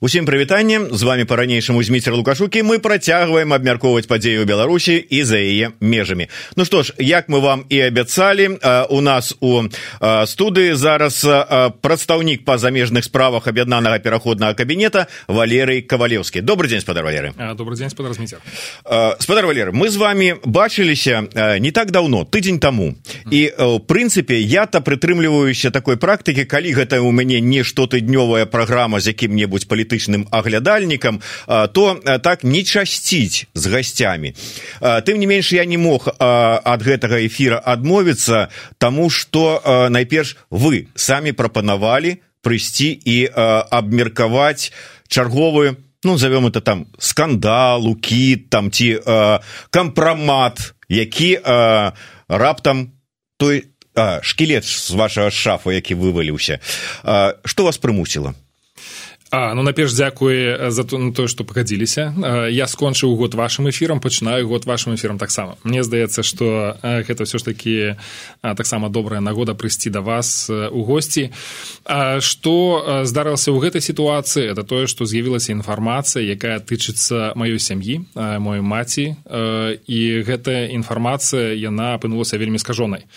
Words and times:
Усім 0.00 0.26
прывітанне. 0.26 0.80
З 0.92 1.02
вами 1.02 1.24
по-ранейшаму 1.24 1.82
зміцер 1.82 2.14
лукашукі. 2.14 2.60
Мы 2.62 2.78
працягваем 2.84 3.56
абмяркоўваць 3.56 4.04
падзею 4.04 4.44
беларусі 4.44 4.92
і 4.92 5.24
за 5.24 5.40
яе 5.40 5.72
межамі. 5.80 6.28
Ну 6.52 6.68
што 6.68 6.82
ж 6.84 6.92
як 7.00 7.32
мы 7.32 7.40
вам 7.40 7.64
і 7.72 7.80
абяцалі 7.80 8.60
у 8.92 9.00
нас 9.00 9.32
у 9.40 9.64
студыі 10.28 10.76
зараз 10.76 11.24
прадстаўнік 11.80 12.44
па 12.44 12.58
замежных 12.60 13.08
справах 13.08 13.48
аб'яднанага 13.48 13.96
пераходнага 13.98 14.52
кабінета 14.52 15.06
валерый 15.28 15.80
кавалеўскі. 15.80 16.44
Добрый 16.44 16.68
день 16.68 16.84
спадар 16.84 17.00
валеры. 17.00 17.32
Добрый 17.56 17.78
день 17.80 17.88
спадар 17.88 18.12
спадар 18.12 19.46
валеры 19.46 19.72
мы 19.72 19.88
з 19.88 19.96
вами 19.96 20.36
бачыліся 20.44 21.24
не 21.56 21.72
так 21.72 21.90
давно 21.90 22.28
тыдзень 22.28 22.60
таму. 22.60 23.00
І 23.32 23.48
у 23.48 23.80
прынцыпе 23.80 24.44
я-то 24.44 24.84
прытрымліваюся 24.84 25.72
такой 25.72 25.96
практыкі 25.96 26.44
калі 26.44 26.76
гэта 26.84 27.00
у 27.00 27.16
мяне 27.16 27.40
не 27.40 27.64
штотыднёвая 27.64 28.44
праграма 28.44 29.00
з 29.00 29.16
якім-небудзь 29.16 29.64
палітычным 29.64 29.85
палітычным 29.86 30.26
аглядальнікам 30.30 31.20
то 31.46 31.94
так 32.22 32.44
не 32.44 32.62
часціць 32.62 33.46
з 33.54 33.66
гасцямі. 33.66 34.34
Тым 34.80 35.16
не 35.18 35.26
менш 35.26 35.52
я 35.52 35.64
не 35.64 35.78
мог 35.78 36.08
ад 36.18 36.82
гэтага 36.82 37.22
эфира 37.26 37.58
адмовіцца 37.58 38.48
тому 38.78 39.10
что 39.10 39.62
найперш 39.90 40.36
вы 40.50 40.88
самі 40.94 41.32
прапанавалі 41.32 42.18
прыйсці 42.42 42.98
і 43.04 43.30
абмеркаваць 43.70 44.72
чарговы 45.08 45.76
ну 46.04 46.18
зовем 46.18 46.46
это 46.46 46.60
там 46.60 46.86
скандал 46.98 47.86
укі 47.86 48.36
там 48.50 48.70
ці 48.70 49.00
кампрамат 49.70 50.74
які 50.88 51.40
раптам 52.28 52.92
той 53.38 53.64
шкілет 54.22 54.64
з 54.64 54.90
вашага 54.90 55.30
шафа 55.30 55.72
які 55.72 55.94
вываліўся. 55.94 56.60
Что 57.44 57.64
вас 57.64 57.78
прымусіла 57.78 58.34
А, 59.30 59.54
ну 59.54 59.62
наперш 59.62 59.92
дзякуе 59.92 60.70
за 60.70 60.84
то 60.84 60.98
на 60.98 61.10
тое 61.10 61.26
што 61.26 61.42
пагадзіліся. 61.42 62.14
Я 62.46 62.66
скончыў 62.70 63.10
год 63.18 63.34
вашым 63.34 63.66
эфірам 63.66 63.98
пачынаю 63.98 64.46
год 64.46 64.66
вашым 64.70 64.94
эфірам 64.94 65.18
таксама. 65.18 65.58
Мне 65.66 65.82
здаецца 65.82 66.22
што 66.22 66.78
гэта 66.82 67.26
ўсё 67.26 67.42
ж 67.42 67.42
такі 67.42 67.74
таксама 68.38 68.86
добрая 68.86 69.18
нагода 69.18 69.58
прыйсці 69.58 69.90
да 69.90 69.98
вас 69.98 70.46
у 70.46 70.80
госці. 70.86 71.34
Што 72.22 72.54
здарылася 73.02 73.50
ў 73.50 73.58
гэтай 73.58 73.82
сітуацыі 73.82 74.46
это 74.46 74.62
тое 74.62 74.86
што 74.86 75.02
з'явілася 75.02 75.58
інфармацыя 75.58 76.22
якая 76.22 76.62
тычыцца 76.62 77.34
маёй 77.34 77.58
сям'і 77.58 78.06
мой 78.14 78.62
маці 78.62 79.18
і 79.26 80.00
гэтая 80.22 80.70
інфармацыя 80.70 81.50
яна 81.50 81.98
апынулася 81.98 82.38
вельмі 82.38 82.62
скажонай. 82.62 83.10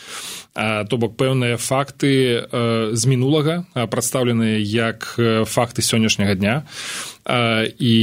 То 0.57 0.97
бок 0.97 1.13
пэўныя 1.15 1.61
факты 1.61 2.49
з 2.97 3.03
мінулага 3.05 3.69
прадстаўленыя 3.77 4.57
як 4.57 5.05
факты 5.45 5.85
сённяшняга 5.99 6.35
дня. 6.35 6.63
І 7.79 7.95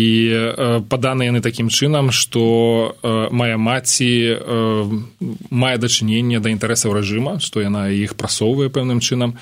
паданы 0.87 1.27
яны 1.27 1.41
такім 1.41 1.67
чынам 1.67 2.13
што 2.13 2.95
мая 3.33 3.57
маці 3.57 4.39
мае 5.51 5.77
дачыненне 5.83 6.39
да 6.39 6.53
інтарэсаў 6.53 6.95
рэжыма 6.95 7.41
што 7.41 7.65
яна 7.65 7.89
іх 7.91 8.15
прасоўвае 8.15 8.69
пэўным 8.69 9.01
чынам. 9.01 9.35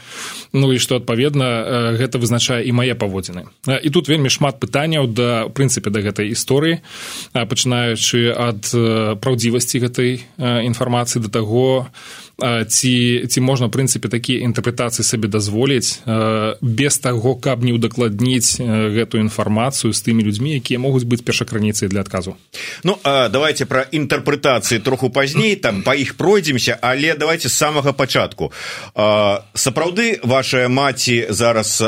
Ну 0.55 0.73
і 0.73 0.79
што 0.79 0.97
адпаведна 0.97 1.99
гэта 2.01 2.17
вызначае 2.17 2.65
і 2.65 2.73
мае 2.73 2.95
паводзіны. 2.95 3.45
І 3.67 3.89
тут 3.91 4.09
вельмі 4.09 4.31
шмат 4.33 4.57
пытанняў 4.63 5.11
да 5.11 5.51
прынцыпе 5.53 5.91
да 5.91 6.01
гэтай 6.01 6.33
гісторыі 6.33 6.81
пачынаючы 7.35 8.33
ад 8.33 8.65
праўдзівасці 9.21 9.85
гэтай 9.85 10.25
інфармацыі 10.39 11.21
да 11.21 11.29
таго 11.29 11.93
ці 12.43 13.27
ці 13.31 13.41
можна 13.41 13.69
прынцыпе 13.71 14.11
такія 14.11 14.43
інтэрпрэтацыі 14.49 15.07
сабе 15.07 15.29
дазволіць 15.29 16.03
без 16.61 16.99
таго 16.99 17.35
каб 17.39 17.63
не 17.63 17.73
ўдакладніць 17.77 18.59
гэтую 18.59 19.23
інфармацыю 19.23 19.95
з 19.95 20.01
тымі 20.03 20.27
людзьмі 20.27 20.59
якія 20.59 20.83
могуць 20.83 21.07
быць 21.07 21.23
першакраніцай 21.23 21.89
для 21.89 22.03
адказу? 22.03 22.35
Ну 22.83 22.99
давайте 23.05 23.67
пра 23.71 23.87
інтэрпрэтацыі 23.87 24.83
троху 24.83 25.11
пазней 25.11 25.55
там 25.57 25.83
па 25.87 25.95
іх 25.95 26.19
пройдземся 26.19 26.79
але 26.83 27.15
давайте 27.15 27.49
з 27.49 27.55
самага 27.55 27.93
пачатку. 27.93 28.53
Сапраўды 29.55 30.19
ваша 30.23 30.67
маці 30.69 31.31
зараз 31.31 31.83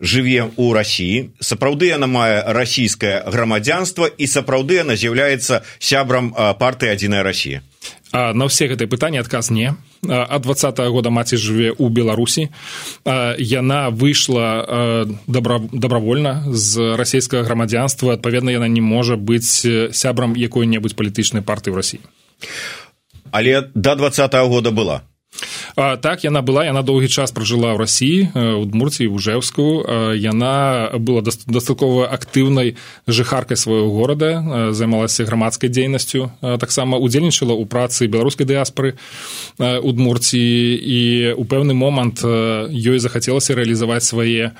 жыве 0.00 0.48
ў 0.56 0.66
рассіі 0.76 1.32
сапраўды 1.40 1.92
яна 1.92 2.06
мае 2.06 2.44
расійскае 2.52 3.24
грамадзянства 3.32 4.08
і 4.08 4.26
сапраўды 4.28 4.80
яна 4.84 4.96
з'яўляецца 4.96 5.62
сябрам 5.78 6.32
партыі 6.60 6.92
адзіная 6.92 7.22
Росія 7.24 7.62
на 8.12 8.44
ўсе 8.46 8.70
гэтыя 8.70 8.86
пытанні 8.86 9.18
адказ 9.20 9.50
не. 9.50 9.74
Ад 10.06 10.42
два 10.42 10.54
года 10.88 11.10
маці 11.10 11.36
жыве 11.36 11.74
ў 11.74 11.86
беларусі. 11.90 12.48
Яна 13.38 13.90
выйшла 13.90 15.06
добра 15.26 15.58
добравольна 15.72 16.46
з 16.52 16.94
расійскага 16.96 17.42
грамадзянства. 17.42 18.14
Адпаведна 18.14 18.54
яна 18.54 18.68
не 18.68 18.80
можа 18.80 19.16
быць 19.16 19.66
сябрам 19.92 20.36
якой-небудзь 20.36 20.94
палітычнай 20.94 21.42
партыі 21.42 21.74
ў 21.74 21.76
рассіі 21.76 22.00
але 23.30 23.70
да 23.74 23.94
два 23.94 24.08
-го 24.08 24.48
года 24.48 24.70
была 24.70 25.00
А, 25.76 25.96
так 25.96 26.24
яна 26.24 26.40
была 26.40 26.64
яна 26.64 26.80
доўгі 26.80 27.08
час 27.12 27.36
пражыла 27.36 27.76
ў 27.76 27.84
рассіі 27.84 28.18
у 28.32 28.64
дмурцыі 28.64 29.12
вужэўску 29.12 29.84
яна 30.16 30.88
была 30.96 31.20
дастаткова 31.20 32.08
актыўнай 32.08 32.80
жыхаркай 33.04 33.60
свайго 33.60 33.92
горада 33.92 34.72
займалася 34.72 35.28
грамадскай 35.28 35.68
дзейнасцю 35.68 36.32
таксама 36.40 36.96
удзельнічала 36.96 37.52
ў 37.52 37.68
працы 37.68 38.08
беларускай 38.08 38.48
дыяспоры 38.48 38.96
у 39.60 39.90
дмурцыі 39.92 40.80
і 40.80 41.00
у 41.36 41.44
пэўны 41.44 41.76
момант 41.76 42.24
ёй 42.24 42.96
захацелася 42.96 43.52
рэалізаваць 43.52 44.08
свае 44.08 44.56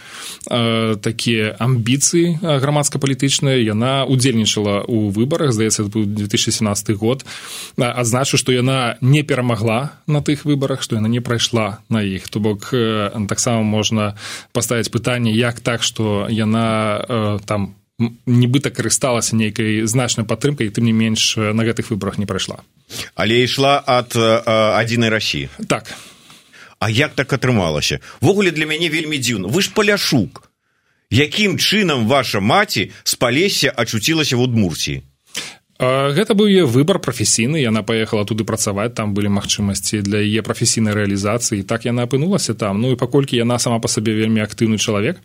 такія 1.01 1.57
амбіцыі 1.57 2.45
грамадска-палітычныя. 2.45 3.57
Яна 3.65 4.05
удзельнічала 4.05 4.85
ў 4.85 5.11
выбарах 5.17 5.57
здаецца 5.57 5.89
быў 5.89 6.05
2017 6.13 6.93
год. 6.93 7.25
Адзначу 7.81 8.37
што 8.37 8.53
яна 8.53 9.01
не 9.01 9.25
перамагла 9.25 9.97
на 10.07 10.21
тых 10.21 10.45
выбарах 10.45 10.85
што 10.85 11.01
яна 11.01 11.06
яна 11.07 11.15
не 11.15 11.23
прайшла 11.23 11.79
на 11.89 12.03
іх. 12.03 12.29
То 12.29 12.41
бок 12.41 12.75
таксама 13.31 13.63
можна 13.63 14.19
паставіць 14.53 14.91
пытанне 14.91 15.31
як 15.31 15.61
так 15.63 15.83
што 15.83 16.27
яна 16.27 17.39
там 17.47 17.75
нібыта 18.27 18.69
карысталася 18.69 19.37
нейкай 19.37 19.87
значнай 19.87 20.27
падтрымкай 20.27 20.69
тым 20.69 20.85
не 20.85 20.93
менш 20.93 21.37
на 21.39 21.63
гэтых 21.65 21.89
выбарах 21.95 22.19
не 22.19 22.27
прайшла. 22.27 22.61
Але 23.15 23.41
ішла 23.41 23.81
ад 23.87 24.13
адзінай 24.17 25.09
рассіі. 25.09 25.49
Так. 25.69 25.95
А 26.79 26.91
як 26.91 27.15
так 27.15 27.33
атрымалася? 27.33 28.01
Ввогуле 28.21 28.51
для 28.51 28.67
мяне 28.67 28.91
вельмі 28.91 29.17
дзіўна. 29.17 29.49
Вы 29.49 29.63
ж 29.63 29.73
паляшук. 29.73 30.51
Якім 31.11 31.57
чынам 31.57 32.05
ваша 32.11 32.41
маці 32.41 32.91
з 33.05 33.15
палесе 33.15 33.71
ачуцілася 33.71 34.37
в 34.37 34.41
удмурсіі 34.43 35.03
гэта 35.79 36.33
быў 36.33 36.49
яе 36.49 36.65
выбар 36.65 36.97
прафесійны 36.99 37.61
яна 37.61 37.83
паехала 37.85 38.25
туды 38.25 38.49
працаваць 38.49 38.97
там 38.97 39.13
былі 39.13 39.29
магчымасці 39.29 40.01
для 40.01 40.25
яе 40.25 40.41
прафесійнай 40.41 40.97
рэалізацыі. 40.97 41.69
Так 41.69 41.85
яна 41.85 42.09
апынулася 42.09 42.55
там. 42.57 42.81
Ну 42.81 42.93
і 42.93 42.97
паколькі 42.97 43.37
яна 43.37 43.59
сама 43.59 43.77
па 43.79 43.89
сабе 43.89 44.17
вельмі 44.17 44.41
актыўны 44.41 44.81
чалавек 44.81 45.21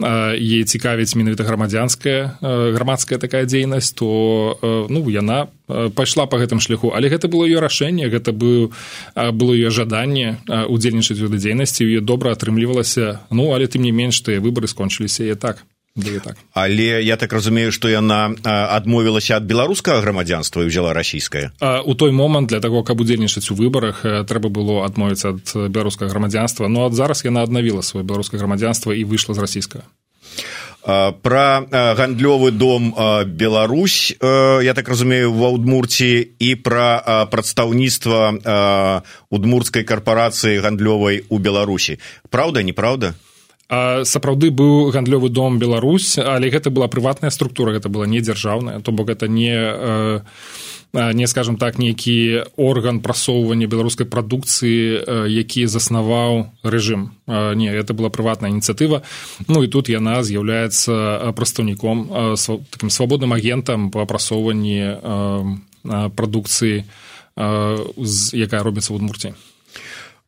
е 0.00 0.64
цікавіць 0.64 1.16
менавіта 1.16 1.48
грамадзянская 1.48 2.36
грамадская 2.76 3.18
такая 3.18 3.48
дзейнасць 3.48 3.96
то 3.96 4.86
ну 4.90 5.08
яна 5.08 5.48
пайшла 5.96 6.26
по 6.26 6.36
гэтым 6.36 6.60
шляху. 6.60 6.92
Але 6.92 7.08
гэта 7.08 7.32
было 7.32 7.48
ее 7.48 7.60
рашэнне 7.64 8.12
гэта 8.12 8.36
быў 8.36 8.72
было 9.16 9.52
ее 9.56 9.70
жаданне 9.70 10.44
удзельнічаць 10.68 11.24
у 11.24 11.32
дзейнасці. 11.32 11.88
Ее 11.88 12.04
добра 12.04 12.36
атрымлівалася. 12.36 13.24
Ну 13.30 13.56
але 13.56 13.64
тым 13.64 13.80
не 13.80 13.96
менш 13.96 14.20
тыя 14.20 14.44
выборы 14.44 14.68
скончыліся 14.68 15.24
і 15.24 15.40
так 15.40 15.64
так. 16.24 16.36
але 16.52 17.02
я 17.02 17.16
так 17.16 17.32
разумею 17.32 17.72
што 17.72 17.88
яна 17.88 18.30
адмовілася 18.44 19.36
ад 19.36 19.44
беларускага 19.44 20.00
грамадзянства 20.00 20.62
і 20.62 20.70
ўзяла 20.70 20.94
расійскае? 20.94 21.50
У 21.60 21.94
той 21.94 22.12
момант 22.12 22.48
для 22.48 22.60
таго 22.60 22.82
каб 22.82 23.00
удзельнічаць 23.00 23.50
у 23.50 23.58
выбарах 23.58 24.02
трэба 24.02 24.48
было 24.48 24.86
адмовіцца 24.86 25.34
ад 25.34 25.44
беларускага 25.68 26.10
грамадзянства. 26.10 26.68
Но 26.68 26.86
ад 26.86 26.94
зараз 26.94 27.24
яна 27.24 27.42
аднавіла 27.42 27.82
сваё 27.82 28.06
беларускае 28.06 28.38
грамадзянства 28.38 28.94
і 28.94 29.02
выйшла 29.04 29.34
з 29.34 29.42
расійскага. 29.42 29.84
Пра 30.80 31.66
гандлёвы 31.70 32.50
дом 32.52 32.94
Беларусь 33.26 34.16
я 34.22 34.72
так 34.74 34.88
разумею 34.88 35.32
ва 35.34 35.50
удмурці 35.52 36.24
і 36.38 36.54
пра 36.54 37.26
прадстаўніцтва 37.30 39.02
удмурцкай 39.28 39.84
карпорацыі 39.84 40.62
гандлёвай 40.64 41.26
у 41.28 41.38
беларусі. 41.38 41.98
Праўда 42.30 42.62
неправда 42.62 43.12
сапраўды 43.70 44.50
быў 44.50 44.90
гандлёвы 44.90 45.30
дом 45.30 45.58
Беларусь 45.58 46.18
але 46.18 46.50
гэта 46.50 46.70
была 46.70 46.88
прыватная 46.88 47.30
структура 47.30 47.72
гэта 47.72 47.88
была 47.88 48.06
не 48.06 48.20
дзяржаўная 48.20 48.80
то 48.80 48.92
бок 48.92 49.10
это 49.10 49.28
не 49.28 49.54
не 50.92 51.26
скажем 51.26 51.56
так 51.56 51.78
нейкі 51.78 52.42
орган 52.56 53.00
прасоўвання 53.00 53.66
беларускай 53.70 54.06
прадукцыі 54.06 55.30
які 55.30 55.66
заснаваў 55.66 56.50
рэжым. 56.66 57.14
Не 57.26 57.70
это 57.70 57.94
была 57.94 58.10
прыватная 58.10 58.50
ініцыятыва. 58.50 59.02
Ну 59.46 59.62
і 59.62 59.68
тут 59.68 59.88
яна 59.88 60.22
з'яўляецца 60.26 61.30
прадстаўніком 61.36 62.34
таким 62.70 62.90
свабодным 62.90 63.32
агентам 63.32 63.90
по 63.90 64.02
апрасоўванні 64.02 64.98
прадукцыі 65.86 66.82
якая 67.38 68.62
робіцца 68.66 68.90
ў 68.90 68.98
удмурці 68.98 69.34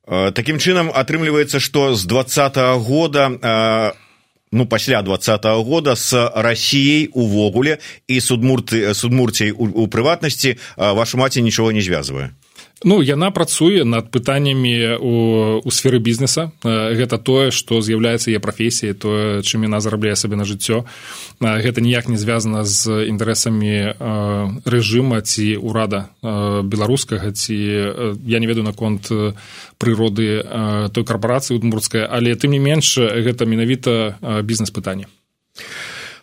Такім 0.07 0.59
чынам 0.59 0.91
атрымліваецца, 0.91 1.61
што 1.61 1.95
з 1.95 2.05
два 2.07 2.23
-го 2.23 2.79
года 2.79 3.95
ну 4.53 4.67
пасля 4.67 5.03
двадцатого 5.03 5.65
года 5.65 5.97
с 5.97 6.13
Россией 6.35 7.09
увогуле 7.13 7.79
і 8.09 8.21
судмурты 8.21 8.95
судмурцей 8.95 9.51
у, 9.51 9.65
у 9.65 9.89
прыватнасці 9.89 10.59
ваша 10.77 11.19
маці 11.19 11.43
нічого 11.43 11.73
не 11.73 11.81
звязвае 11.81 12.31
Ну 12.85 12.99
яна 13.03 13.31
працуе 13.31 13.85
над 13.85 14.11
пытаннямі 14.11 14.99
у, 14.99 15.15
у 15.63 15.71
сферы 15.71 16.03
бізнеса. 16.03 16.51
Гэта 16.63 17.19
тое 17.19 17.55
што 17.55 17.79
з'яўляецца 17.79 18.35
яе 18.35 18.43
прафесіяй 18.43 18.95
тое 18.99 19.43
чым 19.47 19.63
яна 19.63 19.79
зарабляе 19.79 20.19
сабе 20.19 20.35
на 20.35 20.43
жыццё. 20.43 20.83
Гэта 21.39 21.79
ніяк 21.79 22.11
не 22.11 22.19
звязана 22.19 22.65
з 22.67 23.07
інтарэсамі 23.07 23.99
рэжыма 24.67 25.23
ці 25.23 25.63
ўрада 25.63 26.11
беларускага 26.67 27.31
ці 27.31 27.55
я 27.55 28.39
не 28.43 28.47
ведаю 28.51 28.67
наконт 28.67 29.07
прыроды 29.79 30.43
той 30.91 31.05
карпорацыі 31.07 31.63
удмурцкая 31.63 32.11
але 32.11 32.35
тым 32.35 32.51
не 32.51 32.59
менш 32.59 32.99
гэта 32.99 33.47
менавіта 33.47 34.19
бізнес-пытанне. 34.43 35.07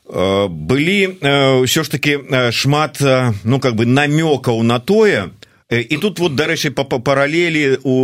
Былі 0.10 1.22
ўсё 1.64 1.86
ж 1.86 1.88
таки 1.88 2.18
шмат 2.52 2.98
ну 3.44 3.60
как 3.62 3.78
бы 3.80 3.86
намёкаў 3.86 4.60
на 4.64 4.80
тое 4.84 5.30
і 5.70 5.98
тут 6.02 6.18
вот 6.20 6.34
дарэчы 6.34 6.74
па 6.74 6.84
паралелі 6.84 7.78
у 7.86 7.96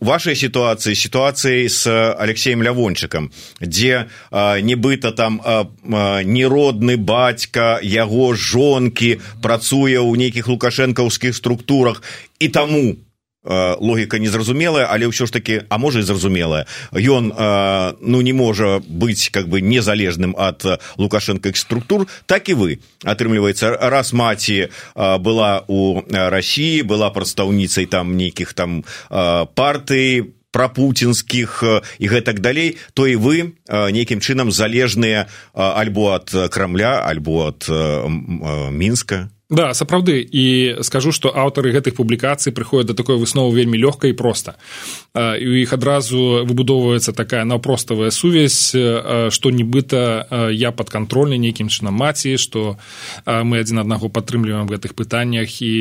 вашай 0.00 0.32
сітуацыі 0.32 0.96
сітуацыі 0.96 1.68
с 1.68 1.84
алексеем 2.16 2.64
лявончыкам 2.64 3.28
дзе 3.60 4.08
нібыта 4.32 5.12
там 5.12 5.36
неродны 6.24 6.96
бацька 6.96 7.76
яго 7.84 8.32
жонкі 8.32 9.20
працуе 9.44 10.00
ў 10.00 10.16
нейкіх 10.16 10.48
лукашэнкаўскіх 10.48 11.36
структурах 11.36 12.00
і 12.40 12.48
таму 12.48 12.96
логіка 13.44 14.18
незразумелая 14.18 14.84
але 14.90 15.08
ўсё 15.08 15.24
ж 15.24 15.32
таки 15.32 15.64
а 15.68 15.78
можа 15.78 16.00
і 16.00 16.08
зразумелая. 16.08 16.66
Ён 16.92 17.32
ну 18.00 18.18
не 18.20 18.32
можа 18.32 18.84
быць 18.84 19.32
как 19.32 19.48
бы 19.48 19.60
незалежным 19.64 20.36
ад 20.36 20.64
лукашэнках 21.00 21.56
структур. 21.56 22.06
Так 22.26 22.48
і 22.52 22.54
вы 22.54 22.70
атрымліваецца 23.04 23.88
раз 23.88 24.12
маці 24.12 24.68
была 24.94 25.64
у 25.68 26.04
россии 26.10 26.82
была 26.82 27.08
прадстаўніцай 27.10 27.86
там 27.86 28.16
нейкіх 28.16 28.52
там 28.52 28.84
партый 29.08 30.36
про 30.50 30.68
пуцінскіх 30.68 31.64
і 31.98 32.06
гэтак 32.10 32.40
далей 32.44 32.76
то 32.94 33.06
і 33.06 33.16
вы 33.16 33.56
нейкім 33.70 34.20
чынам 34.20 34.50
залежныя 34.50 35.30
альбо 35.54 36.12
ад 36.18 36.28
крамля 36.50 37.00
альбо 37.06 37.54
ад 37.54 37.64
мінска 38.74 39.30
Да 39.50 39.74
сапраўды. 39.74 40.22
І 40.22 40.78
скажу 40.86 41.10
што 41.10 41.34
аўтары 41.34 41.74
гэтых 41.74 41.98
публікацый 41.98 42.54
прыходят 42.54 42.86
да 42.86 42.94
такой 42.94 43.18
высновы 43.18 43.58
вельмі 43.58 43.82
лёгка 43.82 44.06
і 44.06 44.14
проста. 44.14 44.54
І 45.18 45.42
у 45.42 45.54
іх 45.58 45.74
адразу 45.74 46.46
выбудоўваецца 46.46 47.10
такая 47.12 47.42
наўпроставая 47.42 48.14
сувязь 48.14 48.70
што 49.34 49.50
нібыта 49.50 50.50
я 50.54 50.70
падкантрольны 50.70 51.34
нейкім 51.34 51.66
чынам 51.66 51.98
маці 51.98 52.38
што 52.38 52.78
мы 53.26 53.58
адзін 53.58 53.82
аднаго 53.82 54.06
падтрымліваем 54.06 54.70
гэтых 54.70 54.94
пытаннях 54.94 55.50
і 55.58 55.74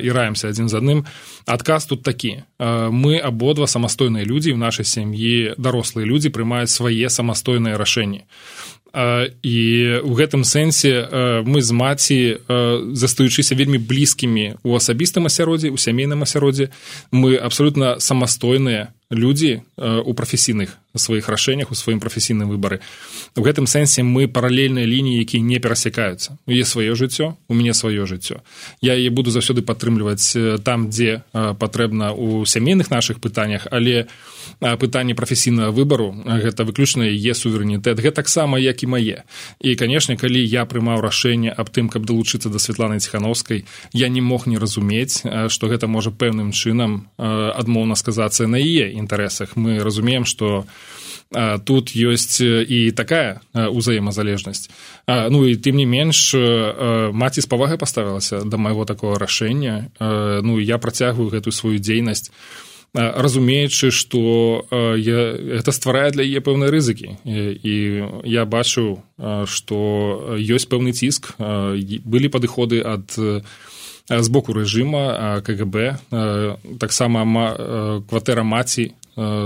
і 0.00 0.08
раемся 0.08 0.48
адзін 0.48 0.72
з 0.72 0.80
адным. 0.80 1.04
Адказ 1.44 1.92
тут 1.92 2.02
такі. 2.02 2.48
Мы 2.58 3.20
абодва 3.20 3.68
самастойныя 3.68 4.24
людзі 4.24 4.56
в 4.56 4.58
нашай 4.58 4.88
сям'і 4.88 5.60
дарослыя 5.60 6.08
людзі 6.08 6.32
прымаюць 6.32 6.72
свае 6.72 7.12
самастойныя 7.12 7.76
рашэнні 7.76 8.24
і 8.94 9.58
ў 10.02 10.12
гэтым 10.18 10.42
сэнсе 10.42 11.42
мы 11.46 11.62
з 11.62 11.70
маці 11.70 12.20
застаючыся 12.92 13.54
вельмі 13.54 13.78
блізкімі 13.78 14.60
у 14.62 14.74
асабістым 14.74 15.30
асяроддзі 15.30 15.70
у 15.70 15.78
сямейным 15.78 16.26
асяроддзе 16.26 16.70
мы 17.10 17.36
абсалютна 17.36 18.00
самастойныя 18.02 18.90
людзі 19.10 19.62
у 19.76 20.14
прафесійных 20.14 20.78
сваіх 20.94 21.28
рашэннях 21.28 21.70
у 21.70 21.74
сваім 21.74 22.00
прафесійным 22.00 22.50
выбары 22.50 22.80
у 23.36 23.42
гэтым 23.42 23.66
сэнсе 23.66 24.02
мы 24.02 24.26
паралельныя 24.26 24.86
лініі 24.86 25.22
якія 25.22 25.42
не 25.42 25.58
перасякаюцца 25.62 26.38
е 26.46 26.62
сваё 26.66 26.94
жыццё 26.98 27.34
у 27.46 27.54
мяне 27.54 27.74
сваё 27.74 28.06
жыццё 28.06 28.42
я 28.82 28.94
яе 28.94 29.10
буду 29.10 29.30
заўсёды 29.30 29.62
падтрымліваць 29.62 30.62
там 30.62 30.90
дзе 30.90 31.22
патрэбна 31.32 32.12
у 32.12 32.44
сямейных 32.44 32.90
наших 32.90 33.20
пытаннях 33.20 33.66
але 33.70 34.06
пытанне 34.58 35.14
прафесійнага 35.14 35.70
выбару 35.70 36.10
гэта 36.26 36.66
выключна 36.66 37.06
е 37.06 37.34
суверэнітэт 37.34 37.98
гэтаксама 38.02 38.58
як 38.58 38.82
і 38.82 38.86
мае 38.86 39.22
і 39.60 39.74
канешне 39.74 40.16
калі 40.16 40.42
я 40.42 40.66
прымаў 40.66 41.00
рашэнне 41.00 41.54
аб 41.54 41.70
тым 41.70 41.88
каб 41.88 42.06
далучыцца 42.06 42.50
да 42.50 42.58
святланы 42.58 42.98
ціхановскай 42.98 43.64
я 43.92 44.08
не 44.08 44.20
мог 44.20 44.46
не 44.46 44.58
разумець 44.58 45.22
што 45.48 45.66
гэта 45.70 45.86
можа 45.86 46.10
пэўным 46.10 46.50
чынам 46.50 47.06
адмоўна 47.18 47.94
сказацца 47.94 48.46
на 48.46 48.58
яе 48.58 48.90
інтарэсах 49.00 49.56
мы 49.56 49.80
разумеем 49.80 50.24
что 50.24 50.64
тут 51.64 51.94
ёсць 51.94 52.42
і 52.42 52.90
такая 52.90 53.40
ўзаемазалежнасць 53.54 54.66
ну 55.06 55.46
і 55.46 55.54
тым 55.54 55.78
не 55.78 55.86
менш 55.86 56.34
маці 56.34 57.40
з 57.40 57.46
павагай 57.46 57.78
паставілася 57.78 58.42
да 58.44 58.56
майго 58.58 58.84
такого 58.84 59.18
рашэння. 59.18 59.94
Ну 60.00 60.58
я 60.58 60.78
працягваю 60.78 61.30
гэтую 61.30 61.54
сваю 61.54 61.78
дзейнасць 61.78 62.34
разумеючы 62.94 63.94
што 63.94 64.66
я 64.98 65.20
гэта 65.38 65.70
стварае 65.70 66.10
для 66.10 66.26
яе 66.26 66.42
пэўныя 66.42 66.74
рызыкі. 66.74 67.22
І 67.22 67.76
я 68.26 68.42
бачу 68.42 69.06
што 69.46 69.78
ёсць 70.34 70.66
пэўны 70.66 70.90
ціск 70.90 71.38
былі 71.38 72.28
падыходы 72.28 72.82
ад 72.82 73.14
з 74.10 74.28
боку 74.28 74.52
рэжыма 74.52 75.40
кгб 75.46 76.02
таксама 76.82 77.22
кватэра 78.10 78.42
маці 78.42 78.90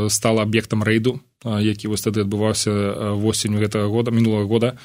стала 0.09 0.43
аб'ектам 0.49 0.83
рэйду 0.83 1.21
які 1.45 1.89
вось 1.93 2.01
тады 2.01 2.25
адбываўся 2.25 2.73
восенню 3.21 3.61
гэтага 3.61 3.93
года 3.93 4.11
мінулого 4.11 4.49
года. 4.49 4.77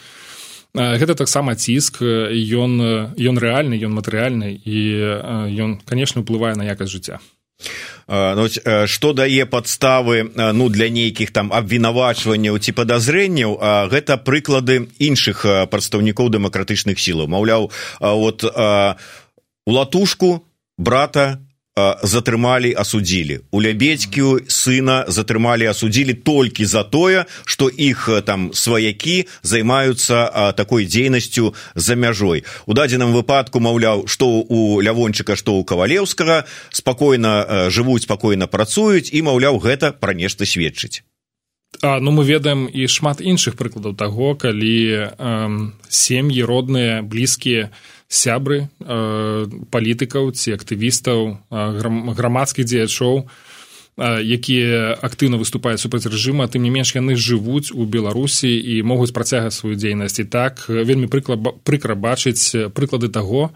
Гэта 0.75 1.15
таксама 1.15 1.55
ціск 1.55 2.03
ён 2.03 2.71
ён 3.15 3.35
рэальны 3.39 3.79
ён 3.79 3.95
матэрыяльны 3.95 4.53
і 4.53 4.79
ён 5.55 5.79
канешне 5.87 6.21
ўплывае 6.21 6.59
на 6.59 6.67
якасць 6.67 6.91
жыцця. 6.91 7.23
Ну, 8.09 8.47
што 8.89 9.13
дае 9.13 9.45
падставы 9.45 10.33
ну 10.33 10.69
для 10.69 10.89
нейкіх 10.89 11.29
там 11.31 11.53
абвінавачванняў 11.53 12.57
ці 12.57 12.71
падазрэнняў 12.73 13.55
гэта 13.93 14.17
прыклады 14.17 14.89
іншых 14.97 15.45
прадстаўнікоў 15.69 16.29
дэмакратычных 16.33 16.97
сілаў. 16.99 17.29
Маўляў 17.29 17.69
вот 17.99 18.45
у 19.69 19.71
латушку 19.71 20.47
брата 20.77 21.37
затрымалі 22.03 22.71
асудзілі 22.73 23.35
у 23.53 23.61
лябедзькі 23.61 24.49
сына 24.49 24.95
затрымалі 25.07 25.69
асудзілі 25.69 26.15
толькі 26.25 26.65
за 26.65 26.81
тое 26.83 27.29
што 27.45 27.69
іх 27.69 28.09
там 28.25 28.49
сваякі 28.61 29.29
займаюцца 29.45 30.55
такой 30.57 30.89
дзейнасцю 30.89 31.53
за 31.75 31.95
мяжой. 31.95 32.43
У 32.65 32.73
дадзеным 32.73 33.13
выпадку 33.13 33.61
маўляў 33.61 34.09
што 34.09 34.41
у 34.41 34.81
лявончыка 34.81 35.37
што 35.37 35.61
ў 35.61 35.63
кавалеўскага 35.69 36.49
спакойна 36.73 37.69
жывуць 37.69 38.09
спакойна 38.09 38.49
працуюць 38.49 39.13
і 39.13 39.21
маўляў 39.29 39.61
гэта 39.61 39.93
пра 39.93 40.17
нешта 40.17 40.49
сведчыць. 40.49 41.05
А, 41.85 41.99
ну 42.01 42.09
мы 42.09 42.25
ведаем 42.25 42.65
і 42.65 42.89
шмат 42.89 43.21
іншых 43.21 43.53
прыкладаў 43.53 43.93
таго 43.93 44.33
калі 44.33 45.13
эм, 45.13 45.77
сем'і 45.87 46.41
родныя 46.41 47.05
блізкія 47.05 47.69
сябры 48.09 48.67
э, 48.81 49.45
палітыкаў 49.69 50.33
ці 50.33 50.57
актывістаў 50.57 51.19
э, 51.29 51.35
грамадскіх 52.17 52.65
дзеячоў 52.65 53.21
э, 53.21 53.27
якія 54.25 54.97
актыўна 54.97 55.37
выступаюць 55.37 55.77
супраць 55.77 56.09
рэжыма 56.09 56.49
тым 56.49 56.65
не 56.65 56.73
менш 56.73 56.97
яны 56.97 57.13
жывуць 57.13 57.69
у 57.69 57.85
беларусі 57.85 58.49
і 58.49 58.81
могуць 58.81 59.13
працягаць 59.13 59.53
сваю 59.53 59.77
дзейнасць. 59.77 60.19
І 60.19 60.25
так 60.25 60.65
вельмі 60.67 61.05
прыкла 61.05 61.37
прыкра 61.37 61.93
бачыць 61.93 62.73
прыклады 62.73 63.13
таго 63.13 63.53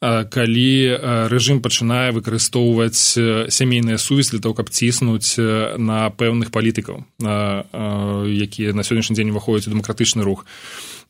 калі 0.00 0.96
рэжым 1.28 1.60
пачынае 1.60 2.16
выкарыстоўваць 2.16 3.20
сямейныя 3.52 4.00
сувязь 4.00 4.32
для 4.32 4.40
того 4.40 4.56
каб 4.56 4.72
ціснуць 4.72 5.36
на 5.76 6.08
пэўных 6.08 6.48
палітыкаў 6.48 7.04
якія 8.24 8.72
на 8.72 8.80
сённяшні 8.80 9.12
дзень 9.12 9.36
уваходзяць 9.36 9.68
у 9.68 9.76
дэмакратычны 9.76 10.24
рух 10.24 10.48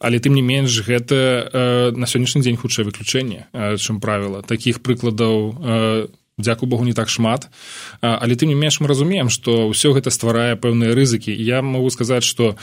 але 0.00 0.18
тым 0.18 0.32
не 0.34 0.42
менш 0.42 0.80
гэта 0.80 1.14
э, 1.14 1.92
на 1.92 2.08
сённяшні 2.08 2.40
дзень 2.40 2.56
хутчае 2.56 2.88
выключэнне 2.88 3.52
э, 3.52 3.76
чым 3.76 4.00
правіла. 4.00 4.40
Такіх 4.40 4.80
прыкладаў 4.80 5.36
э, 5.52 6.08
дзяку 6.40 6.64
богу 6.64 6.88
не 6.88 6.96
так 6.96 7.12
шмат. 7.12 7.52
Але 8.00 8.32
тым 8.32 8.48
не 8.48 8.56
менш 8.56 8.80
мы 8.80 8.88
разумеем 8.88 9.28
што 9.28 9.68
ўсё 9.68 9.92
гэта 9.92 10.08
стварае 10.08 10.56
пэўныя 10.56 10.96
рызыкі. 10.96 11.28
Я 11.28 11.60
могу 11.60 11.92
сказаць 11.92 12.24
што 12.24 12.56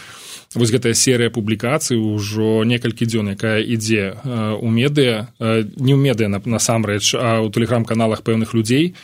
вось 0.58 0.74
гэтая 0.74 0.98
серыя 0.98 1.30
публікацый 1.30 2.02
ужо 2.02 2.66
некалькі 2.66 3.06
дзён 3.06 3.38
якая 3.38 3.62
ідзе 3.62 4.18
у 4.58 4.68
медыа 4.74 5.30
не 5.38 5.94
ў 5.94 6.00
медыа 6.02 6.26
насамрэч 6.42 7.14
а 7.14 7.46
ў 7.46 7.54
тэлеграм-каналах 7.54 8.26
пэўных 8.26 8.58
людзей 8.58 8.98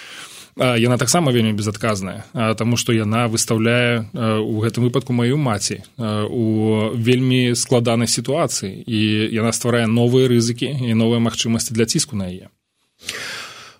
яна 0.57 0.97
таксама 0.97 1.31
вельмі 1.31 1.53
безадказная 1.53 2.23
таму 2.57 2.77
што 2.77 2.93
яна 2.93 3.27
выстаўляе 3.27 4.05
у 4.41 4.61
гэтым 4.61 4.85
выпадку 4.89 5.13
маю 5.13 5.37
маці 5.37 5.81
у 6.29 6.93
вельмі 6.93 7.55
складанай 7.55 8.07
сітуацыі. 8.07 8.83
І 8.85 8.99
яна 9.33 9.51
стварае 9.51 9.87
новыя 9.87 10.29
рызыкі 10.29 10.69
і 10.69 10.93
новыя 10.93 11.19
магчымасці 11.19 11.73
для 11.73 11.85
ціску 11.85 12.15
на 12.15 12.29
яе 12.29 12.53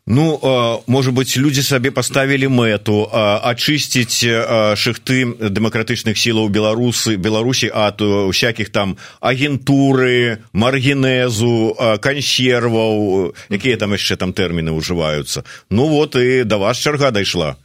Ну 0.06 0.82
может 0.88 1.14
быть 1.14 1.38
люди 1.38 1.62
сабе 1.62 1.92
поставілі 1.92 2.48
мэту 2.52 3.08
ачысціць 3.14 4.76
шыхты 4.76 5.24
дэмакратычных 5.48 6.20
сілаў 6.20 6.52
беларусы 6.52 7.16
беларусі 7.16 7.72
ад 7.72 8.04
всякихх 8.04 8.70
там 8.70 8.98
агентуры 9.22 10.44
маргенезу 10.52 11.72
каньсерваў 12.04 13.32
якія 13.48 13.80
там 13.80 13.96
яшчэ 13.96 14.20
там 14.20 14.36
тэрміны 14.36 14.76
ўжываюцца 14.76 15.48
ну 15.70 15.88
вот 15.88 16.20
і 16.20 16.44
да 16.44 16.60
вас 16.60 16.84
чарга 16.84 17.16
дайшла 17.16 17.56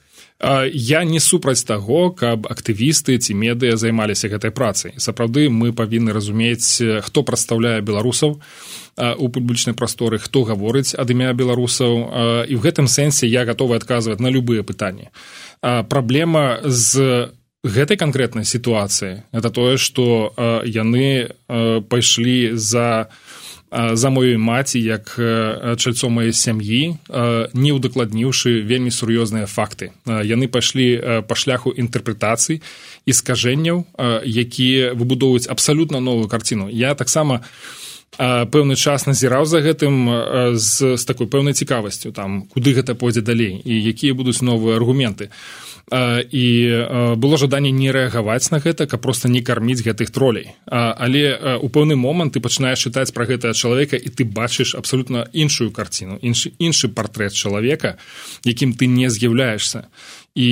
я 0.73 1.04
не 1.04 1.21
супраць 1.21 1.64
таго 1.66 2.11
каб 2.14 2.47
актывісты 2.47 3.18
ці 3.18 3.35
медыя 3.35 3.76
займаліся 3.76 4.30
гэтай 4.30 4.54
працай. 4.54 4.95
Сапраўды 4.97 5.50
мы 5.50 5.73
павінны 5.73 6.14
разумець 6.14 6.78
хто 7.02 7.23
прадстаўляе 7.26 7.83
беларусаў 7.83 8.38
у 9.18 9.26
публічнай 9.28 9.75
прасторы 9.75 10.18
хто 10.23 10.47
гаворыць 10.47 10.95
ад 10.95 11.11
імя 11.11 11.35
беларусаў 11.35 12.47
і 12.47 12.54
ў 12.54 12.61
гэтым 12.62 12.87
сэнсе 12.87 13.26
я 13.26 13.42
гатовы 13.42 13.75
адказваць 13.75 14.23
на 14.23 14.30
любыя 14.30 14.62
пытанні. 14.62 15.11
Праблема 15.61 16.62
з 16.62 17.35
гэтай 17.66 17.99
канкрэтнай 17.99 18.47
сітуацыі 18.47 19.26
это 19.35 19.50
тое 19.50 19.75
што 19.75 20.30
яны 20.62 21.35
пайшлі 21.90 22.54
за 22.54 23.11
за 23.70 24.08
маёй 24.10 24.37
маці 24.37 24.80
як 24.80 25.14
чальцо 25.76 26.08
маёй 26.08 26.32
сям'і 26.32 26.96
не 27.52 27.70
ўдакладніўшы 27.76 28.64
вельмі 28.64 28.88
сур'ёзныя 28.88 29.44
факты. 29.44 29.92
Яны 30.06 30.48
пайшлі 30.48 31.22
па 31.28 31.34
шляху 31.37 31.70
інтэрпрэтацый 31.76 32.62
і 33.04 33.12
скажэнняў 33.12 33.84
якія 34.25 34.96
выбудоўваюць 34.96 35.52
абсалютна 35.52 36.00
новую 36.00 36.28
карціну. 36.28 36.68
Я 36.72 36.94
таксама 36.94 37.44
пэўны 38.17 38.75
час 38.75 39.07
назіраў 39.07 39.45
за 39.45 39.61
гэтым 39.61 40.57
з, 40.57 40.97
з 40.97 41.03
такой 41.05 41.29
пэўнай 41.29 41.55
цікавасцю 41.55 42.12
там 42.12 42.49
куды 42.49 42.75
гэта 42.75 42.95
пойдзе 42.95 43.21
далей 43.21 43.61
і 43.62 43.75
якія 43.93 44.15
будуць 44.15 44.43
новыя 44.43 44.77
аргументы. 44.77 45.31
І 45.88 46.45
было 47.17 47.38
жаданне 47.38 47.71
не 47.71 47.93
рэагаваць 47.93 48.50
на 48.50 48.59
гэта 48.59 48.87
каб 48.87 49.00
проста 49.00 49.29
не 49.29 49.41
карміць 49.41 49.85
гэтых 49.85 50.11
тролей. 50.11 50.57
Але 50.67 51.59
у 51.62 51.69
пэўны 51.69 51.97
момант 51.97 52.35
ты 52.35 52.41
пачынаеш 52.41 52.88
чытаць 52.88 53.15
пра 53.15 53.25
гэтага 53.25 53.55
чалавека 53.55 53.97
і 53.97 54.09
ты 54.11 54.25
бачыш 54.25 54.75
абсалютна 54.75 55.29
іншую 55.33 55.71
карціну 55.71 56.19
іншы 56.21 56.53
іншы 56.59 56.88
партрэт 56.88 57.33
чалавека 57.33 57.99
якім 58.45 58.75
ты 58.75 58.87
не 58.87 59.09
з'яўляешься 59.11 59.87
і 60.35 60.49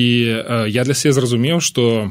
я 0.70 0.84
для 0.84 0.94
себе 0.94 1.12
зразумеў 1.12 1.60
что 1.60 2.10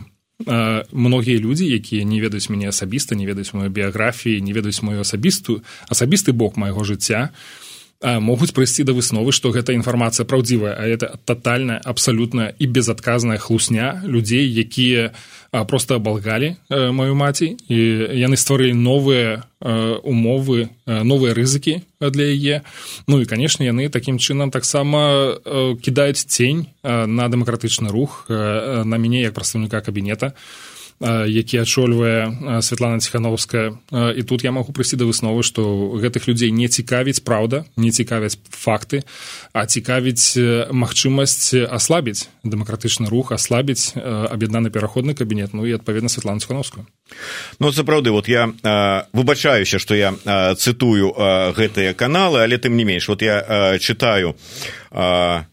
многія 0.92 1.40
людзі 1.40 1.64
якія 1.64 2.04
не 2.04 2.20
ведаюць 2.20 2.52
мяне 2.52 2.68
асабіста 2.68 3.16
не 3.16 3.24
ведаюць 3.24 3.56
маю 3.56 3.72
біяграфіі 3.72 4.42
не 4.44 4.52
ведаюць 4.52 4.84
мою 4.84 5.00
асабістую 5.00 5.64
асабісты 5.88 6.36
бок 6.36 6.58
майго 6.60 6.84
жыцця 6.84 7.32
могуць 8.06 8.54
прыйсці 8.54 8.86
да 8.86 8.94
высновы 8.94 9.34
што 9.34 9.50
гэта 9.50 9.74
інфармацыя 9.74 10.30
праўдзівая 10.30 10.78
а 10.78 10.86
это 10.86 11.18
тотальная 11.26 11.82
абсалютная 11.82 12.54
і 12.60 12.66
безадказная 12.68 13.38
хлусня 13.38 14.02
людзей 14.06 14.46
якія 14.46 15.12
просто 15.64 15.96
абалгалі 15.96 16.56
маю 16.70 17.16
маці 17.16 17.58
і 17.68 17.80
яны 18.14 18.38
стварылі 18.38 18.78
новыя 18.78 19.44
умовы 20.04 20.70
новыя 20.86 21.34
рызыкі 21.34 21.82
для 22.00 22.26
яе. 22.30 22.62
Ну 23.08 23.22
і 23.22 23.26
канешне 23.26 23.66
яны 23.66 23.90
такім 23.90 24.20
чынам 24.20 24.52
таксама 24.52 25.40
кідаюць 25.82 26.22
цень 26.30 26.68
на 26.84 27.26
дэмакратычны 27.26 27.90
рух 27.90 28.26
на 28.30 28.98
мяне 29.02 29.26
як 29.26 29.34
прадстаўніка 29.34 29.82
кабінета 29.82 30.34
які 31.28 31.58
адчольвае 31.58 32.62
Святлана 32.62 33.00
ціхановская. 33.00 33.76
І 33.92 34.24
тут 34.24 34.44
я 34.44 34.52
магу 34.52 34.72
прыйсці 34.72 34.96
да 34.96 35.04
высновы 35.06 35.44
што 35.44 35.92
гэтых 36.00 36.28
людзей 36.28 36.52
не 36.56 36.72
цікавіць 36.72 37.20
праўда 37.20 37.66
не 37.76 37.92
цікавяць 37.92 38.40
факты 38.48 39.04
а 39.52 39.66
цікавіць 39.68 40.40
магчымасць 40.72 41.52
аслабіць 41.68 42.32
дэмакратычны 42.48 43.12
рух 43.12 43.36
аслабіць 43.36 43.92
аб'яднаны 43.96 44.72
пераходны 44.72 45.14
кабінет 45.14 45.52
ну 45.54 45.68
і 45.68 45.76
адпаведна 45.76 46.08
Святлана 46.08 46.40
ціхановскую. 46.40 46.88
Ну 47.60 47.72
сапраўды 47.72 48.12
вот 48.12 48.28
я 48.32 48.56
выбачаюся 49.12 49.80
што 49.80 49.96
я 49.96 50.16
цытую 50.56 51.12
гэтыя 51.60 51.94
каналы 51.94 52.40
але 52.40 52.56
тым 52.58 52.80
не 52.80 52.86
менш 52.88 53.10
вот 53.12 53.22
я 53.22 53.78
читаю 53.80 54.36
а 54.92 55.44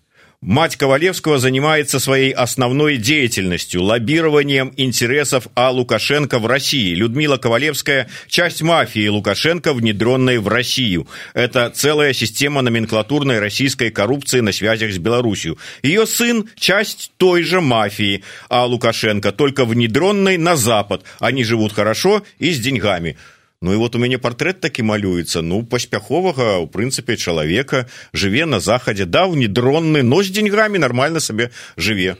Мать 0.43 0.75
Ковалевского 0.75 1.39
занимается 1.39 2.01
своей 2.01 2.33
основной 2.33 2.97
деятельностью– 2.97 3.81
лоббированием 3.85 4.73
интересов 4.77 5.47
А. 5.55 5.71
Лукашенко 5.71 6.41
в 6.41 6.47
России. 6.47 6.97
Людмила 6.97 7.37
Ковалевская– 7.37 8.09
часть 8.27 8.61
мафии 8.61 9.07
Лукашенко, 9.07 9.73
внедренной 9.73 10.39
в 10.39 10.49
Россию. 10.49 11.07
Это 11.33 11.71
целая 11.71 12.13
система 12.13 12.61
номенклатурной 12.61 13.39
российской 13.39 13.91
коррупции 13.91 14.41
на 14.41 14.51
связях 14.51 14.93
с 14.93 14.99
Беларусью. 14.99 15.59
Ее 15.85 16.09
сын– 16.09 16.49
часть 16.59 17.13
той 17.19 17.45
же 17.45 17.61
мафии 17.61 18.25
А. 18.49 18.67
Лукашенко, 18.67 19.31
только 19.31 19.65
внедренной 19.65 20.39
на 20.39 20.57
Запад. 20.57 21.05
Они 21.21 21.45
живут 21.45 21.73
хорошо 21.73 22.25
и 22.41 22.51
с 22.51 22.59
деньгами. 22.59 23.17
Ну 23.63 23.73
і 23.73 23.77
вот 23.77 23.95
у 23.95 23.99
мяне 23.99 24.19
портрет 24.19 24.61
такі 24.61 24.83
малюецца. 24.83 25.43
Ну 25.43 25.63
паспяховага 25.63 26.59
у 26.59 26.67
прынцыпе 26.67 27.17
чалавека 27.17 27.87
жыве 28.13 28.45
на 28.45 28.61
захадзе 28.61 29.07
даўні 29.07 29.47
дронны 29.47 30.03
но 30.03 30.23
з 30.23 30.31
деньгамі 30.31 30.79
нормально 30.79 31.21
сабе 31.21 31.51
жыве. 31.79 32.17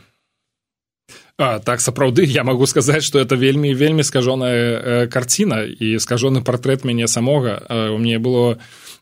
А, 1.39 1.59
так 1.59 1.81
сапраўды 1.81 2.25
я 2.25 2.45
могу 2.45 2.67
сказаць 2.67 3.03
что 3.03 3.19
это 3.19 3.35
вельмі 3.35 3.75
вельмі 3.75 4.03
скажоная 4.03 4.55
э, 4.55 5.07
карціна 5.09 5.65
і 5.65 5.99
скажоны 5.99 6.45
портрет 6.45 6.85
мяне 6.85 7.09
самога. 7.09 7.63
Э, 7.69 7.89
у 7.89 7.99
мне 7.99 8.19
было 8.19 8.59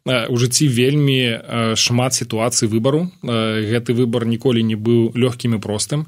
у 0.06 0.36
жыцці 0.36 0.68
вельмі 0.68 1.20
э, 1.20 1.76
шмат 1.76 2.14
сітуацый 2.14 2.68
выбару. 2.68 3.12
Э, 3.22 3.60
гэты 3.60 3.92
выбор 3.92 4.24
ніколі 4.24 4.62
не 4.62 4.76
быў 4.76 5.12
лёгкім 5.12 5.56
і 5.56 5.60
простым. 5.60 6.06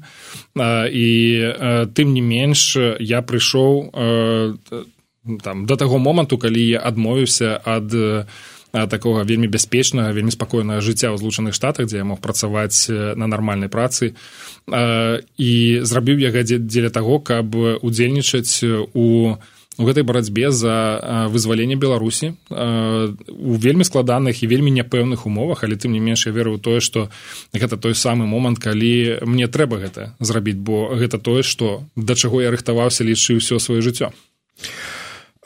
Э, 0.55 0.89
і 0.89 1.37
э, 1.37 1.85
тым 1.93 2.13
не 2.13 2.21
менш 2.21 2.77
я 2.99 3.21
прыйшоў 3.21 3.93
э, 3.93 4.55
там 5.43 5.65
да 5.65 5.75
таго 5.75 5.97
моманту 5.97 6.37
калі 6.37 6.61
я 6.61 6.79
адмовіўся 6.79 7.59
ад 7.63 8.27
такога 8.89 9.21
вельмі 9.23 9.47
бяспечнага 9.47 10.11
вельмі 10.11 10.33
спакойнага 10.33 10.81
жыцця 10.81 11.13
ў 11.13 11.17
злучаных 11.21 11.53
штатах 11.53 11.87
дзе 11.87 12.01
я 12.01 12.07
мог 12.09 12.19
працаваць 12.19 12.89
на 12.89 13.29
нармальнай 13.29 13.69
працы. 13.69 14.17
І 15.37 15.51
зрабіў 15.85 16.17
я 16.17 16.33
гадзе 16.33 16.57
дзеля 16.57 16.89
таго 16.89 17.19
каб 17.19 17.53
удзельнічаць 17.55 18.65
у 18.97 19.37
у 19.77 19.85
гэтай 19.85 20.03
барацьбе 20.03 20.51
за 20.51 21.27
вызваленне 21.33 21.75
беларусі 21.75 22.37
у 22.49 23.53
вельмі 23.57 23.83
складаных 23.83 24.43
і 24.43 24.47
вельмі 24.47 24.69
няпэўных 24.69 25.25
умовах 25.25 25.63
але 25.63 25.75
тым 25.75 25.97
не 25.97 25.99
менш 25.99 26.27
я 26.29 26.31
веру 26.31 26.57
тое 26.57 26.79
што 26.79 27.09
гэта 27.53 27.77
той 27.77 27.95
самы 27.97 28.29
момант 28.29 28.61
калі 28.61 29.25
мне 29.25 29.47
трэба 29.47 29.81
гэта 29.81 30.13
зрабіць 30.19 30.61
бо 30.61 30.93
гэта 30.93 31.17
тое 31.17 31.41
што 31.41 31.89
да 31.95 32.13
чаго 32.13 32.41
я 32.41 32.53
рыхтаваўся 32.53 33.01
лічыў 33.01 33.41
ўсё 33.41 33.57
сваё 33.57 33.81
жыццё 33.81 34.13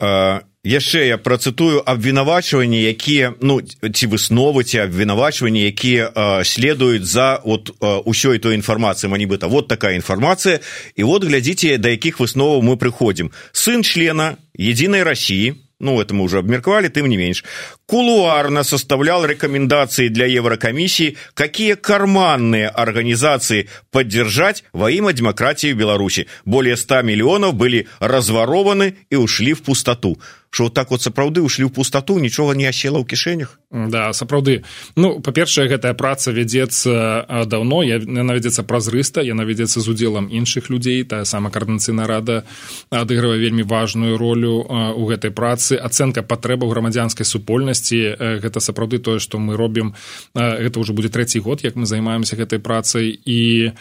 яшчэ 0.00 1.06
я 1.06 1.18
працытую 1.18 1.82
абвінавачванні 1.86 2.82
якія 2.82 3.34
ну 3.40 3.60
ці 3.62 4.06
высновы 4.06 4.64
ці 4.64 4.78
абвінавачванні 4.84 5.64
якія 5.64 6.12
следуюць 6.44 7.06
за 7.06 7.40
от 7.42 7.70
ўсёй 7.80 8.38
той 8.38 8.54
інфармацыі 8.54 9.10
нібыта 9.10 9.46
вот 9.46 9.68
такая 9.68 9.94
інфармацыя 9.94 10.60
і 10.96 11.02
вот 11.02 11.24
глядзіце 11.24 11.78
да 11.78 11.88
якіх 11.88 12.20
высноваў 12.20 12.62
мы 12.62 12.76
прыходзім. 12.76 13.30
Сын 13.52 13.82
члена 13.82 14.36
единой 14.54 15.02
россии 15.02 15.67
ну 15.80 16.00
это 16.00 16.14
мы 16.14 16.24
уже 16.24 16.38
обмерковали 16.38 16.88
тым 16.88 17.06
не 17.06 17.16
менш 17.16 17.44
кулуарно 17.88 18.64
составлял 18.64 19.24
рекомендации 19.24 20.08
для 20.08 20.26
еврокомиссии. 20.26 21.16
Какие 21.32 21.74
карманные 21.74 22.68
организации 22.68 23.68
поддержать 23.90 24.62
во 24.74 24.90
имя 24.90 25.12
демократии 25.14 25.72
в 25.72 25.76
беларуси? 25.76 26.26
Более 26.44 26.76
100 26.76 27.02
миллионов 27.02 27.54
были 27.54 27.88
разворованы 27.98 28.96
и 29.08 29.16
ушли 29.16 29.54
в 29.54 29.62
пустоту 29.62 30.20
что 30.50 30.64
вот 30.64 30.74
так 30.74 30.90
вот 30.90 31.02
сапраўды 31.02 31.42
ушли 31.42 31.64
ў 31.64 31.72
пустоту 31.72 32.18
нічога 32.18 32.56
не 32.56 32.64
асела 32.64 32.98
ў 32.98 33.04
кішэнях? 33.04 33.60
Да 33.70 34.12
сапраўды. 34.16 34.64
Ну 34.96 35.20
па-першае 35.20 35.68
гэтая 35.68 35.92
праца 35.92 36.32
вядзецца 36.32 37.44
даўно. 37.44 37.84
Яна 37.84 38.32
вядзецца 38.32 38.64
празрыста 38.64 39.20
яна 39.20 39.44
вядзецца 39.44 39.84
з 39.84 39.86
удзелам 39.88 40.32
іншых 40.32 40.72
людзей. 40.72 41.04
Тая 41.04 41.28
сама 41.28 41.52
каардынацыйна 41.52 42.08
рада 42.08 42.48
адыгрывае 42.88 43.36
вельмі 43.38 43.62
важную 43.62 44.16
ролю 44.16 44.64
у 44.64 45.04
гэтай 45.04 45.30
працы. 45.30 45.76
Ацэнка 45.76 46.24
патрэбаў 46.24 46.72
грамадзянскай 46.72 47.28
супольнасці 47.28 48.40
гэта 48.40 48.58
сапраўды 48.64 49.04
тое 49.04 49.20
што 49.20 49.36
мы 49.36 49.56
робім. 49.56 49.92
Гэта 50.32 50.80
ўжо 50.80 50.96
будзе 50.96 51.12
трэці 51.12 51.44
год 51.44 51.60
як 51.60 51.76
мы 51.76 51.84
займаемся 51.84 52.40
гэтай 52.40 52.58
працай. 52.58 53.12
І 53.12 53.76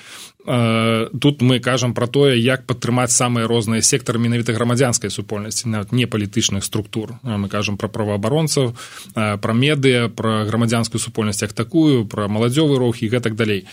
тут 0.48 1.42
мы 1.42 1.60
кажам 1.60 1.94
пра 1.94 2.08
тое 2.08 2.40
як 2.40 2.64
падтрымаць 2.64 3.12
самыя 3.12 3.48
розныя 3.52 3.84
сектары 3.84 4.20
менавіта 4.20 4.56
грамадзянскай 4.56 5.12
супольнасці 5.12 5.68
нават 5.68 5.92
не 5.92 6.08
палітычных 6.08 6.64
структур. 6.64 7.20
Мы 7.24 7.50
кажам 7.52 7.76
пра 7.76 7.92
праваабаронцаў 7.92 8.72
пра 9.14 9.54
медыя 9.54 10.08
пра 10.08 10.46
грамадзянскую 10.48 11.04
супольнасць 11.04 11.44
як 11.44 11.52
такую 11.52 12.06
пра 12.08 12.32
маладзёвы 12.32 12.80
рух 12.80 13.04
і 13.04 13.12
гэтак 13.12 13.36
далей. 13.36 13.68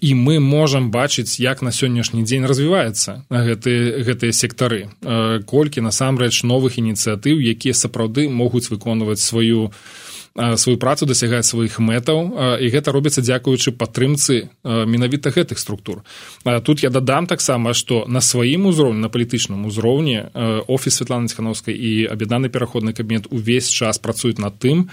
І 0.00 0.14
мы 0.14 0.40
можам 0.40 0.90
бачыць 0.90 1.36
як 1.36 1.60
на 1.60 1.68
сённяшні 1.68 2.24
дзень 2.24 2.48
развіваецца 2.48 3.28
гэты 3.28 4.00
гэтыя 4.00 4.32
сектары. 4.32 4.88
Колькі 5.44 5.84
насамрэч 5.84 6.48
новых 6.48 6.80
ініцыятыў 6.80 7.36
якія 7.44 7.76
сапраўды 7.76 8.32
могуць 8.32 8.72
выконваць 8.72 9.20
сваю 9.20 9.68
сваю 10.34 10.78
працу 10.78 11.06
дасягаць 11.06 11.46
сваіх 11.46 11.80
мэтаў 11.82 12.58
і 12.62 12.66
гэта 12.70 12.92
робіцца 12.94 13.22
дзякуючы 13.22 13.74
падтрымцы 13.74 14.50
менавіта 14.64 15.30
гэтых 15.34 15.58
структур. 15.58 16.02
Тут 16.62 16.82
я 16.82 16.90
дадам 16.90 17.26
таксама 17.26 17.74
што 17.74 18.04
на 18.06 18.20
сваім 18.20 18.66
узроўні 18.70 19.00
на 19.00 19.08
палітычным 19.08 19.66
узроўні 19.66 20.30
офіс 20.68 21.00
Святланы 21.00 21.28
ціхановскай 21.28 21.74
і 21.74 22.06
аб'яднаны 22.06 22.48
пераходны 22.48 22.92
кабінет 22.92 23.26
увесь 23.30 23.68
час 23.68 23.98
працуюць 23.98 24.38
над 24.38 24.58
тым 24.62 24.88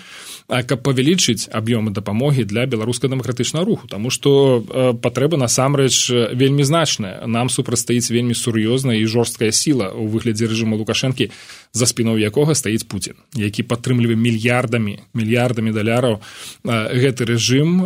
каб 0.47 0.81
павялічыць 0.81 1.49
аб'ёмы 1.53 1.93
дапамогі 1.93 2.43
для 2.43 2.65
беларуска-дэмакратычнага 2.65 3.65
руху 3.65 3.87
Таму 3.87 4.09
што 4.09 4.63
патрэба 5.01 5.37
насамрэч 5.37 6.09
вельмі 6.33 6.63
значная. 6.63 7.27
Нам 7.27 7.49
супрацьстаіць 7.49 8.09
вельмі 8.09 8.33
сур'ёзная 8.33 8.97
і 8.97 9.05
жорсткая 9.05 9.51
сіла 9.51 9.93
ў 9.93 10.09
выглядзе 10.09 10.49
рэжыму 10.49 10.77
лукашэнкі 10.81 11.29
за 11.77 11.85
спіnou 11.85 12.17
якога 12.17 12.55
стаіць 12.57 12.83
Пуін 12.83 13.21
які 13.37 13.63
падтрымлівае 13.63 14.17
мільярдамі 14.17 14.97
мільярдамі 15.13 15.71
даляраў 15.71 16.19
гэты 16.65 17.29
рэжым. 17.29 17.85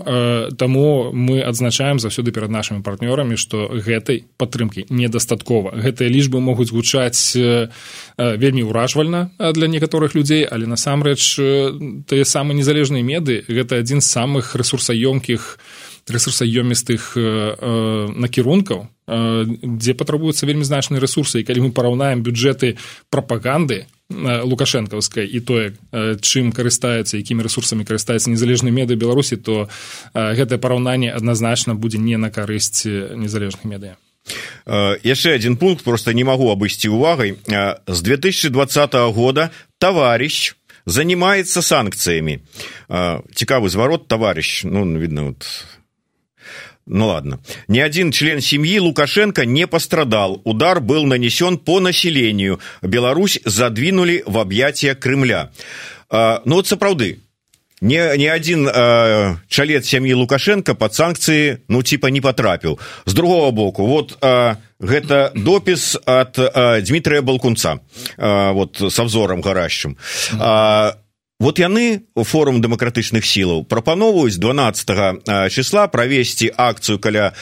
Таму 0.56 1.12
мы 1.12 1.42
адзначаем 1.44 2.00
заўсёды 2.00 2.32
перад 2.32 2.52
нашымі 2.52 2.82
партнёрамі 2.82 3.36
што 3.36 3.68
гэтай 3.68 4.24
падтрымкі 4.38 4.88
недастаткова. 4.90 5.76
Гэтыя 5.76 6.08
лічбы 6.08 6.40
могуць 6.40 6.72
гучаць 6.72 7.36
вельмі 7.36 8.64
ўражвальна 8.64 9.32
для 9.38 9.68
некаторых 9.68 10.16
людзей 10.16 10.48
але 10.48 10.66
насамрэч 10.66 11.22
тыя 12.08 12.24
самыя 12.26 12.56
незалежныя 12.56 13.04
меды 13.04 13.44
гэта 13.48 13.84
адзін 13.84 14.02
з 14.02 14.08
самых 14.08 14.56
рэсурсаёмкіх 14.56 15.60
рэсурсаёмістых 16.08 17.14
накірункаў 18.16 18.88
дзе 19.12 19.94
патрабуюцца 19.94 20.48
вельмі 20.48 20.64
значныя 20.64 21.02
рэсурсы 21.04 21.42
і 21.42 21.48
калі 21.48 21.68
мы 21.68 21.72
параўнаем 21.76 22.24
бюджэты 22.24 22.78
прапаганды 23.10 23.86
лукашэнкаўскай 24.12 25.26
і 25.28 25.40
тое 25.40 25.66
чым 26.22 26.52
карыстаюцца 26.52 27.18
якімі 27.18 27.44
рэсурсамі 27.44 27.84
карыстаюцца 27.88 28.32
незалежныя 28.32 28.72
меды 28.72 28.96
беларусі 28.96 29.36
то 29.38 29.68
гэтае 30.14 30.60
параўнанне 30.60 31.12
адназначна 31.12 31.76
будзе 31.76 31.98
не 31.98 32.18
на 32.18 32.32
карысць 32.32 32.86
незалежных 32.88 33.66
медыя 33.66 33.98
яшчэ 35.04 35.34
один 35.34 35.58
пункт 35.58 35.84
просто 35.84 36.14
не 36.14 36.24
магу 36.24 36.52
абысці 36.52 36.90
увагай 36.90 37.36
з 37.88 38.02
2020 38.02 38.94
года 39.12 39.52
товарищ 39.80 40.56
занимается 40.86 41.62
санкцыямі 41.62 42.40
цікавы 43.34 43.70
зварот 43.70 44.08
товарищ 44.08 44.64
ну 44.64 44.86
видно 44.98 45.34
вот 45.34 45.46
Ну 46.86 47.08
ладно. 47.08 47.40
Ни 47.68 47.80
один 47.80 48.12
член 48.12 48.42
семьи 48.42 48.80
Лукашенко 48.80 49.46
не 49.46 49.68
пострадал. 49.68 50.42
Удар 50.44 50.82
был 50.82 51.06
нанесен 51.06 51.58
по 51.58 51.80
населению. 51.80 52.60
Беларусь 52.82 53.40
задвинули 53.46 54.24
в 54.26 54.38
объятия 54.38 54.96
Кремля. 54.96 55.52
А, 56.10 56.42
ну 56.46 56.56
вот 56.56 56.68
сапраўды. 56.68 57.20
Ни, 57.82 57.96
ни 58.18 58.28
один 58.28 58.68
э, 58.68 59.38
чалец 59.48 59.88
семьи 59.88 60.14
Лукашенко 60.14 60.76
под 60.76 60.94
санкции, 60.94 61.64
ну, 61.68 61.82
типа, 61.82 62.08
не 62.08 62.22
потрапил. 62.22 62.80
С 63.06 63.14
другого 63.16 63.50
боку, 63.50 63.88
вот 63.88 64.20
э, 64.22 64.56
это 64.80 65.32
допис 65.34 65.98
от 66.06 66.38
э, 66.38 66.82
Дмитрия 66.82 67.22
Балкунца, 67.22 67.80
э, 68.18 68.52
вот 68.52 68.80
с 68.80 69.00
обзором 69.00 69.42
горящим. 69.42 69.98
Э, 70.34 70.92
вот 71.42 71.58
яны 71.58 72.06
форум 72.14 72.62
дэмакратычных 72.62 73.26
сілаў 73.26 73.66
прапановваюць 73.66 74.38
12 74.38 75.50
числа 75.50 75.88
правесці 75.90 76.54
акцыю 76.54 77.02
каля 77.02 77.34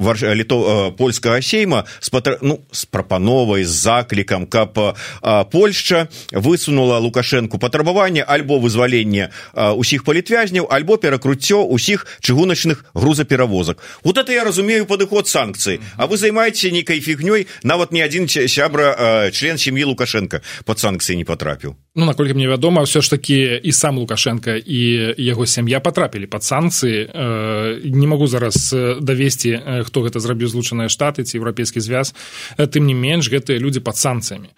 літо 0.00 0.94
польскага 0.98 1.40
сейма 1.42 1.84
с 2.00 2.10
патр... 2.10 2.38
ну, 2.42 2.60
с 2.70 2.84
прапановай 2.84 3.64
з 3.64 3.70
заклікам 3.70 4.46
каб 4.46 4.78
польшча 5.50 6.08
высунула 6.32 6.98
лукашэнку 6.98 7.58
патрабаванне 7.58 8.22
альбо 8.22 8.58
вызвалення 8.58 9.30
усіх 9.54 10.04
палітвязняў 10.04 10.68
альбо 10.70 10.96
перакруццё 10.96 11.64
усіх 11.64 12.06
чыгуначных 12.20 12.84
грузаперавозак. 12.94 13.78
Вот 14.04 14.18
это 14.18 14.32
я 14.32 14.44
разумею 14.44 14.86
падыход 14.86 15.28
санкцыі 15.28 15.80
а 15.96 16.06
вы 16.06 16.16
займаеце 16.16 16.70
нейкай 16.70 17.00
фігнёй 17.00 17.46
нават 17.62 17.92
не 17.92 18.04
адзін 18.04 18.28
сябра 18.28 19.30
член 19.32 19.56
сем'і 19.56 19.84
лукашенко 19.84 20.42
под 20.64 20.78
санкцыі 20.78 21.16
не 21.16 21.24
потрапіў. 21.24 21.74
Ну 21.96 22.04
наколькі 22.04 22.34
мне 22.34 22.48
вядома 22.48 22.84
ўсё 22.84 23.00
ж 23.00 23.10
такі 23.10 23.64
і 23.64 23.72
сам 23.72 23.96
лукашенко 23.96 24.60
і 24.60 25.16
яго 25.16 25.46
сям'я 25.46 25.80
потрапілі 25.80 26.26
под 26.28 26.44
санкцыі 26.44 27.08
э, 27.08 27.80
не 27.88 28.06
могу 28.06 28.28
зараз 28.28 28.76
давесці 29.00 29.56
хто 29.86 30.02
гэта 30.02 30.18
зрабіў 30.20 30.50
злучаныя 30.50 30.90
штаты 30.90 31.22
ці 31.22 31.38
еўрапейскі 31.38 31.80
звяз. 31.80 32.14
Тым 32.58 32.86
не 32.86 32.94
менш 32.94 33.30
гэтыя 33.30 33.58
людзі 33.62 33.80
под 33.80 33.96
санкцыямі. 33.96 34.50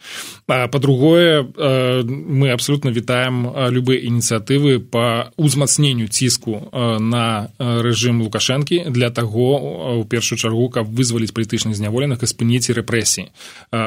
По-другое 0.47 1.45
э, 1.45 2.03
мы 2.09 2.51
абсолютно 2.51 2.91
вітаем 2.91 3.53
любыя 3.69 4.01
ініцыятывы 4.01 4.81
по 4.81 5.31
узмацненню 5.37 6.09
ціску 6.09 6.71
на 6.73 7.53
рэжым 7.59 8.23
лукашэнкі 8.23 8.89
для 8.89 9.11
таго 9.11 10.01
у 10.01 10.05
першую 10.05 10.39
чаргу 10.39 10.69
каб 10.73 10.89
вызваліць 10.89 11.33
палітычных 11.37 11.77
зняволеных 11.77 12.23
і 12.23 12.27
спыніць 12.27 12.71
рэпрэсіі 12.73 13.29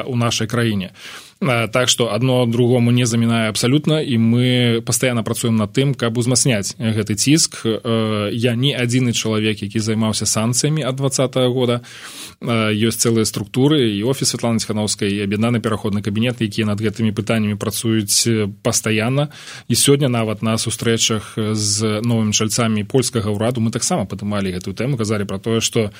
у 0.06 0.14
нашай 0.16 0.46
краіне. 0.46 0.92
а 0.92 1.31
так 1.72 1.88
что 1.88 2.14
одно 2.14 2.46
другому 2.46 2.90
не 2.92 3.06
замінае 3.06 3.48
абсалютна 3.48 4.00
і 4.00 4.18
мы 4.18 4.80
пастаянна 4.86 5.22
працуем 5.22 5.56
над 5.56 5.72
тым 5.72 5.94
каб 5.94 6.18
узмацняць 6.18 6.76
гэты 6.78 7.14
ціск 7.14 7.66
я 8.30 8.54
не 8.54 8.70
адзіны 8.74 9.12
чалавек 9.12 9.62
які 9.62 9.78
займаўся 9.78 10.26
санкцыямі 10.26 10.86
ад 10.86 10.96
двадцатого 10.96 11.48
года. 11.48 11.82
Ёсць 12.42 13.02
цэлыя 13.02 13.26
структуры 13.26 13.90
і 13.90 14.02
офіс 14.06 14.34
Святланы 14.34 14.58
ціхановскай 14.58 15.10
і 15.10 15.22
аб'яднаны 15.26 15.58
пераходны 15.58 16.02
кабінет 16.02 16.38
якія 16.38 16.66
над 16.66 16.78
гэтымі 16.78 17.10
пытаннямі 17.10 17.58
працуюць 17.58 18.26
пастаянна 18.62 19.28
і 19.68 19.74
сёння 19.74 20.08
нават 20.08 20.42
на 20.42 20.58
сустрэчах 20.58 21.34
з 21.36 22.02
новымі 22.06 22.32
чальцамі 22.32 22.84
польскага 22.84 23.34
ўраду 23.34 23.60
мы 23.60 23.70
таксама 23.70 24.06
падымалі 24.06 24.54
гэтую 24.54 24.74
тэму 24.74 24.94
казалі 24.94 25.26
про 25.26 25.38
тое 25.38 25.60
што 25.60 25.90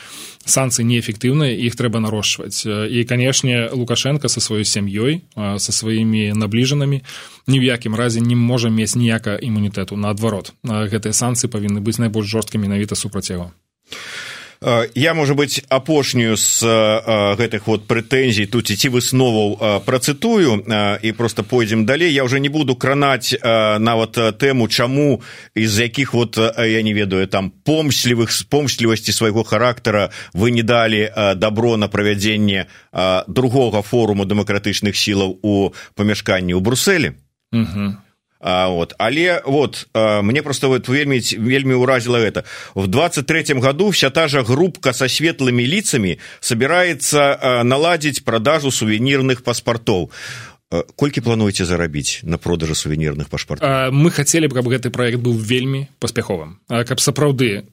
санкцыі 0.46 0.86
неэфектыўныя 0.86 1.54
іх 1.66 1.74
трэба 1.74 1.98
нарошчваць 1.98 2.66
і 2.66 3.04
канешне 3.04 3.70
лукашенко 3.72 4.28
са 4.28 4.40
сваёй 4.40 4.64
сям'ёй 4.66 5.22
со 5.36 5.70
сваімі 5.72 6.32
набліжанымі 6.36 7.02
ні 7.48 7.56
ў 7.58 7.64
якім 7.72 7.96
разе 7.96 8.20
не 8.20 8.36
можа 8.36 8.68
мець 8.68 8.94
ніяка 8.96 9.36
імунітэту. 9.36 9.96
Наадварот 9.96 10.52
гэтыя 10.64 11.16
санкцыі 11.16 11.48
павінны 11.48 11.80
быць 11.80 11.98
найбольш 11.98 12.28
жорсткімі 12.28 12.68
менавіта 12.68 12.94
супраць 12.94 13.30
яго 13.32 13.52
я 14.94 15.14
можа 15.14 15.34
быть 15.34 15.64
апошнюю 15.68 16.36
з 16.36 16.62
гэтых 17.38 17.66
вот 17.66 17.86
прэтэнзій 17.86 18.46
тут 18.46 18.70
ці 18.70 18.88
высноваў 18.88 19.82
працытую 19.84 20.62
і 21.02 21.12
просто 21.12 21.42
пойдзем 21.42 21.86
далей 21.86 22.12
я 22.12 22.24
уже 22.24 22.40
не 22.40 22.48
буду 22.48 22.76
кранаць 22.76 23.34
нават 23.42 24.18
тэму 24.38 24.68
чаму 24.68 25.22
из 25.54 25.78
якіх 25.78 26.14
вот 26.14 26.38
я 26.58 26.82
не 26.82 26.92
ведаю 26.92 27.26
там 27.26 27.50
помслівых 27.50 28.30
помслівасці 28.48 29.12
свайго 29.12 29.42
характара 29.42 30.10
вы 30.34 30.50
не 30.50 30.62
далі 30.62 31.10
добро 31.36 31.76
на 31.76 31.88
правядзенне 31.88 32.66
другога 33.26 33.82
форуму 33.82 34.24
дэмакратычных 34.24 34.96
сілаў 34.96 35.38
у 35.42 35.72
памяшканні 35.94 36.54
ў 36.54 36.60
брусселі 36.60 37.14
угу. 37.52 37.98
А, 38.42 38.68
вот. 38.68 38.94
Але 38.98 39.42
вот 39.46 39.86
а, 39.92 40.22
мне 40.22 40.42
просто 40.42 40.68
вот 40.68 40.88
вельмі 40.88 41.20
вельмі 41.38 41.74
уразила 41.74 42.18
это 42.18 42.42
в 42.74 42.86
двадцать 42.86 43.26
третьем 43.26 43.60
году 43.60 43.88
вся 43.88 44.10
та 44.10 44.28
же 44.28 44.42
группка 44.42 44.92
со 44.92 45.04
светлыми 45.04 45.62
лицами 45.62 46.18
собирается 46.40 47.38
а, 47.40 47.64
наладить 47.64 48.24
продажу 48.24 48.70
сувенирных 48.70 49.44
паспортов 49.44 50.10
колькі 50.96 51.20
плануеце 51.20 51.64
зарабіць 51.64 52.20
на 52.24 52.38
продажы 52.38 52.74
сувенірных 52.74 53.28
пашпартаў 53.28 53.92
мы 53.92 54.10
хацелі 54.10 54.48
б 54.48 54.56
каб 54.56 54.68
гэты 54.72 54.90
проект 54.90 55.20
быў 55.20 55.36
вельмі 55.36 55.88
паспяховым 56.00 56.58
каб 56.68 56.98
сапраўды 57.00 57.68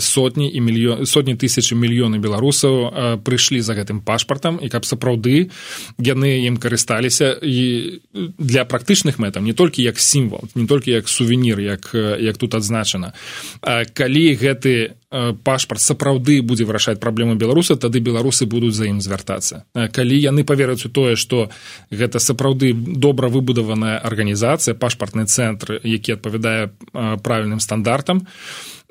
сотні 0.00 0.48
і 0.52 0.60
мільён 0.60 1.06
сотні 1.06 1.34
тысяч 1.40 1.72
мільёны 1.72 2.20
беларусаў 2.20 3.20
прыйшлі 3.24 3.60
за 3.60 3.74
гэтым 3.74 4.04
пашпартам 4.04 4.60
і 4.60 4.68
каб 4.68 4.84
сапраўды 4.84 5.50
яны 5.98 6.44
ім 6.44 6.60
карысталіся 6.60 7.32
і 7.40 8.00
для 8.38 8.64
практычных 8.64 9.18
мэтаў 9.18 9.42
не 9.42 9.54
толькі 9.56 9.82
як 9.82 9.98
сімвал 9.98 10.44
не 10.54 10.66
толькі 10.66 10.92
як 10.92 11.08
сувенір 11.08 11.60
як 11.60 11.90
як 12.20 12.36
тут 12.36 12.54
адзначана 12.54 13.12
калі 13.94 14.24
гэты 14.36 15.00
пашпарт 15.44 15.80
сапраўды 15.80 16.40
будзе 16.42 16.64
вырашаць 16.64 16.98
праблему 16.98 17.34
беларуса 17.38 17.76
тады 17.76 18.00
беларусы 18.00 18.46
будуць 18.46 18.74
за 18.74 18.90
ім 18.90 19.00
звяртацца. 19.00 19.64
Калі 19.72 20.16
яны 20.18 20.44
павераць 20.44 20.84
у 20.86 20.90
тое 20.90 21.14
што 21.16 21.50
гэта 21.90 22.18
сапраўды 22.18 22.72
добра 22.74 23.28
выбудаваная 23.28 23.98
арганізацыя 23.98 24.74
пашпартны 24.74 25.26
цэнтр 25.26 25.80
які 25.82 26.18
адпавядае 26.18 26.70
правільным 27.22 27.60
стандартам 27.60 28.26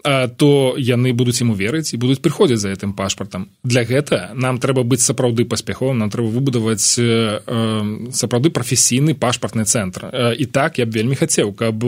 то 0.03 0.75
яны 0.77 1.13
будуць 1.15 1.39
ему 1.41 1.55
верыць 1.55 1.93
і 1.93 1.97
будуць 1.97 2.19
прыходзіць 2.19 2.59
за 2.59 2.75
гэтым 2.75 2.91
пашпартам. 2.93 3.47
Для 3.63 3.83
гэта 3.87 4.31
нам 4.35 4.59
трэба 4.59 4.83
быць 4.83 5.03
сапраўды 5.03 5.45
паспяховым 5.47 5.97
нам 6.03 6.11
трэба 6.11 6.27
выбудаваць 6.27 6.99
сапраўды 8.11 8.51
прафесійны 8.51 9.15
пашпартны 9.15 9.63
цэнтр. 9.63 10.35
І 10.35 10.45
так 10.45 10.77
я 10.79 10.85
б 10.85 10.91
вельмі 10.91 11.15
хацеў 11.15 11.55
каб 11.55 11.87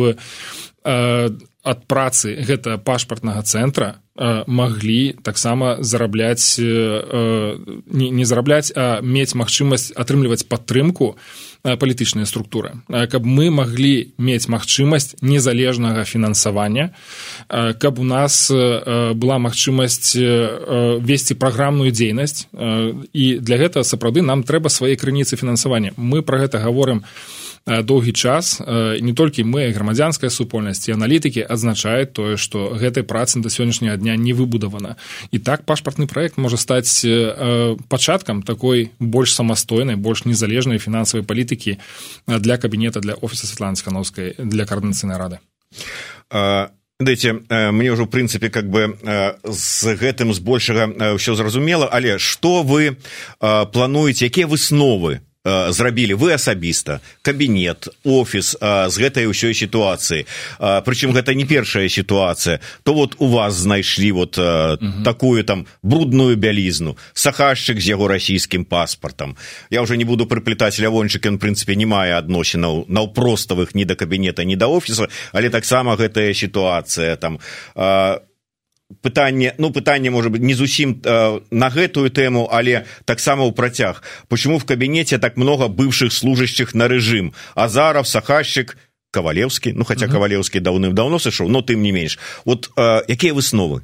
ад 1.66 1.90
працы 1.90 2.38
гэта 2.46 2.78
пашпартнага 2.78 3.42
цэнтра 3.42 4.06
маглі 4.48 5.18
таксама 5.24 5.84
зарабляць 5.84 6.56
не, 6.60 8.08
не 8.10 8.26
зарабляць 8.26 8.72
а 8.72 9.02
мець 9.02 9.36
магчымасць 9.36 9.92
атрымліваць 9.92 10.48
падтрымку 10.48 11.18
палітычныя 11.66 12.30
структуры. 12.30 12.80
Каб 12.88 13.26
мы 13.26 13.50
маглі 13.50 14.14
мець 14.18 14.48
магчымасць 14.48 15.18
незалежнага 15.20 16.06
фінансавання 16.06 16.94
каб 17.50 18.00
у 18.00 18.08
нас 18.08 18.48
была 18.54 19.38
магчымасць 19.42 20.16
весці 20.16 21.34
праграмную 21.36 21.92
дзейнасць 21.92 22.48
і 23.12 23.26
для 23.42 23.58
гэта 23.58 23.84
сапраўды 23.84 24.22
нам 24.22 24.48
трэба 24.48 24.70
свае 24.70 24.96
крыніцы 24.96 25.36
фінансавання. 25.36 25.92
Мы 25.98 26.22
про 26.22 26.40
гэта 26.40 26.64
гаворым 26.64 27.04
у 27.04 27.45
доўгі 27.66 28.14
час 28.14 28.62
не 29.02 29.14
толькі 29.14 29.44
мы 29.44 29.74
грамадзянская 29.74 30.30
супольнасць 30.30 30.86
і 30.86 30.94
аналітыкі 30.94 31.42
адзначаюць 31.42 32.14
тое 32.14 32.38
што 32.38 32.78
гэтай 32.78 33.02
працы 33.02 33.42
да 33.42 33.50
сённяшняга 33.50 33.98
дня 33.98 34.14
не 34.16 34.34
выбудавана. 34.38 35.02
І 35.32 35.42
так 35.42 35.66
пашпартны 35.66 36.06
праект 36.06 36.38
можа 36.38 36.58
стаць 36.62 37.02
пачаткам 37.90 38.46
такой 38.46 38.92
больш 39.00 39.34
самастойнай 39.34 39.98
больш 39.98 40.26
незалежнай 40.26 40.78
фінансавай 40.78 41.26
палітыкі 41.26 41.82
для 42.28 42.58
кабінета 42.58 43.00
для 43.00 43.14
офіса 43.14 43.48
светланы 43.48 43.76
скановскай 43.76 44.36
для 44.38 44.66
каардынацыйнай 44.66 45.18
рады. 45.18 45.42
Дайте 47.02 47.34
мне 47.50 47.90
ўжо 47.92 48.06
ў 48.06 48.14
прынцыпе 48.14 48.54
как 48.54 48.70
бы 48.70 48.94
з 49.42 49.98
гэтым 49.98 50.38
збольшага 50.38 51.18
ўсё 51.18 51.34
зразумела 51.34 51.90
але 51.90 52.22
што 52.22 52.62
вы 52.62 53.02
плануеце 53.42 54.30
якія 54.30 54.46
высновы 54.46 55.26
Э, 55.26 55.35
зрабілі. 55.46 56.18
Вы 56.18 56.34
асабіста 56.34 57.00
кабінет 57.22 57.88
офіс 58.04 58.58
а, 58.62 58.90
з 58.90 58.96
гэтай 58.98 59.30
ўсёй 59.30 59.54
сітуацыі. 59.54 60.26
Прычым 60.60 61.14
гэта 61.14 61.38
не 61.38 61.46
першая 61.46 61.90
сітуацыя. 61.90 62.60
То 62.84 62.94
вот 62.94 63.16
у 63.20 63.28
вас 63.28 63.54
знайшлі 63.54 64.12
вот 64.12 64.38
а, 64.38 64.78
угу. 64.82 65.04
такую 65.06 65.44
там 65.44 65.66
брудную 65.84 66.36
бялізну 66.36 66.98
сахашчык 67.14 67.80
з 67.80 67.94
яго 67.94 68.08
расійскім 68.08 68.66
паспартам. 68.66 69.38
Я 69.70 69.82
уже 69.82 69.98
не 69.98 70.06
буду 70.06 70.26
прыплетаць 70.26 70.82
лявончык 70.82 71.26
ён 71.30 71.38
прынцыпе 71.38 71.76
не 71.76 71.86
мае 71.86 72.18
адносінаў 72.18 72.90
наўпроставых 72.90 73.76
ні 73.76 73.86
да 73.86 73.96
кабінета 73.96 74.44
ні 74.44 74.56
да 74.56 74.68
офіса 74.68 75.08
але 75.32 75.50
таксама 75.50 75.96
гэтая 75.96 76.34
сітуацыя 76.34 77.16
там. 77.16 77.40
А, 77.76 78.22
пытанне 79.02 79.54
ну 79.58 79.72
пытанне 79.72 80.10
может 80.10 80.32
быть 80.32 80.42
не 80.42 80.54
зусім 80.54 81.02
э, 81.04 81.40
на 81.52 81.70
гэтую 81.70 82.10
тэму 82.10 82.50
але 82.52 82.86
таксама 83.06 83.44
ў 83.46 83.52
працяг. 83.54 84.04
Почему 84.28 84.60
в 84.60 84.66
кабінеце 84.66 85.18
так 85.18 85.38
много 85.38 85.68
бывших 85.68 86.14
служащих 86.14 86.76
на 86.76 86.88
режим 86.88 87.34
азаров 87.56 88.08
сахащик 88.08 88.78
кавалеўскі 89.12 89.74
ну 89.74 89.86
хотя 89.86 90.08
кавалеўскі 90.08 90.60
даўным-даўно 90.60 91.18
сышоў 91.20 91.50
но 91.50 91.62
тым 91.62 91.82
не 91.82 91.92
менш. 91.92 92.20
Вот 92.46 92.70
э, 92.78 93.02
якія 93.08 93.34
высновы 93.34 93.82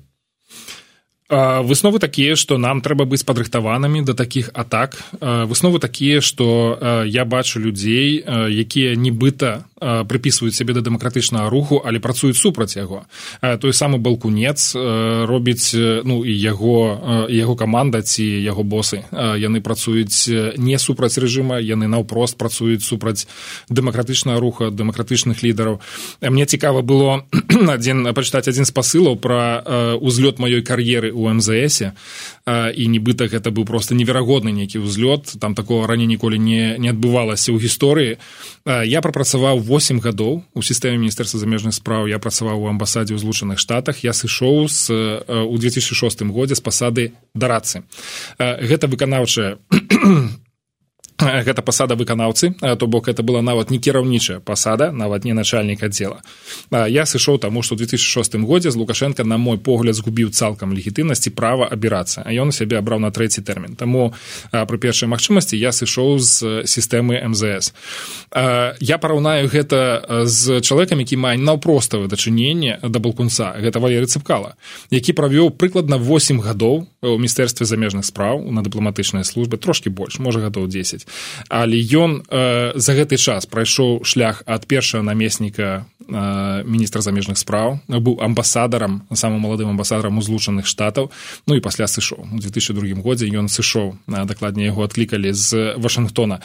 высновы 1.32 2.00
такія 2.00 2.36
што 2.36 2.58
нам 2.60 2.82
трэба 2.84 3.08
быць 3.08 3.24
падрыхтаванымі 3.24 4.04
да 4.04 4.14
такіх 4.14 4.52
атак. 4.54 5.00
Высновы 5.22 5.80
такія 5.80 6.20
што 6.20 6.76
я 7.08 7.24
бачу 7.26 7.60
людзей 7.60 8.20
якія 8.52 8.96
нібыта 9.00 9.64
прыпісваюць 9.80 10.54
сябе 10.54 10.76
да 10.76 10.84
дэмакратычнага 10.84 11.50
руху 11.50 11.80
але 11.80 12.04
працуюць 12.04 12.38
супраць 12.38 12.76
яго. 12.76 13.08
Той 13.40 13.74
самы 13.74 13.98
балкунец 13.98 14.76
робіць 14.76 15.72
ну 16.04 16.26
і 16.28 16.34
яго 16.36 17.28
яго 17.32 17.56
каманда 17.56 18.04
ці 18.04 18.28
яго 18.28 18.64
босы 18.64 19.08
яны 19.16 19.64
працуюць 19.64 20.28
не 20.60 20.78
супраць 20.78 21.16
рэжыма 21.16 21.64
яны 21.64 21.88
наўпрост 21.88 22.36
працуюць 22.36 22.84
супраць 22.84 23.26
дэмакратычнага 23.72 24.40
руха 24.40 24.70
дэмакратычных 24.70 25.44
лідараў. 25.44 25.80
Мне 26.20 26.46
цікава 26.46 26.84
было 26.84 27.24
адзін 27.80 28.04
пачытаць 28.12 28.52
адзін 28.52 28.68
з 28.68 28.72
пасылаў 28.76 29.16
пра 29.16 29.64
узлёт 29.96 30.38
маёй 30.44 30.62
кар'еры 30.62 31.16
у 31.22 31.30
мзсе 31.30 31.94
і 32.50 32.84
нібыта 32.90 33.30
гэта 33.30 33.54
быў 33.54 33.70
просто 33.70 33.94
неверагодны 33.96 34.50
нейкі 34.50 34.82
ўзлёт 34.82 35.38
там 35.38 35.54
такого 35.56 35.86
раней 35.86 36.10
ніколі 36.10 36.42
не 36.42 36.82
не 36.82 36.90
адбывалася 36.90 37.54
ў 37.54 37.62
гісторыі 37.62 38.18
я 38.66 39.00
прапрацаваў 39.06 39.62
8 39.62 40.02
гадоў 40.02 40.44
у 40.54 40.62
сістэме 40.62 40.98
міністэрства 40.98 41.40
замежных 41.40 41.78
спраў 41.78 42.10
я 42.10 42.18
працаваў 42.18 42.66
у 42.66 42.70
амбасадзе 42.74 43.14
ў 43.14 43.20
злучаных 43.22 43.60
штатах. 43.62 44.04
Я 44.04 44.14
сышоў 44.14 44.68
з 44.68 44.90
у 45.30 45.56
2006 45.58 46.22
годзе 46.34 46.56
з 46.56 46.62
пасады 46.62 47.04
дарацы 47.34 47.86
гэта 48.40 48.88
выканаўчая 48.88 49.62
гэта 51.22 51.62
пасада 51.62 51.96
выканаўцы 51.96 52.54
то 52.78 52.88
бок 52.88 53.08
это 53.08 53.24
была 53.24 53.42
нават 53.42 53.72
не 53.72 53.80
кіраўнічая 53.80 54.40
пасада 54.40 54.92
нават 54.92 55.26
не 55.26 55.34
начальнік 55.34 55.84
аддзела 55.84 56.22
я 56.72 57.06
сышоў 57.06 57.40
таму 57.40 57.62
што 57.62 57.76
ў 57.76 57.86
2006 57.86 58.36
годзе 58.42 58.72
з 58.72 58.76
лукашенко 58.76 59.24
на 59.24 59.38
мой 59.38 59.58
погляд 59.58 59.96
згубіў 59.96 60.32
цалкам 60.32 60.74
легітымнасці 60.74 61.30
права 61.32 61.68
абірацца 61.72 62.24
а 62.26 62.34
ён 62.34 62.52
сябе 62.52 62.78
абраў 62.78 63.00
на 63.00 63.12
трэці 63.12 63.42
тэрмін 63.46 63.76
таму 63.76 64.14
пры 64.52 64.78
першай 64.78 65.10
магчымасці 65.10 65.58
я 65.58 65.72
сышоў 65.72 66.18
з 66.20 66.66
сістэмы 66.66 67.22
мзс. 67.30 67.74
Я 68.80 68.98
параўнаю 68.98 69.48
гэта 69.48 70.26
з 70.26 70.62
чалавекам 70.62 71.00
які 71.00 71.18
мае 71.18 71.38
наўпроставае 71.38 72.08
дачыненне 72.08 72.80
да 72.82 73.00
балкунца. 73.00 73.54
Гэта 73.60 73.80
валеры 73.80 74.08
цыпкала 74.08 74.56
які 74.90 75.14
правёў 75.14 75.52
прыкладна 75.52 75.98
8 75.98 76.42
гадоў 76.42 76.88
у 77.02 77.18
міністэрстве 77.18 77.66
замежных 77.66 78.06
спраў 78.06 78.50
на 78.52 78.64
дыпламатычнай 78.64 79.24
службы 79.24 79.58
трошки 79.58 79.90
больш 79.90 80.20
можа 80.20 80.40
гадоў 80.40 80.68
10 80.68 81.08
але 81.50 81.78
ён 81.78 82.24
э, 82.30 82.74
за 82.76 82.92
гэты 82.94 83.18
час 83.18 83.46
прайшоў 83.46 84.04
шлях 84.04 84.44
ад 84.46 84.68
першага 84.68 85.04
намесніка 85.04 85.86
э, 86.00 86.64
міністра 86.66 87.02
замежных 87.02 87.38
спраў 87.38 87.80
быў 87.88 88.20
амбасадарам 88.22 89.04
самым 89.14 89.42
маладым 89.42 89.70
амбасадарам 89.70 90.18
у 90.18 90.22
злучаных 90.22 90.66
штатаў. 90.68 91.12
Ну 91.48 91.56
і 91.56 91.62
пасля 91.62 91.88
сышоў. 91.88 92.28
У 92.32 92.38
2002 92.40 93.02
годзе 93.02 93.28
ён 93.28 93.50
сышоў 93.50 93.96
дакладней 94.08 94.72
яго 94.72 94.84
адклікалі 94.84 95.34
з 95.34 95.76
вашингтона 95.78 96.42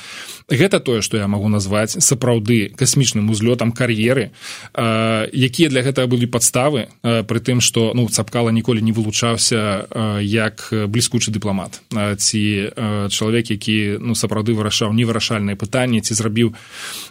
гэта 0.48 0.80
тое 0.80 1.02
што 1.02 1.18
я 1.18 1.26
магу 1.26 1.48
назваць 1.48 1.98
сапраўды 1.98 2.70
касмічным 2.76 3.30
узлётам 3.30 3.72
кар'еры 3.72 4.30
э, 4.74 5.28
якія 5.32 5.68
для 5.68 5.82
гэтага 5.82 6.06
былі 6.06 6.26
падставы 6.30 6.86
э, 7.02 7.22
пры 7.22 7.40
тым 7.40 7.60
што 7.60 7.92
ну 7.94 8.08
цапкала 8.08 8.50
ніколі 8.50 8.82
не 8.82 8.92
вылучаўся 8.92 9.86
э, 9.90 10.22
як 10.22 10.68
бліскучы 10.70 11.30
дыпламат. 11.34 11.82
Ці 11.90 12.42
э, 12.70 13.08
чалавек 13.10 13.50
які 13.50 13.98
ну 14.00 14.14
сапраўды 14.14 14.45
вырашаў 14.54 14.92
невырашальныя 14.92 15.56
пытанні 15.56 16.04
ці 16.04 16.14
зрабіў 16.14 16.54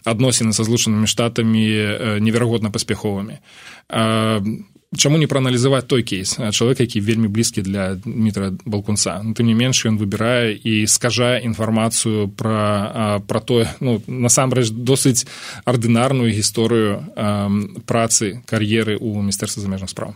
адносіны 0.06 0.54
са 0.54 0.63
злучанымі 0.63 1.10
штатамі 1.10 1.65
неверагодна 2.24 2.71
паспяховымі 2.71 3.41
чаму 4.98 5.18
не 5.18 5.28
прааналізаваць 5.28 5.86
той 5.88 6.04
кейс? 6.04 6.38
Чалавек 6.52 6.80
які 6.80 7.02
вельмі 7.02 7.28
блізкі 7.28 7.62
для 7.62 7.96
дмітра 7.96 8.52
балкунца. 8.66 9.22
Ну, 9.24 9.34
тым 9.34 9.48
не 9.48 9.56
менш 9.56 9.86
ён 9.86 9.98
выбірае 9.98 10.56
і 10.56 10.88
скажае 10.88 11.44
інфармацыю 11.46 12.30
пра 12.32 13.22
пра 13.28 13.40
тое 13.40 13.68
ну 13.80 14.02
насамрэч 14.08 14.72
досыць 14.72 15.28
ардынарную 15.66 16.32
гісторыю 16.32 17.04
працы 17.86 18.42
кар'еры 18.46 18.98
ў 18.98 19.22
міністэрства 19.22 19.62
замежных 19.62 19.90
справ 19.90 20.16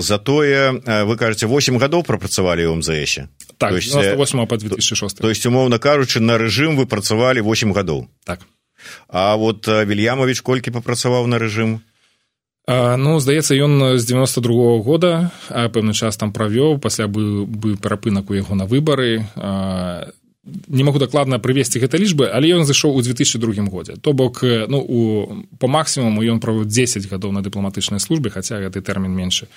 затое 0.00 0.72
вы 1.04 1.16
кажаце 1.16 1.46
8 1.46 1.78
гадоў 1.78 2.04
прапрацавалі 2.04 2.64
ў 2.68 2.74
мзсе? 2.80 3.28
Так, 3.58 3.70
то 3.70 3.76
есть, 3.76 3.94
8 3.94 4.46
по 4.46 4.56
2006 4.56 5.18
то 5.18 5.28
есть 5.28 5.46
умоўна 5.46 5.78
кажучы 5.78 6.20
на 6.20 6.38
рэжым 6.38 6.76
вы 6.76 6.86
працавалі 6.86 7.40
8 7.40 7.72
гадоў? 7.72 8.08
Так. 8.24 8.40
А 9.08 9.36
вот 9.36 9.68
вільямович 9.68 10.40
колькі 10.40 10.70
папрацаваў 10.70 11.26
на 11.26 11.38
рэжым 11.38 11.80
ну 12.66 13.20
здаецца 13.20 13.52
ён 13.54 13.98
з 13.98 14.04
девяносто 14.04 14.40
другого 14.40 14.82
года 14.82 15.30
пэўны 15.48 15.92
час 15.92 16.16
там 16.16 16.32
правёў 16.32 16.80
пасля 16.80 17.06
бы 17.06 17.44
бы 17.44 17.76
перапынак 17.76 18.30
у 18.30 18.34
яго 18.34 18.54
на 18.54 18.64
выбары. 18.64 19.28
Не 20.44 20.84
магу 20.84 20.98
дакладна 21.00 21.38
прывесці 21.40 21.80
гэта 21.80 22.00
лічбы 22.00 22.28
але 22.28 22.52
ён 22.56 22.64
зайшоў 22.64 22.96
у 22.96 23.02
2002 23.04 23.68
годзе. 23.68 23.96
То 24.00 24.12
бок 24.12 24.40
ну 24.42 24.80
у 24.80 25.44
по 25.60 25.68
максімуму 25.68 26.24
ён 26.24 26.40
правыў 26.40 26.64
10 26.64 27.04
гадоў 27.04 27.32
на 27.32 27.44
дыпламатычнай 27.44 28.00
службе 28.00 28.30
хаця 28.30 28.60
гэты 28.60 28.80
тэрмін 28.80 29.12
меншы 29.12 29.48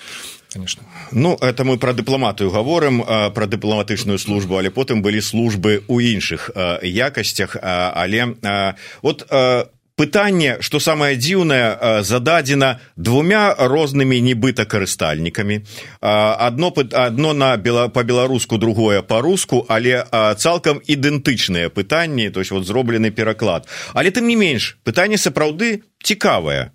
конечно 0.52 0.82
ну 1.12 1.36
это 1.40 1.64
мы 1.64 1.78
про 1.78 1.92
дыпламатыю 1.92 2.50
гаворым 2.52 3.04
про 3.32 3.46
дыпламатычную 3.46 4.18
службу 4.18 4.60
але 4.60 4.68
потым 4.68 5.00
былі 5.00 5.20
службы 5.20 5.80
у 5.88 6.00
іншых 6.00 6.50
якасцях 6.82 7.56
але 7.62 8.36
вот 9.00 9.24
у 9.32 9.77
пытанне 9.98 10.62
что 10.62 10.78
самое 10.78 11.18
дзіўнае 11.18 12.02
зададзена 12.06 12.78
двумя 12.96 13.58
рознымі 13.58 14.22
нібыта 14.22 14.64
карыстальнікамі. 14.64 15.66
Одно 16.00 16.72
одно 16.76 17.32
на 17.34 17.56
бела 17.56 17.88
по-беларуску 17.88 18.58
другое 18.58 19.02
по-руску 19.02 19.66
але 19.68 20.06
цалкам 20.38 20.78
ідэнтычныя 20.86 21.68
пытанні 21.68 22.30
то 22.30 22.40
есть 22.40 22.54
вот 22.54 22.64
зроблены 22.64 23.10
пераклад. 23.10 23.66
Але 23.92 24.10
тым 24.14 24.30
не 24.30 24.36
менш 24.36 24.78
пытанне 24.86 25.18
сапраўды 25.18 25.82
цікавае. 26.02 26.70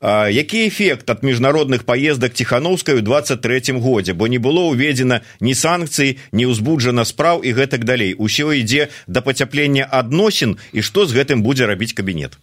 Які 0.00 0.68
эфект 0.68 1.08
ад 1.10 1.24
міжнародных 1.24 1.84
паездак 1.88 2.34
ціханаўскай 2.34 2.96
у 2.96 3.00
двадцать 3.00 3.40
третьем 3.40 3.80
годзе? 3.80 4.12
Бо 4.12 4.28
не 4.28 4.38
было 4.38 4.68
ўведзена 4.68 5.24
ні 5.40 5.54
санкцый 5.54 6.20
не 6.32 6.44
ўзбуджана 6.44 7.04
спраў 7.08 7.40
і 7.40 7.56
гэтак 7.56 7.88
далей. 7.88 8.12
Усё 8.12 8.52
ідзе 8.52 8.92
да 9.06 9.24
пацяплення 9.24 9.88
адносін 9.88 10.60
і 10.72 10.84
што 10.84 11.08
з 11.08 11.16
гэтым 11.16 11.40
будзе 11.40 11.66
рабіць 11.66 11.96
кабінет 11.96 12.36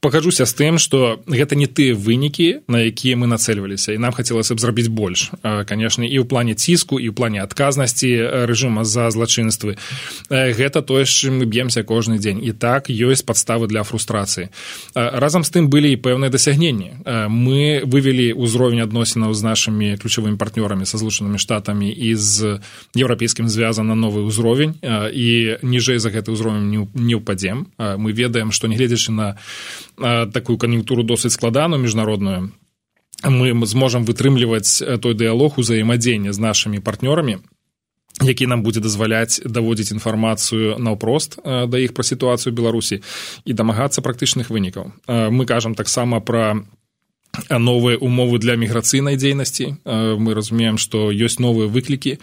пакажуся 0.00 0.46
з 0.46 0.52
тым 0.54 0.78
што 0.78 1.18
гэта 1.26 1.56
не 1.58 1.66
тыя 1.66 1.94
вынікі 1.94 2.62
на 2.68 2.86
якія 2.86 3.16
мы 3.18 3.26
нацэльваліся 3.26 3.92
і 3.94 3.98
нам 3.98 4.12
хацелася 4.12 4.54
б 4.54 4.62
зрабіць 4.62 4.88
больш 4.88 5.32
канешне 5.42 6.06
і 6.06 6.22
ў 6.22 6.24
плане 6.28 6.54
ціску 6.54 7.02
і 7.02 7.10
ў 7.10 7.14
плане 7.16 7.42
адказнасці 7.42 8.46
рэжыма 8.46 8.84
за 8.84 9.10
злачынствы 9.10 9.74
гэта 10.30 10.82
тое 10.82 11.02
з 11.02 11.12
чым 11.12 11.42
мы 11.42 11.50
б'емся 11.50 11.82
кожны 11.82 12.18
дзень 12.22 12.38
і 12.44 12.52
так 12.52 12.90
ёсць 12.90 13.26
падставы 13.26 13.66
для 13.66 13.82
фрустрацыі 13.82 14.52
разам 14.94 15.42
з 15.42 15.50
тым 15.50 15.66
былі 15.72 15.90
і 15.92 15.98
пэўныя 15.98 16.30
дасягненні 16.30 17.02
мы 17.32 17.82
вывели 17.82 18.30
ўзровень 18.36 18.84
адносінаў 18.86 19.34
з 19.34 19.42
нашымі 19.42 19.88
ключавымі 19.98 20.38
партнёрамі 20.38 20.86
са 20.86 20.98
злучанымі 21.00 21.42
штатамі 21.42 21.90
і 21.90 22.14
з 22.14 22.62
еўрапейскім 22.94 23.48
звязан 23.48 23.90
на 23.90 23.96
новы 23.98 24.22
ўзровень 24.28 24.78
і 24.84 25.28
ніжэй 25.62 25.98
за 25.98 26.14
гэты 26.14 26.30
ўзровень 26.30 26.86
не 26.94 27.14
ўпадзем 27.18 27.66
мы 27.78 28.12
ведаем 28.12 28.54
што 28.54 28.70
нягледзячы 28.70 29.07
нягледзячы 29.08 29.36
на 29.98 30.26
такую 30.32 30.58
кан'юнктуру 30.58 31.02
досыць 31.02 31.32
складаную 31.32 31.80
міжнародную 31.80 32.52
мы 33.24 33.66
зможам 33.66 34.04
вытрымліваць 34.04 35.00
той 35.02 35.14
дыялог 35.14 35.58
узаемадзення 35.58 36.32
з 36.32 36.38
нашымі 36.38 36.78
партнёрамі 36.80 37.38
які 38.22 38.46
нам 38.46 38.62
будзе 38.62 38.80
дазваляць 38.80 39.40
даводзіць 39.44 39.92
інфармацыю 39.92 40.78
наўпрост 40.78 41.38
да 41.44 41.78
іх 41.78 41.94
пра 41.94 42.04
сітуацыю 42.04 42.54
беларусі 42.54 43.02
і 43.44 43.52
дамагацца 43.52 44.02
практычных 44.02 44.50
вынікаў. 44.50 44.92
Мы 45.06 45.46
кажам 45.46 45.74
таксама 45.74 46.20
пра 46.20 46.62
новыя 47.50 47.96
умовы 47.98 48.38
для 48.38 48.56
міграцыйнай 48.56 49.16
дзейнасці 49.16 49.78
мы 50.18 50.34
разумеем 50.34 50.78
што 50.78 51.10
ёсць 51.12 51.38
новыя 51.38 51.68
выклікі 51.70 52.18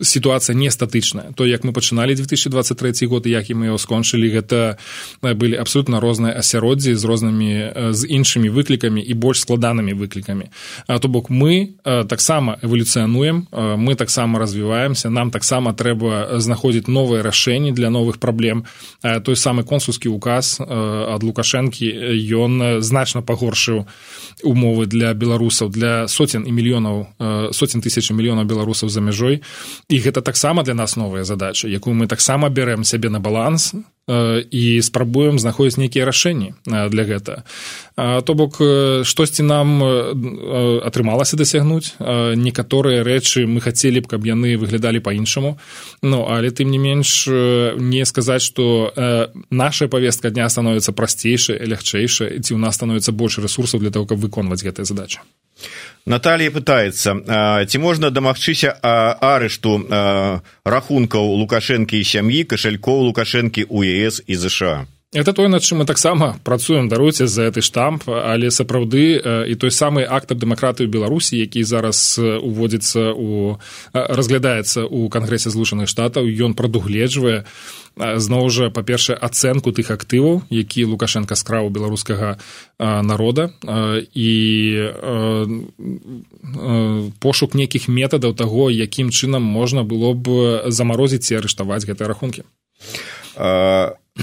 сітуацыя 0.00 0.54
не 0.56 0.70
статычная 0.70 1.32
то 1.34 1.46
як 1.46 1.64
мы 1.64 1.72
пачыналі 1.72 2.14
2023 2.14 3.06
год 3.06 3.26
як 3.26 3.50
і 3.50 3.54
мы 3.54 3.72
его 3.72 3.78
скончылі 3.78 4.28
гэта 4.28 4.76
былі 5.22 5.56
абсолютно 5.56 6.00
розныя 6.00 6.36
асяроддзі 6.38 6.94
з 6.94 7.04
рознымі 7.04 7.50
з 7.92 8.00
іншымі 8.04 8.48
выклікамі 8.52 9.00
і 9.00 9.14
больш 9.14 9.40
складанымі 9.40 9.94
выклікамі 9.94 10.52
то 10.86 11.08
бок 11.08 11.30
мы 11.30 11.80
таксама 11.84 12.58
эвалюцыянуем 12.62 13.48
мы 13.52 13.94
таксама 13.94 14.38
развіваемся 14.38 15.10
нам 15.10 15.30
таксама 15.30 15.72
трэба 15.72 16.38
знаходзіць 16.38 16.88
новыя 16.88 17.22
рашэнні 17.22 17.72
для 17.72 17.90
новых 17.90 18.18
праблем 18.18 18.64
той 19.02 19.36
самы 19.36 19.64
консульскі 19.64 20.08
указ 20.08 20.60
ад 20.60 21.22
лукашэнкі 21.22 21.88
ён 22.28 22.82
значна 22.82 23.22
пагоршыў 23.22 23.86
умовы 24.42 24.86
для 24.86 25.14
беларусаў 25.14 25.68
для 25.68 26.08
соцен 26.08 26.46
і 26.46 26.52
мільёнаў 26.52 26.96
соцен 27.52 27.80
тысяч 27.80 28.10
мільёнаў 28.10 28.44
беларусаў 28.44 28.88
за 28.88 29.00
мяжой. 29.00 29.42
І 29.88 29.96
гэта 29.98 30.22
таксама 30.22 30.62
для 30.62 30.74
нас 30.74 30.96
новая 30.96 31.24
задача 31.24 31.68
якую 31.68 31.94
мы 31.94 32.06
таксама 32.06 32.48
бярэм 32.48 32.84
сябе 32.84 33.08
на 33.08 33.20
баланс 33.20 33.74
і 34.08 34.82
спрабуем 34.82 35.38
знаходзіць 35.38 35.78
нейкія 35.78 36.08
рашэнні 36.08 36.54
для 36.64 37.04
гэта. 37.04 37.44
То 37.96 38.34
бок 38.34 38.56
штосьці 39.04 39.42
нам 39.42 39.82
атрымалася 40.82 41.36
дасягнуць. 41.36 41.94
Некаторыя 42.34 43.04
рэчы 43.04 43.44
мы 43.44 43.60
хацелі 43.60 44.00
б 44.00 44.06
каб 44.08 44.24
яны 44.24 44.56
выглядалі 44.56 45.00
по-іншаму 45.04 45.58
Ну 46.02 46.26
але 46.30 46.50
тым 46.50 46.70
не 46.70 46.78
менш 46.78 47.28
не 47.76 48.04
сказаць 48.04 48.42
что 48.42 48.92
наша 49.50 49.88
повестка 49.88 50.30
дня 50.30 50.48
становіцца 50.48 50.92
прасцейшая 50.92 51.58
лягчэйшая 51.58 52.40
ці 52.40 52.54
у 52.54 52.58
нас 52.58 52.74
становіцца 52.74 53.12
больш 53.12 53.38
ресурсаў 53.38 53.80
для 53.80 53.90
того 53.90 54.06
каб 54.06 54.18
выконваць 54.18 54.62
гэтыя 54.62 54.84
задачи 54.84 55.18
Наталья 56.06 56.50
пытается 56.50 57.16
ці 57.66 57.78
можна 57.78 58.10
дамагчыся 58.10 58.74
арышту 58.82 59.78
рахункаў 60.64 61.34
лукашэнкі 61.42 61.98
і 62.00 62.04
сям'і 62.04 62.44
кашалькоў 62.44 63.08
лукашэнкі 63.08 63.66
у 63.68 63.82
ЕС 63.82 64.22
і 64.26 64.34
ЗША 64.36 64.86
это 65.12 65.32
тое 65.32 65.48
над 65.48 65.62
чым 65.62 65.78
мы 65.78 65.84
таксама 65.86 66.36
працуем 66.44 66.88
даруйце 66.88 67.26
за 67.26 67.48
гэты 67.48 67.64
штамп 67.64 68.04
але 68.08 68.50
сапраўды 68.52 69.16
і 69.48 69.54
той 69.56 69.72
самы 69.72 70.04
акт 70.04 70.32
аб 70.32 70.38
дэмакратыю 70.44 70.84
беларусі 70.84 71.40
які 71.40 71.64
зараз 71.64 72.20
уводзіцца 72.20 73.16
у 73.16 73.56
разглядаецца 73.96 74.84
ў 74.84 75.08
кангрэсе 75.08 75.48
злучаных 75.48 75.88
штатаў 75.88 76.28
ён 76.28 76.52
прадугледжвае 76.52 77.48
зноў 77.96 78.52
жа 78.52 78.68
па-першае 78.68 79.16
ацэнку 79.16 79.72
тых 79.72 79.88
актываў 79.96 80.44
які 80.52 80.84
лукашенко 80.84 81.40
скраў 81.40 81.72
беларускага 81.72 82.36
народа 82.76 83.48
і 84.12 84.28
пошук 87.16 87.56
нейкіх 87.56 87.88
метадаў 87.88 88.36
таго 88.36 88.68
якім 88.68 89.08
чынам 89.08 89.40
можна 89.40 89.88
было 89.88 90.12
б 90.12 90.68
замарозіць 90.68 91.24
ці 91.24 91.40
арыштаваць 91.40 91.88
гэтыя 91.88 92.12
рахункі 92.12 92.44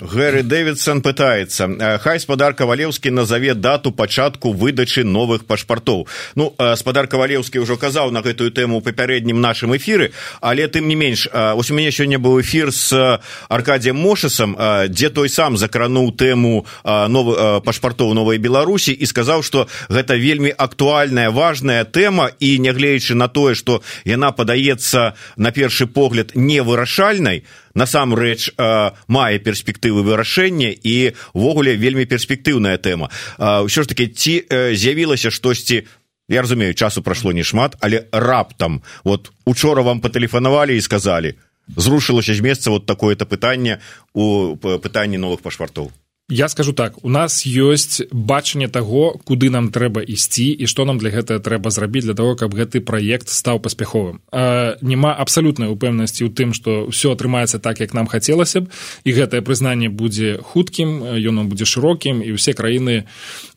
Гэри 0.05 0.43
Дэвидсон 0.43 1.01
пытается 1.01 1.67
хай 1.99 2.19
спадар 2.19 2.53
кавалеўскі 2.53 3.09
назаве 3.09 3.53
дату 3.53 3.91
пачатку 3.91 4.51
выдачы 4.53 5.03
новых 5.03 5.45
пашпартоў 5.45 6.07
ну 6.35 6.53
спадар 6.75 7.07
кавалеўскі 7.07 7.59
ўжо 7.65 7.77
казаў 7.77 8.11
на 8.11 8.21
гэтую 8.21 8.51
тэму 8.51 8.81
папярэднім 8.85 9.41
нашым 9.41 9.75
эфіры 9.75 10.11
але 10.41 10.67
тым 10.67 10.87
не 10.87 10.95
менш 10.95 11.27
ось 11.33 11.71
у 11.71 11.73
мяне 11.73 11.91
сёння 11.91 12.19
быў 12.21 12.41
эфір 12.41 12.71
з 12.71 13.19
аркадзем 13.49 13.97
мошасам 13.97 14.55
дзе 14.89 15.09
той 15.09 15.29
сам 15.29 15.57
закрануў 15.57 16.13
тэму 16.13 16.65
новы 16.85 17.61
пашпартоў 17.65 18.13
новай 18.13 18.37
беларусі 18.37 18.93
і 18.93 19.05
сказаў 19.05 19.41
што 19.41 19.67
гэта 19.89 20.15
вельмі 20.21 20.53
актуальная 20.53 21.31
важная 21.31 21.83
тэма 21.83 22.29
і 22.39 22.59
нягледзячы 22.59 23.15
на 23.15 23.27
тое 23.27 23.55
што 23.55 23.81
яна 24.05 24.31
падаецца 24.31 25.15
на 25.37 25.51
першы 25.51 25.87
погляд 25.87 26.31
невырашальнай 26.35 27.43
насамрэч 27.75 28.55
мае 29.07 29.37
перспектывы 29.39 30.01
вырашэння 30.01 30.71
і 30.71 31.13
увогуле 31.35 31.75
вельмі 31.75 32.07
перспектыўная 32.07 32.79
тэма. 32.79 33.11
Ўсё 33.37 33.83
ж 33.83 33.85
таки 33.91 34.07
ці 34.07 34.47
з'явілася 34.49 35.31
штосьці 35.31 35.83
я 36.27 36.41
разумею 36.41 36.73
часу 36.73 37.01
прайшло 37.01 37.31
не 37.31 37.43
шмат 37.43 37.75
але 37.81 38.07
раптам 38.11 38.81
вот 39.03 39.31
учора 39.45 39.81
вам 39.81 40.01
патэлефанавалі 40.01 40.77
і 40.77 40.81
сказалі 40.81 41.35
зрушылася 41.67 42.33
з 42.33 42.41
месца 42.41 42.69
вот 42.69 42.85
такое-то 42.85 43.25
пытанне 43.25 43.81
у 44.13 44.55
пытанні 44.55 45.17
новых 45.17 45.41
пашвартоў 45.41 45.91
Я 46.29 46.49
скажу 46.49 46.73
так 46.73 47.05
у 47.05 47.09
нас 47.09 47.45
ёсць 47.45 48.01
бачанне 48.09 48.67
таго 48.67 49.13
куды 49.29 49.53
нам 49.53 49.69
трэба 49.69 50.01
ісці 50.01 50.57
і 50.57 50.65
што 50.65 50.81
нам 50.81 50.97
для 50.97 51.13
гэтага 51.13 51.37
трэба 51.37 51.69
зрабіць 51.69 52.01
для 52.01 52.17
того 52.17 52.33
каб 52.33 52.49
гэты 52.49 52.81
праект 52.81 53.29
стаў 53.29 53.61
паспяховым. 53.61 54.25
Няма 54.33 55.13
абсалютнай 55.13 55.69
упэўнасці 55.69 56.25
ў 56.25 56.33
тым 56.33 56.57
што 56.57 56.89
ўсё 56.89 57.13
атрымаецца 57.13 57.61
так 57.61 57.77
як 57.77 57.93
нам 57.93 58.09
хацелася 58.09 58.65
б 58.65 58.73
і 59.05 59.13
гэтае 59.13 59.45
прызнанне 59.45 59.93
будзе 59.93 60.41
хуткім 60.41 61.13
ён 61.13 61.45
будзе 61.45 61.69
шырокім 61.69 62.25
і 62.25 62.33
ўсе 62.33 62.57
краіны 62.57 63.05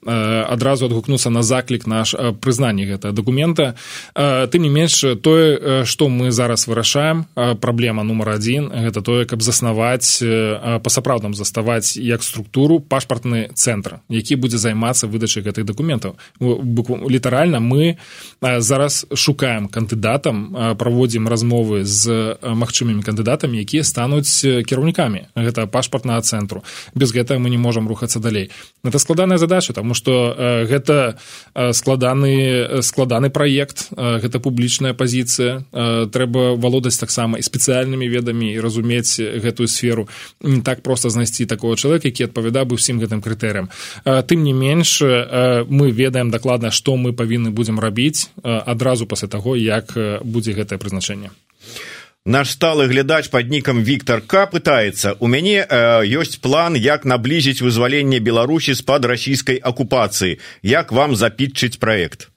адразу 0.04 0.92
адгукнуцца 0.92 1.33
на 1.33 1.40
заклік 1.40 1.88
наш 1.88 2.12
прызнанне 2.44 2.85
гэтага 2.85 3.16
дакумента. 3.16 3.81
Тым 4.12 4.61
не 4.61 4.68
менш 4.68 5.00
тое 5.24 5.88
што 5.88 6.12
мы 6.12 6.37
зараз 6.37 6.68
вырашаем 6.68 7.33
праблема 7.33 8.04
нумар 8.04 8.37
адзін 8.37 8.68
гэта 8.68 9.00
тое 9.00 9.24
каб 9.24 9.40
заснаваць 9.40 10.20
па-сапраўдным 10.85 11.33
заставаць 11.33 11.96
як 11.96 12.20
структуру 12.20 12.58
структуру 12.59 12.81
пашпартны 12.81 13.51
цэнтр 13.55 14.01
які 14.09 14.35
будзе 14.37 14.59
займацца 14.59 15.07
выдачай 15.07 15.42
гэтых 15.42 15.64
дакументаў 15.64 16.18
літаральна 16.42 17.61
мы 17.61 17.97
зараз 18.42 19.07
шукаем 19.14 19.68
кандыдатам 19.68 20.75
праводзім 20.79 21.29
размовы 21.29 21.85
з 21.85 22.35
магчымымі 22.42 23.03
кандыдатамі 23.03 23.62
якія 23.62 23.85
стануць 23.85 24.42
кіраўнікамі 24.42 25.31
гэта 25.38 25.66
пашпартнага 25.66 26.23
цэнтру. 26.23 26.64
Без 26.94 27.14
гэтага 27.14 27.38
мы 27.38 27.51
не 27.51 27.59
можам 27.59 27.87
рухацца 27.88 28.18
далей. 28.18 28.51
Это 28.83 28.99
складаная 28.99 29.38
задача 29.38 29.73
тому 29.73 29.94
что 29.94 30.35
гэта 30.68 31.18
складаны 31.55 32.83
складаны 32.83 33.31
праект 33.31 33.88
гэта 33.94 34.40
публічная 34.40 34.94
пазіцыя. 34.94 35.62
Трэба 35.73 36.59
валодаць 36.59 36.99
таксама 36.99 37.38
і 37.38 37.42
спецыяльнымі 37.42 38.09
ведамі 38.09 38.51
і 38.51 38.61
разумець 38.61 39.21
гэтую 39.21 39.68
сферу. 39.68 40.09
Не 40.42 40.62
так 40.62 40.83
просто 40.83 41.11
знайсці 41.11 41.47
такого 41.47 41.77
чалавека 41.77 42.09
які 42.09 42.25
адпавядае 42.25 42.48
адпавядаў 42.49 42.65
бы 42.65 42.81
ўсім 42.81 42.99
гэтым 42.99 43.21
крытэрыям. 43.21 43.69
Тым 44.05 44.43
не 44.43 44.53
менш 44.53 45.01
мы 45.01 45.93
ведаем 45.93 46.31
дакладна 46.31 46.71
што 46.71 46.97
мы 46.97 47.13
павінны 47.13 47.51
будзем 47.51 47.79
рабіць 47.79 48.33
адразу 48.43 49.07
пасля 49.07 49.29
таго 49.29 49.57
як 49.57 49.93
будзе 50.25 50.57
гэтае 50.57 50.79
прызначэнне. 50.79 51.31
Наш 52.29 52.51
сталы 52.51 52.89
глядач 52.89 53.31
под 53.31 53.49
нікам 53.49 53.83
Віктор 53.83 54.21
к 54.21 54.47
пытается 54.53 55.17
у 55.21 55.29
мяне 55.29 55.65
ёсць 56.05 56.41
план 56.41 56.77
як 56.77 57.05
наблізіць 57.05 57.63
вызваленне 57.63 58.21
беларусі 58.21 58.75
з-пад 58.75 59.05
расійскай 59.05 59.57
акупацыі. 59.57 60.39
Як 60.63 60.93
вам 60.93 61.17
запітчыць 61.17 61.79
проект 61.79 62.29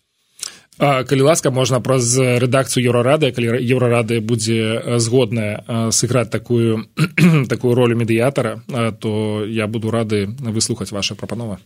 калі 0.81 1.21
ласка 1.21 1.51
можна 1.53 1.79
праз 1.79 2.17
рэдакцыю 2.17 2.81
еўрарады 2.89 3.29
калі 3.31 3.61
еўрарады 3.61 4.17
будзе 4.19 4.97
згодная 4.97 5.91
сыграць 5.93 6.29
такую 6.33 6.89
такую 7.49 7.75
ролю 7.75 7.95
медыятара 7.95 8.63
то 8.99 9.45
я 9.45 9.67
буду 9.67 9.91
рады 9.91 10.25
выслухаць 10.25 10.91
ваша 10.91 11.15
прапанова. 11.15 11.59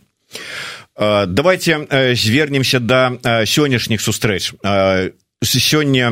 Давайте 0.98 1.86
звернемся 2.14 2.80
да 2.80 3.16
сённяшніх 3.44 4.00
сустрэч 4.00 4.52
сёння 5.44 6.10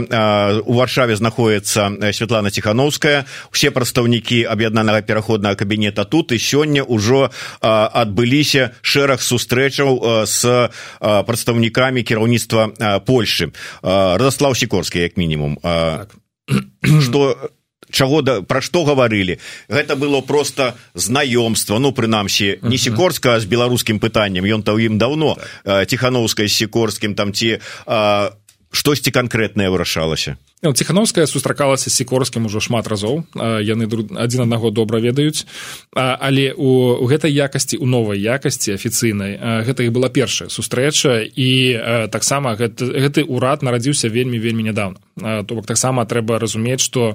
у 0.66 0.72
варшаве 0.72 1.16
знаходіцца 1.16 2.12
Святлана 2.12 2.50
ціхановская 2.50 3.24
усе 3.52 3.70
прадстаўнікі 3.70 4.44
аб'яднанага 4.44 5.00
пераходнага 5.00 5.56
кабінета 5.56 6.04
тут. 6.04 6.32
І 6.32 6.38
сёння 6.38 6.84
ўжо 6.84 7.30
адбыліся 7.60 8.76
шэраг 8.82 9.22
сустрэчаў 9.22 10.26
з 10.28 10.68
прадстаўнікамі 11.00 12.04
кіраўніцтва 12.04 13.00
Польшы 13.08 13.52
Радаслаў 13.82 14.54
сікорскі 14.54 15.00
як 15.00 15.16
мінімум 15.16 15.56
так. 15.62 16.14
что 17.00 17.50
чаго 17.90 18.20
да 18.22 18.42
пра 18.42 18.60
што 18.60 18.84
гаварылі 18.84 19.38
гэта 19.68 19.96
было 19.96 20.20
просто 20.20 20.74
знаёмства 20.94 21.78
ну 21.78 21.92
прынамсі 21.92 22.58
не 22.62 22.78
сікорска 22.78 23.40
з 23.40 23.46
беларускім 23.46 24.02
пытаннем 24.02 24.44
ён 24.44 24.66
то 24.66 24.74
ў 24.74 24.92
ім 24.92 24.98
даўно 24.98 25.38
так. 25.64 25.88
ціхановскай 25.88 26.48
сікорскім 26.48 27.14
там 27.14 27.32
ці 27.32 27.60
а, 27.87 28.34
штосьці 28.74 29.14
канкрэтнае 29.14 29.70
вырашалася 29.70 30.37
ціхановская 30.72 31.27
сустракалася 31.27 31.90
сікорскім 31.90 32.46
ужо 32.46 32.61
шмат 32.61 32.88
разоў. 32.88 33.24
Яны 33.37 33.85
адзін 34.16 34.48
аднаго 34.48 34.70
добра 34.70 35.03
ведаюць. 35.03 35.44
Але 35.92 36.55
у, 36.57 37.05
гэтай 37.05 37.35
якасці 37.35 37.77
у 37.77 37.87
новай 37.87 38.22
якасці 38.22 38.72
афіцыйнай 38.79 39.37
гэта 39.68 39.85
іх 39.85 39.92
была 39.92 40.09
першая 40.09 40.48
сустрэча. 40.48 41.20
І 41.20 42.09
таксама 42.09 42.57
гэты, 42.57 42.88
гэты 42.88 43.29
ўрад 43.29 43.61
нарадзіўся 43.61 44.09
вельмі 44.09 44.38
вельмі 44.38 44.64
нядаўна. 44.64 44.96
То 45.44 45.55
бок 45.55 45.66
таксама 45.66 46.09
трэба 46.09 46.38
разумець 46.38 46.81
што 46.81 47.14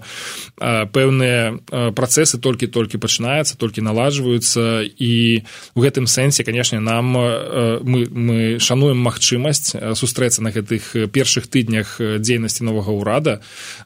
пэўныя 0.59 1.91
працэсы 1.91 2.39
толькі-толькі 2.39 3.01
пачынаюцца 3.01 3.57
толькі 3.57 3.81
наладжваюцца 3.83 4.85
і 4.87 5.43
у 5.75 5.79
гэтым 5.81 6.07
сэнсе 6.07 6.43
канешне 6.43 6.79
нам 6.79 7.11
мы, 7.11 8.07
мы 8.07 8.59
шануем 8.59 8.99
магчымасць 9.03 9.75
сустрэцца 9.95 10.43
на 10.43 10.51
гэтых 10.55 11.11
першых 11.11 11.47
тыднях 11.47 11.99
дзейнасці 11.99 12.63
новага 12.63 12.95
ўрада 12.95 13.38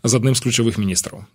з 0.03 0.11
адным 0.13 0.35
з 0.35 0.41
ключавых 0.43 0.77
міністраў. 0.77 1.25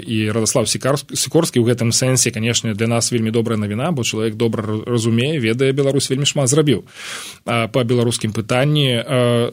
І 0.00 0.30
радаслав 0.30 0.68
сікорскі 0.68 1.58
ў 1.60 1.64
гэтым 1.68 1.92
сэнсе 1.92 2.30
канешне 2.30 2.74
для 2.74 2.86
нас 2.86 3.12
вельмі 3.12 3.30
добрая 3.30 3.58
навіна 3.58 3.90
бо 3.92 4.04
чалавек 4.04 4.34
добра 4.34 4.64
разумее 4.86 5.38
ведае 5.38 5.72
Беларусь 5.72 6.10
вельмі 6.10 6.26
шмат 6.26 6.48
зрабіў. 6.48 6.84
Па 7.44 7.80
беларускім 7.84 8.32
пытанні 8.32 9.02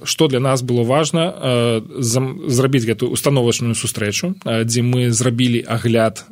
што 0.04 0.28
для 0.28 0.40
нас 0.40 0.62
было 0.62 0.84
важна 0.84 1.82
зрабіць 1.98 2.86
гэтую 2.86 3.12
установачную 3.12 3.76
сустрэчу 3.76 4.36
дзе 4.46 4.82
мы 4.82 5.12
зрабілі 5.12 5.64
агляд 5.68 6.26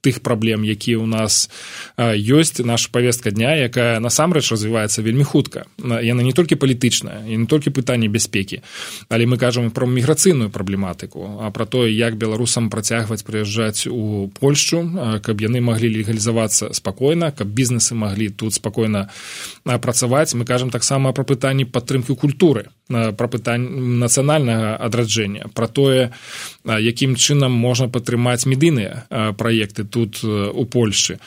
тых 0.00 0.20
праблем 0.20 0.62
якія 0.64 0.98
ў 0.98 1.06
нас 1.06 1.50
ёсць. 1.98 2.60
Наша 2.64 2.88
повестка 2.92 3.30
дня 3.30 3.56
якая 3.56 4.00
насамрэч 4.00 4.50
развіваецца 4.50 5.02
вельмі 5.02 5.24
хутка. 5.24 5.66
Яна 5.78 6.22
не 6.22 6.32
толькі 6.32 6.56
палітычная 6.56 7.28
і 7.28 7.36
не 7.36 7.46
толькі 7.46 7.70
пытанне 7.70 8.08
бяспекі 8.08 8.62
але 9.08 9.26
мы 9.26 9.36
кажам 9.38 9.70
про 9.70 9.86
міграцыйную 9.86 10.50
праблематыку 10.50 11.40
а 11.42 11.50
про 11.50 11.66
тое 11.66 11.92
як 11.92 12.16
беларусам 12.16 12.70
працягваць 12.70 13.22
прыязджаць 13.22 13.86
у 13.86 14.28
польшчу 14.28 14.84
каб 15.22 15.40
яны 15.40 15.60
маглі 15.60 15.88
легалізавацца 16.00 16.72
спакойна 16.72 17.30
каб 17.30 17.48
бізнесы 17.48 17.94
маглі 17.94 18.28
тут 18.28 18.54
спакойна 18.54 19.10
працаваць. 19.64 20.34
Мы 20.34 20.44
кажам 20.44 20.70
таксама 20.70 21.12
про 21.12 21.24
пытанні 21.24 21.64
падтрымкі 21.64 22.16
культуры 22.16 22.70
пра 22.90 23.26
пытань 23.30 23.66
нацыянальнага 24.02 24.76
адраджэння 24.76 25.50
пра 25.54 25.68
тое 25.68 26.10
якім 26.64 27.14
чынам 27.16 27.52
можна 27.52 27.88
падтрымаць 27.88 28.46
медыйныя 28.46 29.06
праекты 29.38 29.84
тут 29.90 30.22
у 30.24 30.64
польльшчы 30.64 31.18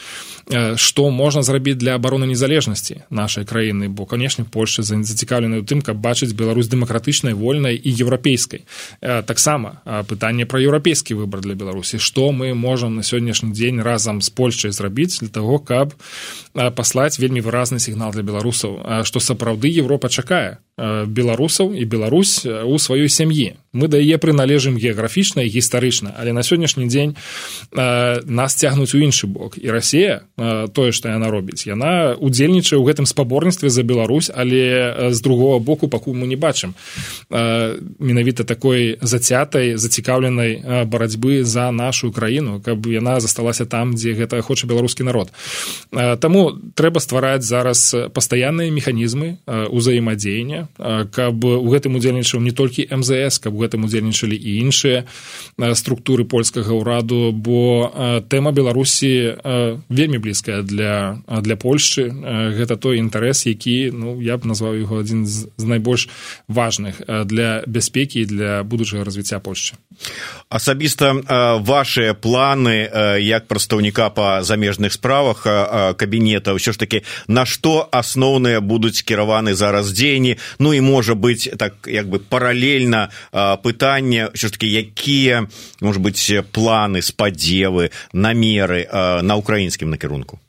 што 0.75 1.09
можна 1.09 1.43
зрабіць 1.43 1.79
для 1.79 1.95
абароны 1.95 2.27
незалежнасці 2.27 3.03
нашай 3.09 3.45
краіны 3.45 3.87
бо 3.87 4.05
канешне 4.05 4.43
польша 4.43 4.83
зацікаўлены 4.83 5.61
ў 5.61 5.65
тым 5.67 5.79
каб 5.85 5.99
бачыць 6.03 6.33
Беларусь 6.33 6.67
дэмакратычнай 6.67 7.33
вольнай 7.33 7.75
і 7.75 7.89
еўрапейскай 7.91 8.65
таксама 9.01 9.79
пытанне 10.07 10.45
пра 10.45 10.59
еўрапейскі 10.59 11.15
выбар 11.19 11.41
для 11.41 11.55
беларусі. 11.55 11.99
Што 11.99 12.31
мы 12.31 12.53
можам 12.53 12.95
на 12.95 13.03
сённяшні 13.03 13.51
дзень 13.51 13.81
разам 13.81 14.21
з 14.21 14.29
польшчай 14.29 14.71
зрабіць 14.71 15.19
для 15.19 15.29
того 15.29 15.59
каб 15.59 15.93
паслаць 16.53 17.19
вельмі 17.19 17.41
выразны 17.41 17.79
сігнал 17.79 18.11
для 18.11 18.23
беларусаў 18.23 19.03
што 19.03 19.19
сапраўды 19.19 19.71
Еўропа 19.71 20.09
чакае 20.09 20.59
беларусаў 20.77 21.73
і 21.73 21.83
Беларусь 21.85 22.45
у 22.45 22.77
сваёй 22.77 23.09
сям'і 23.09 23.53
мы 23.73 23.89
да 23.89 23.97
яе 23.97 24.21
прыналежым 24.21 24.77
геаграфічна 24.77 25.41
і 25.41 25.49
гістарычна 25.49 26.13
але 26.13 26.31
на 26.31 26.45
сённяшні 26.45 26.85
дзень 26.87 27.17
э, 27.73 28.21
нас 28.25 28.53
цягнуць 28.53 28.93
у 28.93 29.01
іншы 29.01 29.25
бок. 29.27 29.57
І 29.57 29.69
Росія 29.73 30.21
э, 30.37 30.69
тое 30.69 30.93
што 30.93 31.09
яна 31.09 31.33
робіць. 31.33 31.65
Яна 31.65 32.13
удзельнічае 32.13 32.77
ў 32.77 32.85
гэтым 32.85 33.09
спаборніцтве 33.09 33.73
за 33.73 33.81
Беларусь 33.83 34.29
але 34.29 35.09
з 35.09 35.21
другого 35.21 35.59
боку 35.59 35.89
пакуль 35.89 36.13
мы 36.13 36.29
не 36.29 36.37
бачым 36.37 36.77
э, 37.33 37.81
менавіта 37.99 38.45
такой 38.45 39.01
зацятай 39.01 39.75
зацікаўленай 39.75 40.61
э, 40.61 40.85
барацьбы 40.85 41.43
за 41.43 41.71
нашу 41.71 42.13
краіну 42.13 42.61
каб 42.61 42.85
яна 42.85 43.19
засталася 43.19 43.65
там 43.65 43.97
дзе 43.97 44.13
гэта 44.13 44.41
хоча 44.41 44.69
беларускі 44.69 45.03
народ. 45.03 45.33
Э, 45.91 46.15
таму 46.17 46.53
трэба 46.77 47.01
ствараць 47.01 47.41
зараз 47.41 48.13
пастаянныя 48.13 48.69
механізмы 48.69 49.41
э, 49.49 49.65
э, 50.77 51.05
каб 51.11 51.45
у 51.45 51.67
гэтым 51.69 51.95
удзельнічаў 51.99 52.41
не 52.41 52.51
толькі 52.51 52.87
МЗС 52.89 53.39
каб 53.43 53.57
гэтым 53.59 53.85
удзельнічалі 53.85 54.35
і 54.35 54.51
іншыя 54.63 55.05
структуры 55.73 56.25
польскага 56.25 56.73
ўраду 56.73 57.31
бо 57.31 58.21
тэма 58.29 58.51
беларусі 58.51 59.37
вельмі 59.89 60.17
блізкая 60.17 60.61
для 60.63 61.21
для 61.27 61.55
польшчы. 61.55 62.09
Гэта 62.57 62.77
той 62.77 62.99
інтарэс 62.99 63.45
які 63.47 63.91
ну 63.93 64.19
я 64.21 64.37
б 64.37 64.47
назваў 64.49 64.79
яго 64.79 64.99
адзін 65.03 65.25
з 65.25 65.47
найбольш 65.57 66.09
важных 66.47 67.01
для 67.25 67.63
бяспекі 67.67 68.25
для 68.25 68.63
будучага 68.63 69.03
развіцця 69.03 69.39
польшчы 69.39 69.75
асабіста 70.49 71.59
ваши 71.61 72.13
планы 72.13 72.87
як 73.19 73.47
прадстаўніка 73.47 74.09
па 74.09 74.43
замежных 74.43 74.93
справах 74.93 75.43
кабінета 75.97 76.53
ўсё 76.53 76.73
ж 76.73 76.77
таки 76.77 77.03
на 77.27 77.45
што 77.45 77.87
асноўныя 77.91 78.61
будуць 78.61 79.01
кіраваны 79.01 79.53
зараз 79.53 79.91
дзеянні? 79.93 80.37
Ну 80.59 80.73
і 80.73 80.81
можа 80.81 81.15
быть 81.15 81.49
так 81.57 81.87
як 81.87 82.09
бы 82.09 82.19
паралельна 82.19 83.09
пытанне 83.33 84.29
все 84.33 84.47
ж 84.47 84.51
таки 84.53 84.67
якія 84.67 85.47
может 85.81 86.01
быть 86.01 86.19
планы 86.51 87.01
спадзевы 87.01 87.91
намеры 88.13 88.87
на 89.21 89.35
украінскім 89.35 89.89
накірунку? 89.89 90.39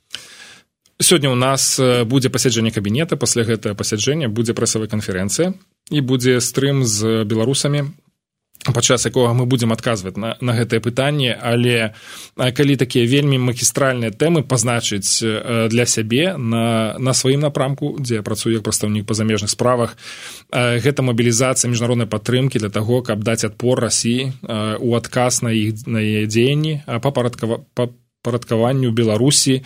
Сёння 1.00 1.28
у 1.33 1.35
нас 1.35 1.80
будзе 2.07 2.30
пасяджэнне 2.30 2.70
кабінета 2.70 3.16
пасля 3.16 3.42
гэтага 3.42 3.74
пасяджэння 3.74 4.28
будзе 4.28 4.54
прэсавая 4.54 4.87
канферэнцыя 4.87 5.54
і 5.90 6.00
будзе 6.00 6.38
стрым 6.40 6.85
з 6.87 7.24
беларусамі 7.26 7.90
падчас 8.72 9.05
якога 9.07 9.35
мы 9.35 9.44
будзем 9.44 9.72
адказваць 9.72 10.16
на, 10.16 10.37
на 10.40 10.53
гэтае 10.57 10.81
пытанне. 10.81 11.35
Але 11.35 11.92
калі 12.37 12.77
такія 12.77 13.05
вельмі 13.05 13.38
магістральныя 13.38 14.14
тэмы 14.14 14.42
пазначыць 14.42 15.20
для 15.68 15.87
сябе 15.87 16.37
на, 16.38 16.96
на 16.98 17.12
сваім 17.12 17.44
напрамку 17.44 17.96
дзе 17.98 18.20
я 18.20 18.22
працую 18.22 18.55
як 18.55 18.62
прадстаўнік 18.62 19.07
па 19.07 19.14
замежных 19.14 19.50
справах 19.50 19.96
гэта 20.53 21.03
мабілізацыя 21.03 21.68
міжнароднай 21.70 22.07
падтрымкі 22.07 22.59
для 22.59 22.70
таго 22.70 23.03
каб 23.03 23.24
даць 23.24 23.44
адпор 23.44 23.81
рассіі 23.81 24.33
у 24.81 24.94
адказ 24.94 25.42
на 25.42 25.53
іх 25.53 25.87
на 25.87 26.00
яе 26.00 26.27
дзеянні 26.27 26.85
папарадкава 27.03 27.64
па 27.74 27.90
парадкаванню 28.24 28.88
беларусі 28.96 29.60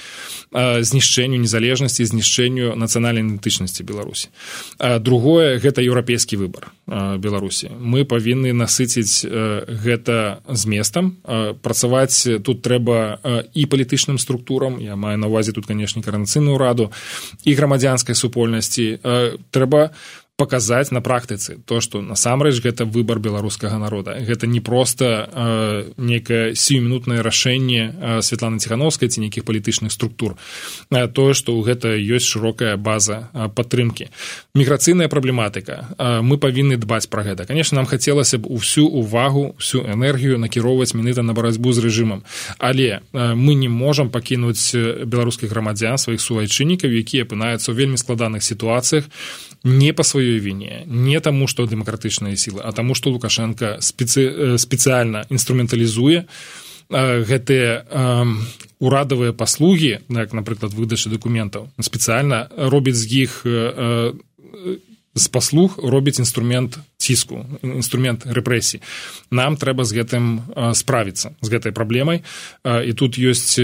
знішчэнню 0.52 1.38
незалежнасці 1.38 2.04
знішчэнню 2.10 2.74
нацыянальнай 2.74 3.22
ідэнтычнасці 3.22 3.86
беларусі. 3.86 4.28
Другое 4.82 5.62
гэта 5.62 5.80
еўрапейскі 5.86 6.42
выбар 6.42 6.74
беларусі. 7.22 7.70
Мы 7.78 8.02
павінны 8.02 8.50
насыціць 8.52 9.22
гэта 9.22 10.42
зместам 10.50 11.22
працаваць 11.62 12.26
тут 12.42 12.66
трэба 12.66 13.22
і 13.54 13.62
палітычным 13.70 14.18
структурам. 14.18 14.82
Я 14.82 14.98
маю 14.98 15.18
на 15.22 15.30
увазе 15.30 15.54
тут 15.54 15.70
канешне 15.70 16.02
каранацыйную 16.02 16.58
раду 16.58 16.90
і 17.46 17.54
грамадзянскай 17.54 18.18
супольнасці. 18.18 18.98
Трэба 19.54 19.94
паказаць 20.38 20.94
на 20.94 21.02
практыцы 21.02 21.58
то 21.66 21.80
што 21.82 21.98
насамрэч 21.98 22.62
гэта 22.62 22.86
выбар 22.86 23.18
беларускага 23.18 23.74
народа. 23.74 24.14
Гэта 24.22 24.46
не 24.46 24.60
проста 24.62 25.26
э, 25.26 25.90
некае 25.98 26.54
сіюмінутнае 26.54 27.26
рашэнне 27.26 27.82
э, 27.90 28.22
Святланы 28.22 28.62
ціхановскай 28.62 29.10
ці 29.10 29.18
нейкіх 29.18 29.42
палітычных 29.42 29.90
структур 29.90 30.38
э, 30.94 31.08
тое 31.10 31.34
што 31.34 31.58
ў 31.58 31.66
гэта 31.66 31.98
ёсць 31.98 32.30
шырокая 32.30 32.78
база 32.78 33.34
э, 33.34 33.50
падтрымкі. 33.50 34.14
Міграцыйная 34.54 35.10
праблематыка. 35.10 35.90
Э, 35.98 36.22
мы 36.22 36.38
павінны 36.38 36.78
дбаць 36.78 37.10
пра 37.10 37.26
гэта. 37.26 37.42
Конечно 37.42 37.74
нам 37.74 37.90
хацелася 37.90 38.38
б 38.38 38.46
усю 38.46 38.86
увагу 38.86 39.58
всю 39.58 39.82
энергію 39.82 40.38
накіроўваць 40.38 40.94
меныта 40.94 41.26
на 41.26 41.34
барацьбу 41.34 41.74
з 41.74 41.82
рэжымам. 41.82 42.22
Але 42.62 43.02
э, 43.02 43.34
мы 43.34 43.58
не 43.58 43.68
можам 43.68 44.06
пакінуць 44.06 44.70
беларускіх 45.02 45.50
грамадзян 45.50 45.98
сваіх 45.98 46.22
суайчыннікаў 46.22 46.94
якія 46.94 47.26
апынаюцца 47.26 47.74
ў 47.74 47.74
вельмі 47.74 47.98
складаных 47.98 48.46
сітуацыях 48.46 49.10
не 49.64 49.92
сваёй 49.92 50.02
сваёй 50.02 50.38
віне 50.38 50.84
не 50.86 51.20
таму 51.20 51.46
што 51.46 51.66
дэмакратычныя 51.66 52.36
сілы 52.36 52.62
а 52.64 52.72
таму 52.72 52.94
што 52.94 53.10
лукашенко 53.10 53.78
спецы, 53.80 54.22
э, 54.26 54.58
спецыяльна 54.58 55.26
інструменталізуе 55.30 56.24
э, 56.24 57.22
гэтыя 57.22 57.84
э, 57.84 58.24
урадавыя 58.78 59.32
паслугі 59.32 60.00
як 60.08 60.32
напрыклад 60.32 60.72
выдачы 60.72 61.10
дакументаў. 61.10 61.68
Спецыяльна 61.80 62.48
робіць 62.56 62.94
з 62.94 63.26
іх 63.26 63.42
з 65.14 65.28
паслуг 65.28 65.78
робіць 65.82 66.18
інструмент 66.18 66.78
ціску 67.08 67.40
інструмент 67.64 68.28
рэпрэсій. 68.28 68.84
Нам 69.32 69.56
трэба 69.56 69.88
з 69.88 69.96
гэтым 69.96 70.24
справіцца 70.76 71.32
з 71.40 71.48
гэтай 71.48 71.72
праблемай. 71.72 72.22
І 72.64 72.92
тут 72.92 73.16
ёсць 73.16 73.56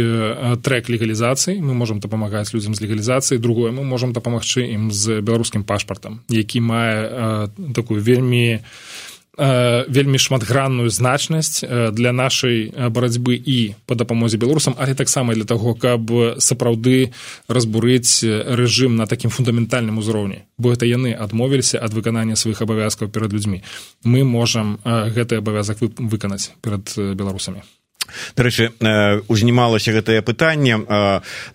трек 0.64 0.88
легалізацыі. 0.88 1.60
Мы 1.60 1.76
можемм 1.76 2.00
дапамагаць 2.00 2.56
людзям 2.56 2.72
з 2.72 2.80
легалізацыі. 2.88 3.38
Другое 3.38 3.70
мы 3.70 3.84
можемм 3.84 4.16
дапамагчы 4.16 4.64
ім 4.64 4.88
з 4.90 5.20
беларускім 5.20 5.64
пашпартам 5.64 6.24
які 6.28 6.60
мае 6.60 7.48
такую 7.74 8.02
вельмі 8.02 8.60
вельмі 9.38 10.18
шматгранную 10.18 10.90
значнасць 10.90 11.64
для 11.66 12.12
нашай 12.12 12.70
барацьбы 12.70 13.34
і 13.34 13.74
па 13.86 13.94
дапамозе 13.94 14.38
беларусам 14.38 14.74
але 14.78 14.94
таксама 14.94 15.34
для 15.34 15.44
таго 15.44 15.74
каб 15.74 16.10
сапраўды 16.38 17.12
разбурыць 17.48 18.24
рэжым 18.24 18.96
на 18.96 19.06
такім 19.06 19.30
фундаментальным 19.30 19.98
узроўні. 19.98 20.46
Бо 20.58 20.72
это 20.72 20.86
яны 20.86 21.14
адмовіліся 21.14 21.78
ад 21.82 21.94
выканання 21.94 22.36
сваіх 22.36 22.62
абавязкаў 22.62 23.08
перад 23.08 23.32
людзьмі. 23.32 23.62
Мы 24.04 24.24
можам 24.24 24.78
гэты 24.84 25.42
абавязак 25.42 25.82
выканаць 25.82 26.52
перад 26.62 26.94
беларусамі 26.96 27.62
дарэчы 28.36 28.72
узнімалася 29.28 29.92
гэтае 29.92 30.22
пытанне 30.22 30.78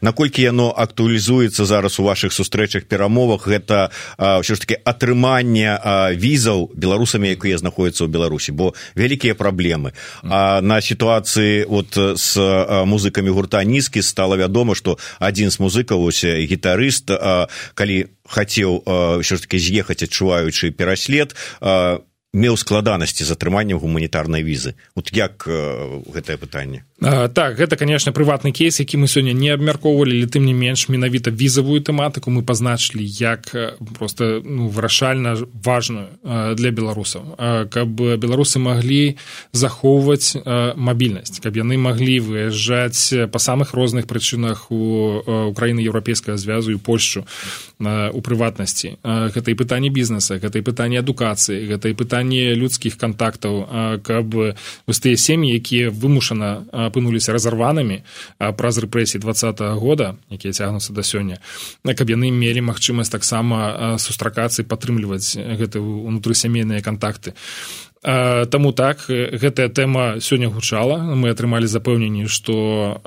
наколькі 0.01 0.41
яно 0.43 0.69
актуалізуецца 0.75 1.65
зараз 1.65 1.99
у 1.99 2.03
ваших 2.03 2.33
сустрэчах 2.33 2.85
перамовах. 2.85 3.47
Гэта 3.47 3.91
ўсё 4.19 4.55
ж 4.55 4.59
таки 4.59 4.75
атрыманне 4.83 5.79
візаў 6.15 6.71
беларусамі 6.75 7.31
якія 7.33 7.57
знаходзяцца 7.57 8.05
ў 8.05 8.09
беларусі 8.09 8.51
бо 8.51 8.73
вялікія 8.95 9.35
праблемы. 9.35 9.93
А 10.23 10.61
на 10.61 10.81
сітуацыі 10.81 11.65
вот 11.69 11.95
с 11.95 12.37
музыкамі 12.85 13.29
гурта 13.29 13.63
нізкі 13.63 14.01
стала 14.01 14.35
вядома 14.35 14.75
што 14.75 14.97
адзін 15.19 15.51
з 15.51 15.59
музыкаў 15.59 16.03
ось 16.03 16.23
гітарыст 16.25 17.11
калі 17.75 17.97
хацеў 18.29 18.83
ўсё 19.21 19.35
ж 19.35 19.39
таки 19.41 19.57
з'ехаць 19.57 20.05
адчуваючы 20.05 20.71
пераслед 20.71 21.33
меў 22.33 22.57
складанасці 22.61 23.25
з 23.25 23.33
атрыманнем 23.33 23.81
гуманітарнай 23.81 24.45
візы. 24.45 24.77
Вот 24.93 25.09
як 25.09 25.49
гэтае 25.49 26.37
пытанне? 26.37 26.85
Так 27.01 27.57
гэта 27.57 27.75
конечно 27.75 28.11
прыватны 28.11 28.51
кейс 28.51 28.79
які 28.79 28.97
мы 28.97 29.07
сёння 29.07 29.33
не 29.33 29.49
абмяркоўвалі 29.49 30.13
или 30.13 30.27
тым 30.27 30.45
не 30.45 30.53
менш 30.53 30.89
менавіта 30.89 31.31
візавую 31.31 31.81
тэматыку 31.81 32.29
мы 32.29 32.43
пазначылі 32.43 33.01
як 33.01 33.49
просто 33.97 34.41
ну, 34.45 34.67
вырашальна 34.69 35.41
важную 35.53 36.21
для 36.53 36.69
беларусаў. 36.69 37.33
Каб 37.73 37.89
беларусы 37.97 38.59
маглі 38.59 39.17
захоўваць 39.51 40.37
мабільнасць 40.75 41.41
каб 41.41 41.57
яны 41.57 41.81
маглі 41.81 42.19
выязджаць 42.19 43.31
па 43.31 43.39
самых 43.39 43.73
розных 43.73 44.05
прычынах 44.05 44.69
у 44.69 45.49
украіны 45.49 45.81
еўрапейскага 45.81 46.37
звязу 46.37 46.71
і 46.71 46.77
польшчу 46.77 47.25
у 47.79 48.21
прыватнасці. 48.21 49.01
Гэта 49.01 49.49
і 49.49 49.57
пытанне 49.57 49.89
бізнеса 49.89 50.37
гэта 50.37 50.59
і 50.59 50.67
пытанне 50.67 51.01
адукацыі 51.01 51.65
гэта 51.65 51.89
і 51.89 51.97
пытанне 51.97 52.18
пытанне 52.19 52.51
людскіх 52.55 52.97
кантактаў 52.99 53.63
каб 54.03 54.35
вось 54.35 54.99
тыя 54.99 55.15
сем'і 55.15 55.55
якія 55.55 55.87
вымушана 55.87 56.67
апынуліся 56.91 57.31
разарванымі 57.31 58.03
праз 58.59 58.83
рэпрэсіі 58.83 59.23
два 59.23 59.31
года 59.79 60.19
якія 60.27 60.51
цягнуцца 60.51 60.91
да 60.91 60.99
сёння 60.99 61.39
каб 61.87 62.09
яны 62.11 62.27
мелі 62.31 62.59
магчымасць 62.67 63.07
таксама 63.07 63.95
сустракацыі 63.99 64.67
падтрымліваць 64.67 65.39
гэты 65.39 65.79
унутрысямейныя 65.79 66.83
кантакты 66.83 67.31
Таму 68.01 68.71
так 68.71 69.11
гэтая 69.11 69.67
тэма 69.67 70.23
сёння 70.23 70.47
гучала. 70.47 71.03
Мы 71.19 71.35
атрымалі 71.35 71.67
запэўненні 71.67 72.31
што 72.31 73.03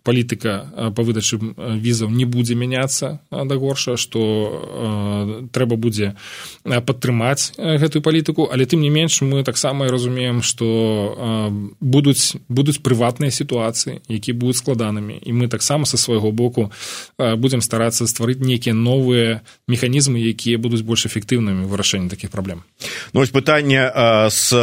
палітыка 0.00 0.92
па 0.96 1.02
выдачы 1.04 1.36
візаў 1.36 2.08
не 2.08 2.24
будзе 2.24 2.56
мяняцца 2.56 3.20
да 3.28 3.54
горша 3.60 4.00
што 4.00 5.48
трэба 5.52 5.76
будзе 5.76 6.16
падтрымаць 6.64 7.52
гэтую 7.60 8.00
палітыку. 8.00 8.48
Але 8.48 8.64
тым 8.64 8.80
не 8.80 8.88
менш 8.88 9.20
мы 9.20 9.44
таксама 9.44 9.92
разумеем 9.92 10.40
што 10.40 11.52
будуць 11.80 12.40
будуць 12.48 12.80
прыватныя 12.80 13.28
сітуацыі 13.28 14.00
які 14.08 14.32
будуць 14.32 14.64
складанымі. 14.64 15.20
І 15.20 15.36
мы 15.36 15.52
таксама 15.52 15.84
са 15.84 16.00
свайго 16.00 16.32
боку 16.32 16.72
будзем 17.18 17.60
старацца 17.60 18.08
стварыць 18.08 18.40
нейкія 18.40 18.72
новыя 18.72 19.44
механізмы 19.68 20.16
якія 20.16 20.56
будуць 20.56 20.80
больш 20.80 21.04
эфектыўнымі 21.04 21.68
вырашэнні 21.68 22.08
такіх 22.08 22.32
праблем. 22.32 22.64
Ну, 23.12 23.20
пытанне 23.28 23.97
з 24.30 24.62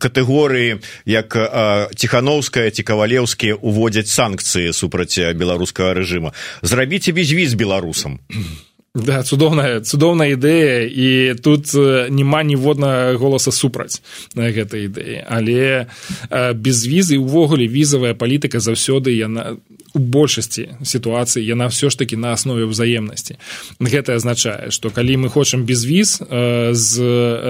катэгорыі 0.00 0.80
як 1.04 1.36
ціхановская 1.96 2.70
ці 2.70 2.82
кавалеўскія 2.82 3.60
уводзяць 3.60 4.08
санкцыі 4.08 4.72
супраць 4.72 5.18
беларускага 5.36 5.92
рэжыма. 6.00 6.32
Зрабіце 6.62 7.12
безвіз 7.12 7.54
беларусам 7.54 8.20
Да, 8.94 9.22
цудоўная 9.24 9.80
цудоўная 9.80 10.36
ідэя 10.36 10.84
і 10.84 11.32
тут 11.40 11.72
няма 12.12 12.42
ніводна 12.44 13.16
голаса 13.16 13.48
супраць 13.48 14.04
на 14.36 14.52
гэтай 14.52 14.92
ідэі. 14.92 15.24
Але 15.24 15.88
без 16.60 16.84
візы 16.84 17.16
увогуле 17.16 17.64
візавая 17.64 18.12
палітыка 18.12 18.60
заўсёды 18.60 19.16
яна 19.16 19.56
у 19.96 19.98
большасці 19.98 20.76
сітуацыі 20.84 21.40
яна 21.40 21.72
ўсё 21.72 21.88
ж 21.88 21.96
такі 21.96 22.20
на 22.20 22.36
аснове 22.36 22.68
ўзаемнасці. 22.68 23.40
Гэта 23.80 24.20
азначае 24.20 24.68
што 24.68 24.92
калі 24.92 25.24
мы 25.24 25.32
хочам 25.32 25.64
без 25.64 25.88
віз 25.88 26.20
з 26.76 26.92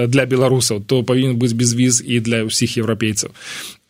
для 0.07 0.23
беларусаў 0.23 0.79
то 0.79 1.03
павінен 1.03 1.35
быць 1.35 1.59
без 1.59 1.75
віз 1.75 1.99
і 1.99 2.23
для 2.23 2.47
ўсіх 2.47 2.79
еўрапейцаў 2.79 3.35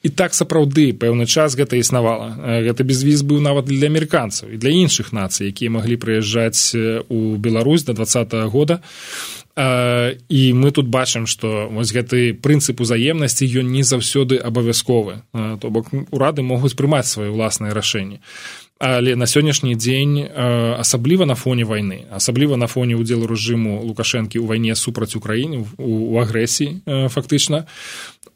і 0.04 0.10
так 0.12 0.36
сапраўды 0.36 0.91
пэўны 0.91 1.26
час 1.26 1.56
гэта 1.56 1.80
існавала. 1.80 2.36
Гэта 2.60 2.84
безвіз 2.84 3.24
быў 3.24 3.39
нават 3.39 3.72
для 3.72 3.88
амерыканцаў 3.88 4.51
і 4.51 4.60
для 4.60 4.76
іншых 4.76 5.16
нацый 5.16 5.47
якія 5.47 5.72
маглі 5.72 5.95
прыязджаць 5.95 6.76
у 7.08 7.39
Беларусь 7.39 7.88
до 7.88 7.95
два 7.95 8.06
года. 8.51 8.84
І 9.56 10.41
мы 10.54 10.72
тут 10.72 10.91
бачым 10.91 11.24
што 11.26 11.70
вось 11.72 11.95
гэты 11.95 12.36
прынцып 12.36 12.84
узаемнасці 12.84 13.47
ён 13.64 13.72
не 13.72 13.84
заўсёды 13.88 14.36
абавязковы. 14.43 15.24
То 15.32 15.70
бок 15.70 15.88
урады 16.12 16.43
могуць 16.43 16.76
прымаць 16.76 17.08
свае 17.08 17.32
ўласныя 17.32 17.72
рашэнні. 17.72 18.20
Але 18.84 19.16
на 19.16 19.24
сённяшні 19.24 19.76
дзень 19.80 20.28
асабліва 20.36 21.26
на 21.26 21.36
фоне 21.36 21.64
вайны 21.64 22.04
асабліва 22.12 22.58
на 22.58 22.68
фоне 22.68 22.99
ўдзелу 22.99 23.30
рэжыму 23.30 23.80
лукашэнкі 23.88 24.41
ў 24.41 24.45
вайне 24.49 24.76
супраць 24.76 25.16
украіны 25.16 25.64
у 25.78 26.20
агрэсіі 26.20 27.08
фактычна 27.08 27.64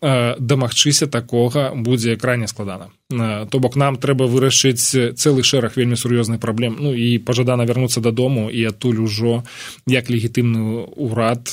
дамагчыся 0.02 1.08
такога 1.08 1.72
будзе 1.76 2.16
крайне 2.16 2.48
складана. 2.48 2.89
То 3.10 3.60
бок 3.60 3.76
нам 3.76 3.98
трэба 3.98 4.28
вырашыць 4.28 5.16
цэлы 5.16 5.43
шэраг 5.43 5.78
вельмі 5.78 5.95
сур'ёзных 5.95 6.39
праблем. 6.39 6.78
Ну 6.80 6.93
і 6.93 7.18
пажадана 7.20 7.66
вярнуцца 7.66 8.02
дадому 8.02 8.50
і 8.50 8.64
адтуль 8.70 9.02
ужо 9.02 9.43
як 9.88 10.10
легітымны 10.10 10.86
ўрад 10.95 11.50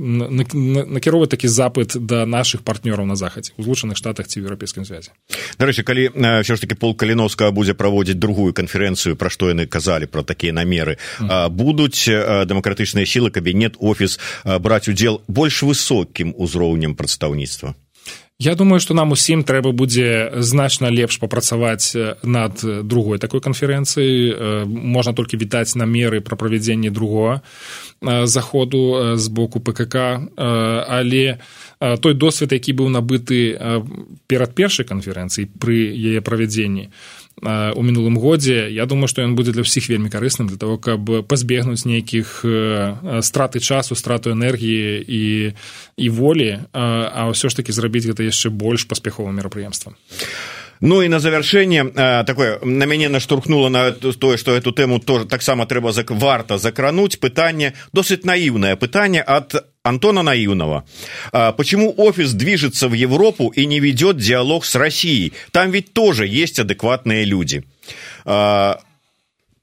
накіроваць 0.00 1.30
такі 1.30 1.48
запыт 1.48 1.96
да 2.00 2.24
наших 2.26 2.62
партнёраў 2.64 3.06
на 3.06 3.16
захадзе 3.16 3.52
у 3.56 3.62
злучаных 3.62 3.96
штатах 4.00 4.26
ці 4.26 4.40
еўрапейскім 4.40 4.88
звязе 4.88 5.12
дарэчы 5.60 5.84
калі 5.84 6.08
ўсё 6.40 6.56
ж 6.56 6.60
таки 6.60 6.74
пол 6.74 6.96
каліновска 6.96 7.50
будзе 7.52 7.76
праводзіць 7.76 8.16
другую 8.16 8.56
канферэнцыю 8.56 9.16
пра 9.20 9.28
што 9.28 9.52
яны 9.52 9.68
казалі 9.68 10.08
про 10.08 10.24
такія 10.24 10.56
намеры 10.56 10.96
mm. 11.20 11.52
будуць 11.52 12.08
дэмакратычныя 12.08 13.04
сілы 13.04 13.30
кабінет 13.30 13.76
офіс 13.78 14.18
браць 14.44 14.88
удзел 14.88 15.20
больш 15.28 15.62
высокім 15.62 16.32
узроўнем 16.36 16.96
прадстаўніцтва 16.96 17.76
Я 18.40 18.54
думаю, 18.54 18.80
што 18.80 18.94
нам 18.96 19.12
усім 19.12 19.44
трэба 19.44 19.68
будзе 19.76 20.32
значна 20.40 20.88
лепш 20.88 21.20
папрацаваць 21.20 21.92
над 22.24 22.64
другой 22.88 23.20
такой 23.20 23.44
канферэнцыі. 23.44 24.64
можна 24.64 25.12
толькі 25.12 25.36
вітаць 25.36 25.76
намеры 25.76 26.24
пра 26.24 26.40
правядзенне 26.40 26.88
другога 26.90 27.44
заходу 28.24 29.16
з 29.16 29.28
боку 29.28 29.60
ПКК, 29.60 30.24
але 30.88 31.38
той 32.00 32.14
досвед, 32.14 32.52
які 32.52 32.72
быў 32.72 32.88
набыты 32.88 33.60
перад 34.26 34.54
першай 34.56 34.88
канферэнцыі 34.88 35.44
пры 35.60 35.92
яе 35.92 36.24
правядзенні 36.24 36.88
у 37.42 37.82
мінулым 37.82 38.18
годзе. 38.18 38.68
Я 38.68 38.84
думаю 38.86 39.08
што 39.08 39.24
ён 39.24 39.32
будзе 39.34 39.52
для 39.56 39.64
ўсіх 39.64 39.88
вельмі 39.88 40.12
карысным 40.12 40.48
для 40.48 40.60
того 40.60 40.76
каб 40.76 41.24
пазбегнуць 41.24 41.88
нейкіх 41.88 42.44
страты 43.24 43.60
часу 43.60 43.96
страту 43.96 44.30
энергіі 44.36 45.00
і 45.00 45.24
і 45.96 46.06
волі 46.08 46.68
а 46.72 47.32
ўсё 47.32 47.48
ж 47.48 47.56
таки 47.56 47.72
зрабіць 47.72 48.04
гэта 48.04 48.28
яшчэ 48.28 48.52
больш 48.52 48.84
паспяховым 48.84 49.40
мерапрыемствам. 49.40 49.96
Ну 50.80 51.02
і 51.02 51.08
на 51.08 51.20
завяршэнне 51.20 51.84
такое 52.24 52.58
на 52.64 52.84
мяне 52.84 53.08
наштурхнула 53.08 53.68
на 53.68 53.92
тое 53.92 54.36
што 54.40 54.56
эту 54.56 54.72
тэму 54.72 55.00
тоже 55.00 55.24
таксама 55.24 55.66
трэба 55.66 55.92
зак 55.92 56.10
варта 56.10 56.56
закрануць. 56.56 57.20
Пытанне 57.20 57.76
досыць 57.92 58.24
наіўнае 58.24 58.76
пытанне 58.76 59.20
ад 59.20 59.60
антона 59.82 60.22
наивного. 60.22 60.84
Почему 61.56 61.94
офис 61.96 62.32
движется 62.32 62.88
в 62.88 62.92
европу 62.92 63.48
и 63.48 63.66
не 63.66 63.80
ведет 63.80 64.16
диалог 64.16 64.64
с 64.64 64.74
россией? 64.74 65.32
Там 65.50 65.70
ведь 65.70 65.92
тоже 65.92 66.26
есть 66.26 66.58
адекватные 66.58 67.24
люди 67.24 67.64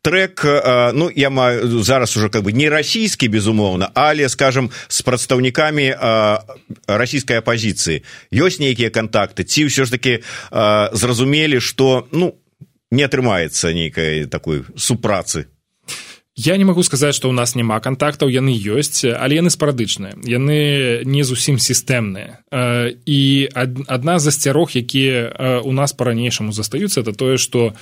трек 0.07 0.41
ну 0.93 1.11
я 1.15 1.29
маю 1.29 1.83
зараз 1.83 2.17
уже 2.17 2.29
как 2.29 2.43
бы 2.43 2.53
не 2.53 2.69
расійскі 2.69 3.27
безумоўна 3.27 3.91
але 3.93 4.29
скажем 4.29 4.71
с 4.87 5.01
прадстаўнікамі 5.01 5.95
расійскай 6.87 7.43
апозіцыі 7.43 8.07
ёсць 8.31 8.59
нейкія 8.63 8.87
контакты. 8.87 9.43
Ці 9.43 9.67
ўсё 9.67 9.83
ж 9.83 9.91
таки 9.91 10.23
зразумелі 10.95 11.59
что 11.59 12.07
ну 12.11 12.39
не 12.91 13.03
атрымаецца 13.03 13.75
нейкай 13.75 14.31
такой 14.31 14.63
супрацы 14.79 15.51
Я 16.37 16.53
не 16.57 16.65
магу 16.69 16.83
сказаць, 16.85 17.17
што 17.17 17.29
ў 17.29 17.33
нас 17.33 17.57
няма 17.57 17.81
кантактаў, 17.81 18.29
яны 18.29 18.53
ёсць, 18.53 19.01
але 19.09 19.41
яны 19.41 19.49
спарадычныя. 19.49 20.21
Яны 20.21 21.01
не 21.01 21.23
зусім 21.25 21.57
сістэмныя. 21.57 22.45
І 23.09 23.21
адна 23.57 24.21
з 24.21 24.29
засцярог, 24.29 24.69
якія 24.77 25.33
у 25.65 25.73
нас 25.73 25.97
па-ранейшаму 25.97 26.53
застаюцца, 26.53 27.01
это 27.01 27.17
тое, 27.17 27.41
што 27.41 27.73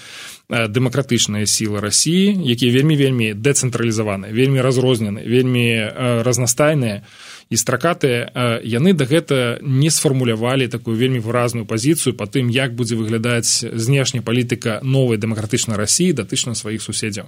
дэмакратычныя 0.48 1.44
сілы 1.44 1.84
рассіі, 1.84 2.32
якія 2.48 2.72
вельмі 2.72 2.96
вельмі 2.96 3.28
дэцэнтралізаваныя, 3.36 4.32
вельмі 4.32 4.64
разрознены, 4.64 5.28
вельмі 5.28 5.92
разнастайныя 6.24 7.04
і 7.50 7.56
стракатыя 7.60 8.62
яны 8.64 8.96
дагэтуль 8.96 9.60
не 9.62 9.92
сфармулявалі 9.92 10.72
такую 10.72 10.96
вельмі 10.96 11.20
выразную 11.20 11.68
пазіцыю 11.68 12.16
па 12.16 12.26
тым, 12.26 12.48
як 12.50 12.72
будзе 12.72 12.96
выглядаць 12.96 13.68
знешняя 13.68 14.24
палітыка 14.24 14.80
новай 14.82 15.20
дэмакратычнай 15.20 15.78
рассіі 15.78 16.14
датычна 16.14 16.56
сваіх 16.56 16.82
суседзяў 16.82 17.28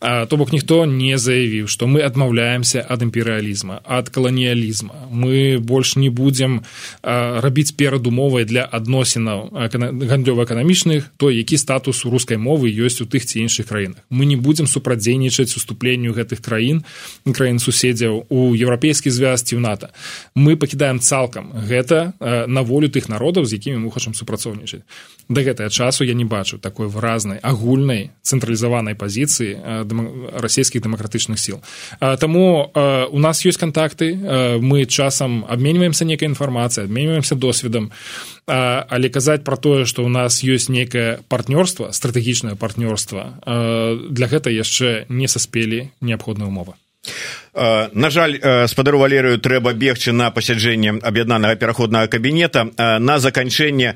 то 0.00 0.36
бок 0.36 0.52
ніхто 0.52 0.84
не 0.86 1.18
заявіў 1.18 1.66
што 1.66 1.86
мы 1.86 2.04
адмаўляемся 2.04 2.84
ад 2.84 3.02
імперыялізма 3.02 3.80
ад 3.84 4.10
каланіялізма. 4.10 5.08
Мы 5.10 5.58
больш 5.58 5.96
не 5.96 6.10
будзем 6.10 6.62
рабіць 7.02 7.72
перадумовай 7.76 8.44
для 8.44 8.64
адносінаў 8.64 9.50
гандлёва-эканамічных 9.52 11.16
то 11.16 11.30
які 11.30 11.56
статус 11.56 12.04
у 12.04 12.10
рускай 12.10 12.36
мовы 12.36 12.68
ёсць 12.68 13.00
у 13.00 13.06
тых 13.06 13.24
ці 13.24 13.40
іншых 13.40 13.66
краінах. 13.66 14.04
Мы 14.10 14.26
не 14.26 14.36
будзем 14.36 14.66
супрадзейнічаць 14.66 15.56
уступленню 15.56 16.12
гэтых 16.12 16.44
краін 16.44 16.84
краін 17.24 17.58
суседзяў 17.58 18.26
у 18.28 18.54
еўрапейскі 18.54 19.10
звязці 19.10 19.56
ў 19.56 19.60
нато. 19.60 19.88
Мы 20.34 20.56
пакідаем 20.56 21.00
цалкам 21.00 21.52
гэта 21.52 22.12
на 22.20 22.62
волю 22.62 22.88
тых 22.88 23.08
народаў 23.08 23.44
з 23.44 23.56
якімі 23.56 23.86
мы 23.86 23.90
хочам 23.90 24.14
супрацоўнічаць. 24.14 24.84
Да 25.28 25.42
гэтага 25.42 25.70
часу 25.70 26.04
я 26.04 26.14
не 26.14 26.24
бачу 26.24 26.58
такой 26.58 26.86
выразнай 26.86 27.38
агульнай 27.42 28.10
цэнтралізаванай 28.22 28.94
пазіцыі 28.94 29.85
расійскіх 30.32 30.82
дэмакратычных 30.82 31.38
сіл 31.38 31.62
Таму 32.00 32.70
у 32.74 33.18
нас 33.18 33.44
ёсць 33.46 33.60
кантакты 33.60 34.14
мы 34.60 34.86
часам 34.86 35.44
абменьваемся 35.48 36.04
нейкай 36.04 36.28
інфармацыяй 36.28 36.86
абменьваемся 36.86 37.34
досведам 37.34 37.92
але 38.46 39.08
казаць 39.08 39.44
пра 39.44 39.56
тое 39.56 39.84
што 39.84 40.02
ў 40.02 40.08
нас 40.08 40.42
ёсць 40.42 40.68
нейкае 40.68 41.20
партнёрства 41.28 41.92
стратэгічнае 41.92 42.56
партнёрства 42.56 43.38
для 44.10 44.26
гэта 44.26 44.50
яшчэ 44.50 45.06
не 45.08 45.28
саспелі 45.28 45.90
неабходная 46.00 46.48
умова. 46.48 46.76
На 47.54 48.10
жаль 48.10 48.36
спадару 48.68 48.98
валерыю 48.98 49.38
трэба 49.40 49.72
бегчы 49.72 50.12
на 50.12 50.30
пасяджэнне 50.30 51.00
аб'яднанага 51.00 51.56
пераходнага 51.56 52.10
кабінета 52.12 52.68
на 52.76 53.18
заканчэнне 53.18 53.94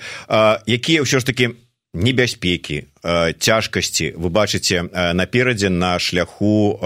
якія 0.64 1.04
ўсё 1.04 1.20
ж 1.20 1.24
таки 1.26 1.50
небяспекі 1.94 2.86
цяжкасці. 3.38 4.14
Вы 4.16 4.28
бачыце 4.30 4.86
наперадзе 5.14 5.68
на 5.68 5.98
шляху 5.98 6.78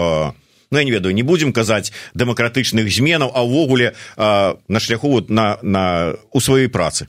ну, 0.71 0.77
я 0.77 0.83
не 0.83 0.91
ведаю 0.91 1.13
не 1.13 1.23
будзем 1.23 1.53
казаць 1.53 1.91
дэмакратычных 2.13 2.89
зменаў 2.89 3.31
а 3.33 3.45
ўвогуле 3.45 3.93
на 4.17 4.79
шляху 4.79 5.09
вот 5.09 5.29
на 5.29 5.59
на 5.61 6.15
у 6.31 6.39
сваёй 6.39 6.69
працы. 6.69 7.07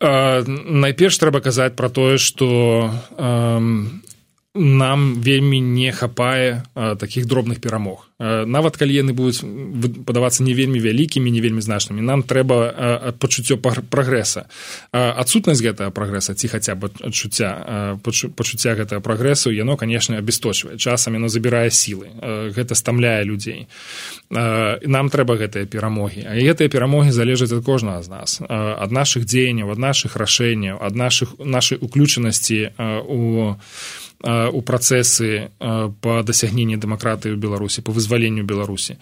Найперш 0.00 1.18
трэба 1.18 1.40
казаць 1.40 1.76
пра 1.76 1.88
тое 1.88 2.18
што 2.18 2.90
нам 4.54 5.20
вельмі 5.20 5.60
не 5.60 5.92
хапае 5.92 6.62
такіх 6.74 7.26
дробных 7.26 7.60
перамог. 7.60 8.08
Нават 8.20 8.76
калі 8.76 8.92
яны 8.92 9.16
будуць 9.16 9.40
падавацца 10.04 10.44
не 10.44 10.52
вельмі 10.52 10.76
вялікімі 10.76 11.32
не 11.32 11.40
вельмі 11.40 11.64
значнымі 11.64 12.04
нам 12.04 12.22
трэба 12.22 13.16
пачуццё 13.16 13.56
прагрэса. 13.56 14.46
Адсутнасць 14.92 15.64
гэтага 15.64 15.88
прагрэса 15.90 16.36
ці 16.36 16.52
хаця 16.52 16.76
бы 16.76 16.92
адчуцця 17.00 17.96
пачуцця 18.04 18.76
гэтага 18.76 19.00
прагрэсу 19.00 19.48
яно 19.48 19.80
канешне 19.80 20.20
абесточвае 20.20 20.76
часам 20.76 21.16
яно 21.16 21.32
забірае 21.32 21.72
сілы 21.72 22.12
гэта 22.52 22.76
стамляе 22.76 23.24
людзей. 23.24 23.72
Нам 24.28 25.08
трэба 25.08 25.40
гэтыя 25.40 25.64
перамогі. 25.64 26.28
А 26.28 26.36
гэтыя 26.36 26.68
перамогі 26.68 27.08
залежаць 27.08 27.56
ад 27.56 27.64
кожнага 27.64 28.04
з 28.04 28.08
нас 28.12 28.30
ад 28.44 28.92
нашых 28.92 29.24
дзеянняў 29.24 29.72
ад 29.72 29.80
нашых 29.80 30.20
рашэнняў 30.20 30.76
ад 30.76 30.92
нашых 30.92 31.40
нашай 31.40 31.80
уключанасці 31.80 32.76
у 33.08 33.22
у 33.22 33.56
працэсы 34.62 35.50
па 35.58 36.22
дасягненні 36.22 36.78
дэмакратыі 36.78 37.34
ў 37.34 37.38
беларусі 37.38 37.82
па 37.82 37.92
вызваленню 37.92 38.46
беларусі 38.46 38.98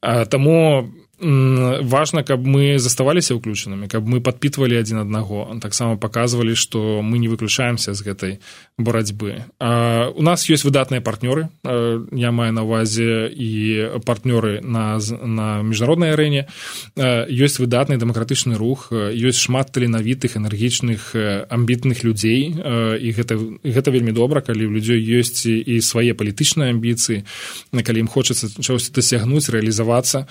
таму 0.00 0.86
важна 1.20 2.22
каб 2.24 2.46
мы 2.46 2.80
заставаліся 2.80 3.36
ўключанымі 3.36 3.88
каб 3.92 4.08
мы 4.08 4.24
падпітвалі 4.24 4.80
адзін 4.80 5.04
аднаго. 5.04 5.52
Таксама 5.60 6.00
паказвалі 6.00 6.56
што 6.56 7.04
мы 7.04 7.20
не 7.20 7.28
выключаемся 7.28 7.92
з 7.92 8.00
гэтай 8.00 8.32
барацьбы. 8.80 9.44
У 9.60 10.22
нас 10.24 10.48
ёсць 10.48 10.64
выдатныя 10.64 11.04
партнёры 11.04 11.52
я 11.64 12.30
маю 12.32 12.52
на 12.52 12.64
увазе 12.64 13.28
і 13.28 14.00
партнёры 14.04 14.64
на 14.64 14.96
на 15.20 15.60
міжнароднай 15.60 16.16
арэне. 16.16 16.48
Ёсць 16.96 17.60
выдатны 17.60 18.00
дэмакратычны 18.00 18.56
рух 18.56 18.88
ёсць 18.92 19.44
шмат 19.44 19.72
таленавітых 19.76 20.40
энергічных 20.40 21.12
амбітных 21.52 22.04
людзей. 22.04 22.56
І 22.56 23.08
гэта 23.12 23.36
гэта 23.60 23.92
вельмі 23.92 24.12
добра 24.16 24.40
калі 24.40 24.66
у 24.66 24.72
людзей 24.72 25.04
ёсць 25.20 25.44
і 25.44 25.80
свае 25.84 26.16
палітычныя 26.16 26.72
амбіцыі 26.72 27.24
на 27.72 27.84
калі 27.84 28.04
ім 28.04 28.08
хочацца 28.08 28.48
чагосьці 28.48 28.96
дасягнуць 28.96 29.52
рэалізавацца 29.52 30.24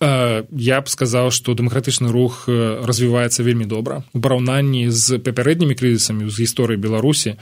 я 0.00 0.80
б 0.80 0.86
сказаў 0.92 1.32
што 1.32 1.56
дэмакратычны 1.56 2.12
рух 2.12 2.44
развіваецца 2.48 3.42
вельмі 3.42 3.64
добра 3.64 4.04
у 4.12 4.20
параўнанні 4.20 4.90
з 4.90 5.18
папярэднімі 5.18 5.78
крызісамі 5.78 6.28
з 6.28 6.36
гісторыі 6.44 6.76
беларусі 6.76 7.36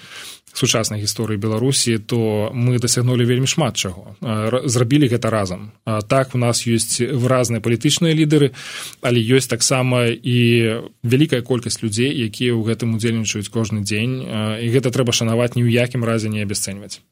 сучаснай 0.54 1.02
гісторыі 1.02 1.36
беларусі 1.36 1.98
то 1.98 2.50
мы 2.54 2.78
дасягнулі 2.78 3.26
вельмі 3.26 3.50
шмат 3.50 3.76
чаго 3.76 4.14
зрабілі 4.64 5.10
гэта 5.10 5.30
разам. 5.30 5.72
Так 6.06 6.34
у 6.34 6.38
нас 6.38 6.62
ёсць 6.66 7.02
выразныя 7.02 7.60
палітычныя 7.60 8.14
лідары 8.14 8.54
але 9.02 9.18
ёсць 9.18 9.50
таксама 9.50 10.06
і 10.14 10.38
вялікая 11.02 11.42
колькасць 11.42 11.82
людзей 11.82 12.14
якія 12.30 12.54
ў 12.54 12.62
гэтым 12.70 12.94
удзельнічаюць 12.94 13.50
кожны 13.50 13.82
дзень. 13.82 14.22
І 14.62 14.66
гэта 14.70 14.94
трэба 14.94 15.10
шанаваць 15.10 15.58
ні 15.58 15.66
ў 15.66 15.74
якім 15.74 16.06
разе 16.06 16.30
не 16.30 16.46
абясцэньваць 16.46 17.02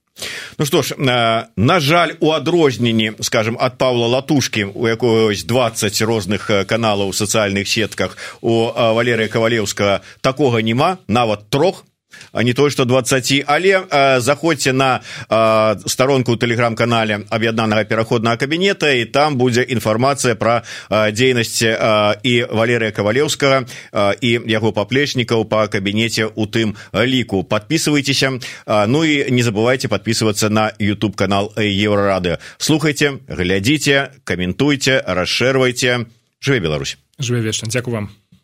Ну 0.59 0.67
што 0.67 0.83
ж 0.83 0.95
на 0.99 1.81
жаль 1.81 2.15
у 2.21 2.31
адрозненні 2.31 3.13
скажем 3.21 3.57
ад 3.61 3.79
павла 3.79 4.07
латушкі 4.07 4.65
у 4.75 4.87
якогось 4.89 5.45
20 5.45 6.03
розных 6.03 6.51
каналаў 6.67 7.09
у 7.11 7.17
сацыяльных 7.17 7.69
сетках 7.69 8.17
у 8.41 8.71
валерыя 8.71 9.29
кавалеўскага 9.29 10.03
такога 10.21 10.63
няма 10.63 10.99
нават 11.09 11.49
трох 11.49 11.85
а 12.33 12.43
не 12.43 12.53
той 12.53 12.71
что 12.71 12.85
20 12.85 13.45
але 13.47 13.85
э, 13.89 14.21
заходзьце 14.21 14.73
на 14.73 15.03
э, 15.29 15.77
старонку 15.87 16.33
ў 16.33 16.39
тэлеграм-канале 16.39 17.25
аб'яднанага 17.31 17.85
пераходнага 17.85 18.37
кабінета 18.37 18.91
і 18.93 19.05
там 19.05 19.37
будзе 19.37 19.63
інфармацыя 19.63 20.35
пра 20.35 20.63
э, 20.91 21.13
дзейнасць 21.13 21.63
э, 21.63 21.77
і 22.23 22.35
валерыя 22.51 22.93
кавалеўскага 22.93 23.65
э, 23.65 24.15
і 24.21 24.31
яго 24.49 24.73
паплечнікаў 24.73 25.45
па 25.45 25.69
кабінеце 25.69 26.31
у 26.35 26.47
тым 26.47 26.77
ліку 26.93 27.45
подписывайтеся 27.45 28.39
э, 28.39 28.87
ну 28.87 29.05
і 29.05 29.31
не 29.31 29.43
забывайте 29.43 29.89
подписываться 29.89 30.49
на 30.49 30.73
youtube 30.79 31.15
канал 31.15 31.53
еўрарады 31.57 32.39
слухайте 32.59 33.19
глядзіце 33.29 34.23
каментуйте 34.25 35.03
расшэрвайте 35.07 36.07
жыве 36.43 36.61
Беларусь. 36.61 36.99
Жыве 37.19 37.41
вечна 37.41 37.69
дзякую 37.69 37.95
вам 37.95 38.22